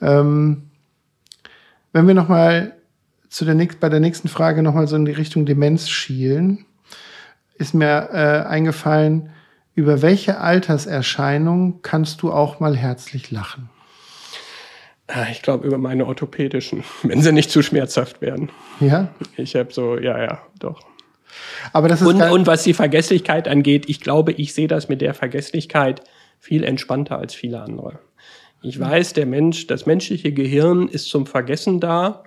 Ähm, 0.00 0.70
wenn 1.92 2.06
wir 2.06 2.14
nochmal 2.14 2.74
zu 3.28 3.44
der 3.44 3.54
bei 3.80 3.88
der 3.88 4.00
nächsten 4.00 4.28
Frage 4.28 4.62
nochmal 4.62 4.88
so 4.88 4.96
in 4.96 5.04
die 5.04 5.12
Richtung 5.12 5.46
Demenz 5.46 5.88
schielen, 5.88 6.66
ist 7.54 7.74
mir 7.74 8.10
äh, 8.12 8.46
eingefallen, 8.46 9.30
über 9.74 10.02
welche 10.02 10.38
Alterserscheinung 10.38 11.80
kannst 11.80 12.20
du 12.22 12.30
auch 12.32 12.60
mal 12.60 12.76
herzlich 12.76 13.30
lachen? 13.30 13.70
Ah, 15.08 15.26
ich 15.30 15.42
glaube, 15.42 15.66
über 15.66 15.78
meine 15.78 16.06
orthopädischen, 16.06 16.84
wenn 17.02 17.22
sie 17.22 17.32
nicht 17.32 17.50
zu 17.50 17.62
schmerzhaft 17.62 18.20
werden. 18.20 18.50
Ja? 18.80 19.08
Ich 19.36 19.54
habe 19.56 19.72
so, 19.72 19.98
ja, 19.98 20.22
ja, 20.22 20.42
doch. 20.58 20.82
Aber 21.72 21.88
das 21.88 22.00
ist 22.00 22.06
und, 22.06 22.20
und 22.20 22.46
was 22.46 22.62
die 22.62 22.74
Vergesslichkeit 22.74 23.48
angeht, 23.48 23.88
ich 23.88 24.00
glaube, 24.00 24.32
ich 24.32 24.54
sehe 24.54 24.68
das 24.68 24.88
mit 24.88 25.00
der 25.00 25.14
Vergesslichkeit 25.14 26.02
viel 26.38 26.64
entspannter 26.64 27.18
als 27.18 27.34
viele 27.34 27.60
andere. 27.60 27.98
Ich 28.62 28.78
weiß, 28.78 29.14
der 29.14 29.26
Mensch, 29.26 29.66
das 29.66 29.86
menschliche 29.86 30.32
Gehirn 30.32 30.88
ist 30.88 31.08
zum 31.08 31.26
Vergessen 31.26 31.80
da. 31.80 32.22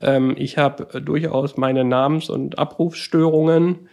Ähm, 0.00 0.34
ich 0.38 0.56
habe 0.56 1.00
durchaus 1.00 1.56
meine 1.56 1.84
Namens- 1.84 2.30
und 2.30 2.58
Abrufsstörungen. 2.58 3.88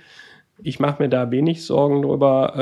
Ich 0.61 0.79
mache 0.79 1.03
mir 1.03 1.09
da 1.09 1.31
wenig 1.31 1.65
Sorgen 1.65 2.01
drüber. 2.01 2.53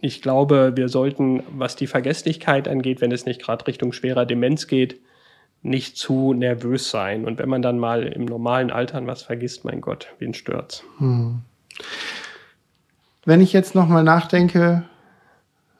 Ich 0.00 0.20
glaube, 0.22 0.72
wir 0.76 0.88
sollten, 0.88 1.42
was 1.50 1.76
die 1.76 1.86
Vergesslichkeit 1.86 2.68
angeht, 2.68 3.00
wenn 3.00 3.12
es 3.12 3.24
nicht 3.24 3.42
gerade 3.42 3.66
Richtung 3.66 3.92
schwerer 3.92 4.26
Demenz 4.26 4.66
geht, 4.66 5.00
nicht 5.62 5.96
zu 5.96 6.32
nervös 6.32 6.90
sein. 6.90 7.24
Und 7.24 7.38
wenn 7.38 7.48
man 7.48 7.62
dann 7.62 7.78
mal 7.78 8.04
im 8.04 8.24
normalen 8.24 8.70
Alter 8.70 9.04
was 9.06 9.22
vergisst, 9.22 9.64
mein 9.64 9.80
Gott, 9.80 10.08
wen 10.18 10.34
stört's? 10.34 10.84
Hm. 10.98 11.40
Wenn 13.24 13.40
ich 13.40 13.52
jetzt 13.52 13.74
nochmal 13.74 14.04
nachdenke, 14.04 14.84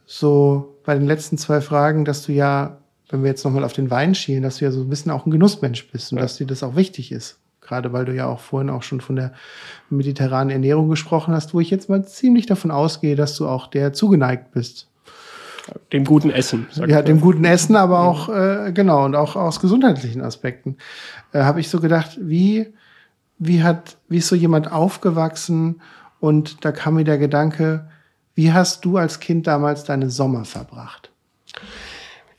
so 0.06 0.76
bei 0.84 0.94
den 0.94 1.06
letzten 1.06 1.38
zwei 1.38 1.60
Fragen, 1.60 2.04
dass 2.04 2.24
du 2.24 2.32
ja, 2.32 2.78
wenn 3.08 3.22
wir 3.22 3.30
jetzt 3.30 3.44
nochmal 3.44 3.64
auf 3.64 3.72
den 3.72 3.90
Wein 3.90 4.14
schielen, 4.14 4.42
dass 4.42 4.58
du 4.58 4.64
ja 4.64 4.70
so 4.70 4.80
ein 4.80 4.88
bisschen 4.88 5.12
auch 5.12 5.26
ein 5.26 5.30
Genussmensch 5.30 5.90
bist 5.90 6.12
und 6.12 6.18
ja. 6.18 6.22
dass 6.22 6.36
dir 6.36 6.46
das 6.46 6.62
auch 6.62 6.74
wichtig 6.74 7.12
ist. 7.12 7.38
Gerade 7.66 7.92
weil 7.92 8.04
du 8.04 8.14
ja 8.14 8.26
auch 8.26 8.40
vorhin 8.40 8.70
auch 8.70 8.82
schon 8.82 9.00
von 9.00 9.16
der 9.16 9.32
mediterranen 9.90 10.50
Ernährung 10.50 10.88
gesprochen 10.88 11.34
hast, 11.34 11.54
wo 11.54 11.60
ich 11.60 11.70
jetzt 11.70 11.88
mal 11.88 12.06
ziemlich 12.06 12.46
davon 12.46 12.70
ausgehe, 12.70 13.16
dass 13.16 13.36
du 13.36 13.48
auch 13.48 13.66
der 13.66 13.92
zugeneigt 13.92 14.52
bist. 14.52 14.88
Dem 15.92 16.04
guten 16.04 16.30
Essen. 16.30 16.66
Ja, 16.86 17.02
dem 17.02 17.20
guten 17.20 17.44
Essen, 17.44 17.74
aber 17.74 18.00
auch, 18.00 18.28
äh, 18.28 18.70
genau, 18.72 19.04
und 19.04 19.16
auch 19.16 19.34
aus 19.34 19.58
gesundheitlichen 19.58 20.22
Aspekten. 20.22 20.76
Äh, 21.32 21.40
Habe 21.40 21.58
ich 21.60 21.68
so 21.68 21.80
gedacht, 21.80 22.18
wie, 22.20 22.72
wie 23.38 23.64
hat, 23.64 23.96
wie 24.08 24.18
ist 24.18 24.28
so 24.28 24.36
jemand 24.36 24.70
aufgewachsen? 24.70 25.80
Und 26.20 26.64
da 26.64 26.70
kam 26.70 26.94
mir 26.94 27.04
der 27.04 27.18
Gedanke, 27.18 27.88
wie 28.34 28.52
hast 28.52 28.84
du 28.84 28.96
als 28.96 29.18
Kind 29.18 29.46
damals 29.46 29.84
deine 29.84 30.08
Sommer 30.08 30.44
verbracht? 30.44 31.10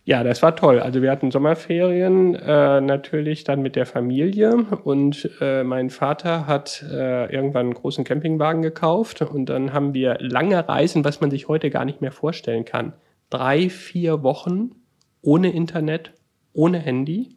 Ja, 0.07 0.23
das 0.23 0.41
war 0.41 0.55
toll. 0.55 0.79
Also 0.79 1.01
wir 1.01 1.11
hatten 1.11 1.31
Sommerferien 1.31 2.33
äh, 2.33 2.79
natürlich 2.79 3.43
dann 3.43 3.61
mit 3.61 3.75
der 3.75 3.85
Familie 3.85 4.55
und 4.85 5.29
äh, 5.41 5.65
mein 5.65 5.89
Vater 5.89 6.47
hat 6.47 6.81
äh, 6.89 7.29
irgendwann 7.29 7.65
einen 7.65 7.73
großen 7.73 8.05
Campingwagen 8.05 8.61
gekauft 8.61 9.21
und 9.21 9.47
dann 9.47 9.73
haben 9.73 9.93
wir 9.93 10.15
lange 10.21 10.65
Reisen, 10.65 11.03
was 11.03 11.19
man 11.19 11.29
sich 11.29 11.49
heute 11.49 11.69
gar 11.69 11.83
nicht 11.83 11.99
mehr 11.99 12.13
vorstellen 12.13 12.63
kann 12.63 12.93
drei, 13.29 13.69
vier 13.69 14.23
Wochen 14.23 14.71
ohne 15.21 15.51
Internet, 15.51 16.13
ohne 16.53 16.79
Handy, 16.79 17.36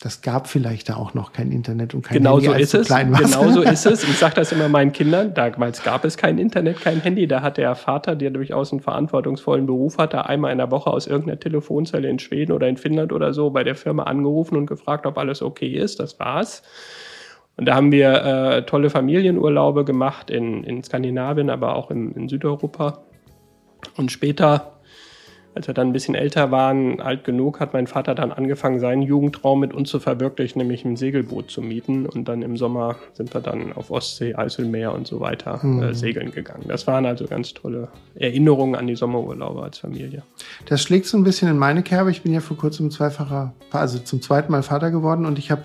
das 0.00 0.20
gab 0.20 0.46
vielleicht 0.46 0.90
da 0.90 0.96
auch 0.96 1.14
noch 1.14 1.32
kein 1.32 1.50
Internet 1.50 1.94
und 1.94 2.02
kein 2.02 2.18
genau 2.18 2.34
Handy, 2.34 2.46
so 2.46 2.52
als 2.52 2.62
ist 2.62 2.74
du 2.74 2.78
es. 2.80 2.86
klein 2.86 3.12
warst. 3.12 3.24
Genau 3.24 3.50
so 3.50 3.62
ist 3.62 3.86
es. 3.86 4.04
Ich 4.04 4.18
sage 4.18 4.34
das 4.34 4.52
immer 4.52 4.68
meinen 4.68 4.92
Kindern. 4.92 5.32
Damals 5.32 5.82
gab 5.82 6.04
es 6.04 6.18
kein 6.18 6.36
Internet, 6.36 6.82
kein 6.82 7.00
Handy. 7.00 7.26
Da 7.26 7.40
hat 7.40 7.56
der 7.56 7.74
Vater, 7.74 8.14
der 8.14 8.30
durchaus 8.30 8.72
einen 8.72 8.82
verantwortungsvollen 8.82 9.64
Beruf 9.64 9.96
hatte, 9.96 10.26
einmal 10.26 10.52
in 10.52 10.58
der 10.58 10.70
Woche 10.70 10.90
aus 10.90 11.06
irgendeiner 11.06 11.40
Telefonzelle 11.40 12.08
in 12.10 12.18
Schweden 12.18 12.52
oder 12.52 12.68
in 12.68 12.76
Finnland 12.76 13.10
oder 13.10 13.32
so 13.32 13.48
bei 13.48 13.64
der 13.64 13.74
Firma 13.74 14.02
angerufen 14.02 14.56
und 14.56 14.66
gefragt, 14.66 15.06
ob 15.06 15.16
alles 15.16 15.40
okay 15.40 15.68
ist. 15.68 15.98
Das 15.98 16.20
war's. 16.20 16.62
Und 17.56 17.64
da 17.64 17.74
haben 17.74 17.90
wir 17.90 18.22
äh, 18.22 18.66
tolle 18.66 18.90
Familienurlaube 18.90 19.86
gemacht 19.86 20.28
in, 20.28 20.62
in 20.62 20.82
Skandinavien, 20.82 21.48
aber 21.48 21.74
auch 21.74 21.90
in, 21.90 22.12
in 22.12 22.28
Südeuropa. 22.28 22.98
Und 23.96 24.12
später 24.12 24.75
als 25.56 25.66
wir 25.68 25.74
dann 25.74 25.88
ein 25.88 25.92
bisschen 25.94 26.14
älter 26.14 26.50
waren, 26.50 27.00
alt 27.00 27.24
genug, 27.24 27.60
hat 27.60 27.72
mein 27.72 27.86
Vater 27.86 28.14
dann 28.14 28.30
angefangen, 28.30 28.78
seinen 28.78 29.00
Jugendtraum 29.00 29.58
mit 29.60 29.72
uns 29.72 29.88
zu 29.88 29.98
verwirklichen, 30.00 30.58
nämlich 30.58 30.84
ein 30.84 30.96
Segelboot 30.96 31.50
zu 31.50 31.62
mieten. 31.62 32.04
Und 32.04 32.28
dann 32.28 32.42
im 32.42 32.58
Sommer 32.58 32.96
sind 33.14 33.32
wir 33.32 33.40
dann 33.40 33.72
auf 33.72 33.90
Ostsee, 33.90 34.34
Eiselmeer 34.34 34.92
und 34.92 35.06
so 35.06 35.20
weiter 35.20 35.58
Mhm. 35.64 35.82
äh, 35.82 35.94
segeln 35.94 36.30
gegangen. 36.30 36.64
Das 36.68 36.86
waren 36.86 37.06
also 37.06 37.24
ganz 37.24 37.54
tolle 37.54 37.88
Erinnerungen 38.16 38.74
an 38.74 38.86
die 38.86 38.96
Sommerurlaube 38.96 39.62
als 39.62 39.78
Familie. 39.78 40.24
Das 40.66 40.82
schlägt 40.82 41.06
so 41.06 41.16
ein 41.16 41.24
bisschen 41.24 41.48
in 41.48 41.56
meine 41.56 41.82
Kerbe. 41.82 42.10
Ich 42.10 42.22
bin 42.22 42.34
ja 42.34 42.40
vor 42.40 42.58
kurzem 42.58 42.90
zweifacher, 42.90 43.54
also 43.70 43.98
zum 43.98 44.20
zweiten 44.20 44.52
Mal 44.52 44.62
Vater 44.62 44.90
geworden 44.90 45.24
und 45.24 45.38
ich 45.38 45.50
habe 45.50 45.64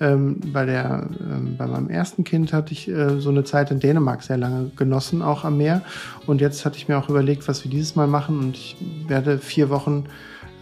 ähm, 0.00 0.40
bei 0.52 0.64
der, 0.64 1.08
ähm, 1.20 1.54
bei 1.56 1.66
meinem 1.66 1.90
ersten 1.90 2.24
Kind 2.24 2.52
hatte 2.52 2.72
ich 2.72 2.88
äh, 2.88 3.20
so 3.20 3.30
eine 3.30 3.44
Zeit 3.44 3.70
in 3.70 3.78
Dänemark 3.78 4.22
sehr 4.24 4.36
lange 4.36 4.70
genossen, 4.76 5.22
auch 5.22 5.44
am 5.44 5.58
Meer. 5.58 5.82
Und 6.26 6.40
jetzt 6.40 6.64
hatte 6.64 6.76
ich 6.76 6.88
mir 6.88 6.98
auch 6.98 7.08
überlegt, 7.08 7.46
was 7.46 7.62
wir 7.64 7.70
dieses 7.70 7.94
Mal 7.94 8.06
machen 8.08 8.38
und 8.40 8.56
ich 8.56 8.76
werde 9.06 9.27
vier 9.36 9.68
Wochen, 9.68 10.04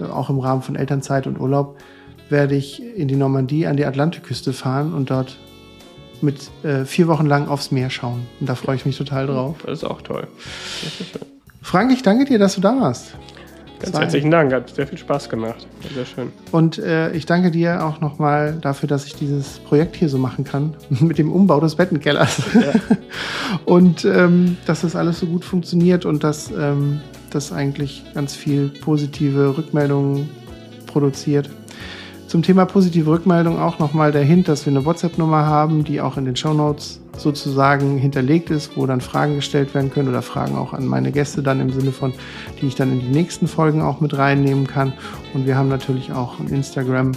äh, 0.00 0.04
auch 0.04 0.30
im 0.30 0.40
Rahmen 0.40 0.62
von 0.62 0.74
Elternzeit 0.74 1.28
und 1.28 1.38
Urlaub, 1.38 1.78
werde 2.28 2.56
ich 2.56 2.82
in 2.82 3.06
die 3.06 3.14
Normandie 3.14 3.68
an 3.68 3.76
die 3.76 3.84
Atlantikküste 3.84 4.52
fahren 4.52 4.92
und 4.92 5.10
dort 5.10 5.36
mit 6.22 6.50
äh, 6.64 6.84
vier 6.84 7.06
Wochen 7.06 7.26
lang 7.26 7.46
aufs 7.46 7.70
Meer 7.70 7.90
schauen. 7.90 8.26
Und 8.40 8.48
da 8.48 8.54
freue 8.54 8.76
ich 8.76 8.86
mich 8.86 8.96
total 8.96 9.26
drauf. 9.28 9.56
Das 9.64 9.78
ist 9.78 9.84
auch 9.84 10.02
toll. 10.02 10.26
Ist. 10.82 11.20
Frank, 11.62 11.92
ich 11.92 12.02
danke 12.02 12.24
dir, 12.24 12.38
dass 12.38 12.54
du 12.54 12.60
da 12.60 12.80
warst. 12.80 13.14
Ganz 13.80 13.92
war- 13.92 14.02
herzlichen 14.02 14.30
Dank, 14.30 14.52
hat 14.52 14.74
sehr 14.74 14.86
viel 14.86 14.98
Spaß 14.98 15.28
gemacht. 15.28 15.66
Sehr 15.94 16.06
schön. 16.06 16.32
Und 16.50 16.78
äh, 16.78 17.12
ich 17.12 17.26
danke 17.26 17.50
dir 17.50 17.84
auch 17.84 18.00
nochmal 18.00 18.56
dafür, 18.60 18.88
dass 18.88 19.04
ich 19.04 19.14
dieses 19.14 19.58
Projekt 19.58 19.96
hier 19.96 20.08
so 20.08 20.18
machen 20.18 20.44
kann, 20.44 20.74
mit 20.88 21.18
dem 21.18 21.30
Umbau 21.30 21.60
des 21.60 21.74
Bettenkellers. 21.74 22.42
und 23.66 24.04
ähm, 24.04 24.56
dass 24.66 24.80
das 24.80 24.96
alles 24.96 25.20
so 25.20 25.26
gut 25.26 25.44
funktioniert 25.44 26.06
und 26.06 26.24
dass 26.24 26.50
ähm, 26.50 27.00
das 27.30 27.52
eigentlich 27.52 28.02
ganz 28.14 28.34
viel 28.34 28.68
positive 28.68 29.56
Rückmeldungen 29.56 30.28
produziert. 30.86 31.50
Zum 32.26 32.42
Thema 32.42 32.66
positive 32.66 33.08
Rückmeldung 33.08 33.58
auch 33.60 33.78
nochmal 33.78 34.10
der 34.10 34.24
dass 34.24 34.66
wir 34.66 34.72
eine 34.72 34.84
WhatsApp-Nummer 34.84 35.46
haben, 35.46 35.84
die 35.84 36.00
auch 36.00 36.16
in 36.16 36.24
den 36.24 36.34
Shownotes 36.34 37.00
sozusagen 37.16 37.98
hinterlegt 37.98 38.50
ist, 38.50 38.76
wo 38.76 38.84
dann 38.86 39.00
Fragen 39.00 39.36
gestellt 39.36 39.74
werden 39.74 39.90
können 39.90 40.08
oder 40.08 40.22
Fragen 40.22 40.56
auch 40.56 40.72
an 40.72 40.86
meine 40.86 41.12
Gäste 41.12 41.42
dann 41.42 41.60
im 41.60 41.70
Sinne 41.70 41.92
von, 41.92 42.12
die 42.60 42.66
ich 42.66 42.74
dann 42.74 42.92
in 42.92 43.00
die 43.00 43.08
nächsten 43.08 43.46
Folgen 43.48 43.80
auch 43.80 44.00
mit 44.00 44.18
reinnehmen 44.18 44.66
kann. 44.66 44.92
Und 45.34 45.46
wir 45.46 45.56
haben 45.56 45.68
natürlich 45.68 46.12
auch 46.12 46.38
einen 46.40 46.48
Instagram. 46.48 47.12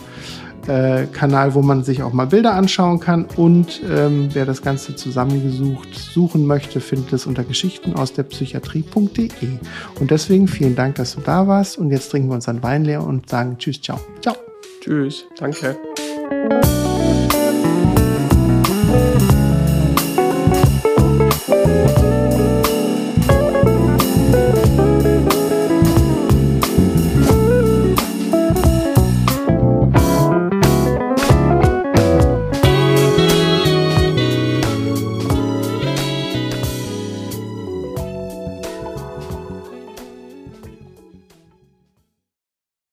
Äh, 0.70 1.08
Kanal, 1.12 1.56
wo 1.56 1.62
man 1.62 1.84
sich 1.84 2.04
auch 2.04 2.14
mal 2.14 2.28
Bilder 2.28 2.54
anschauen 2.54 3.00
kann. 3.00 3.26
Und 3.36 3.82
ähm, 3.90 4.30
wer 4.34 4.46
das 4.46 4.62
Ganze 4.62 4.96
zusammengesucht 4.96 5.96
suchen 5.96 6.46
möchte, 6.46 6.80
findet 6.80 7.12
es 7.14 7.26
unter 7.26 7.44
Geschichten 7.44 7.96
aus 7.96 8.14
der 8.14 8.24
Psychiatrie.de. 8.24 9.30
Und 10.00 10.12
deswegen 10.12 10.48
vielen 10.48 10.76
Dank, 10.76 10.96
dass 10.96 11.16
du 11.16 11.22
da 11.22 11.48
warst. 11.48 11.78
Und 11.78 11.92
jetzt 11.92 12.10
trinken 12.10 12.30
wir 12.30 12.36
uns 12.36 12.48
einen 12.48 12.64
Wein 12.64 12.86
leer 12.86 13.04
und 13.04 13.30
sagen 13.30 13.58
Tschüss, 13.58 13.82
ciao. 13.82 14.00
Ciao. 14.22 14.36
Tschüss. 14.82 15.26
Danke. 15.38 15.76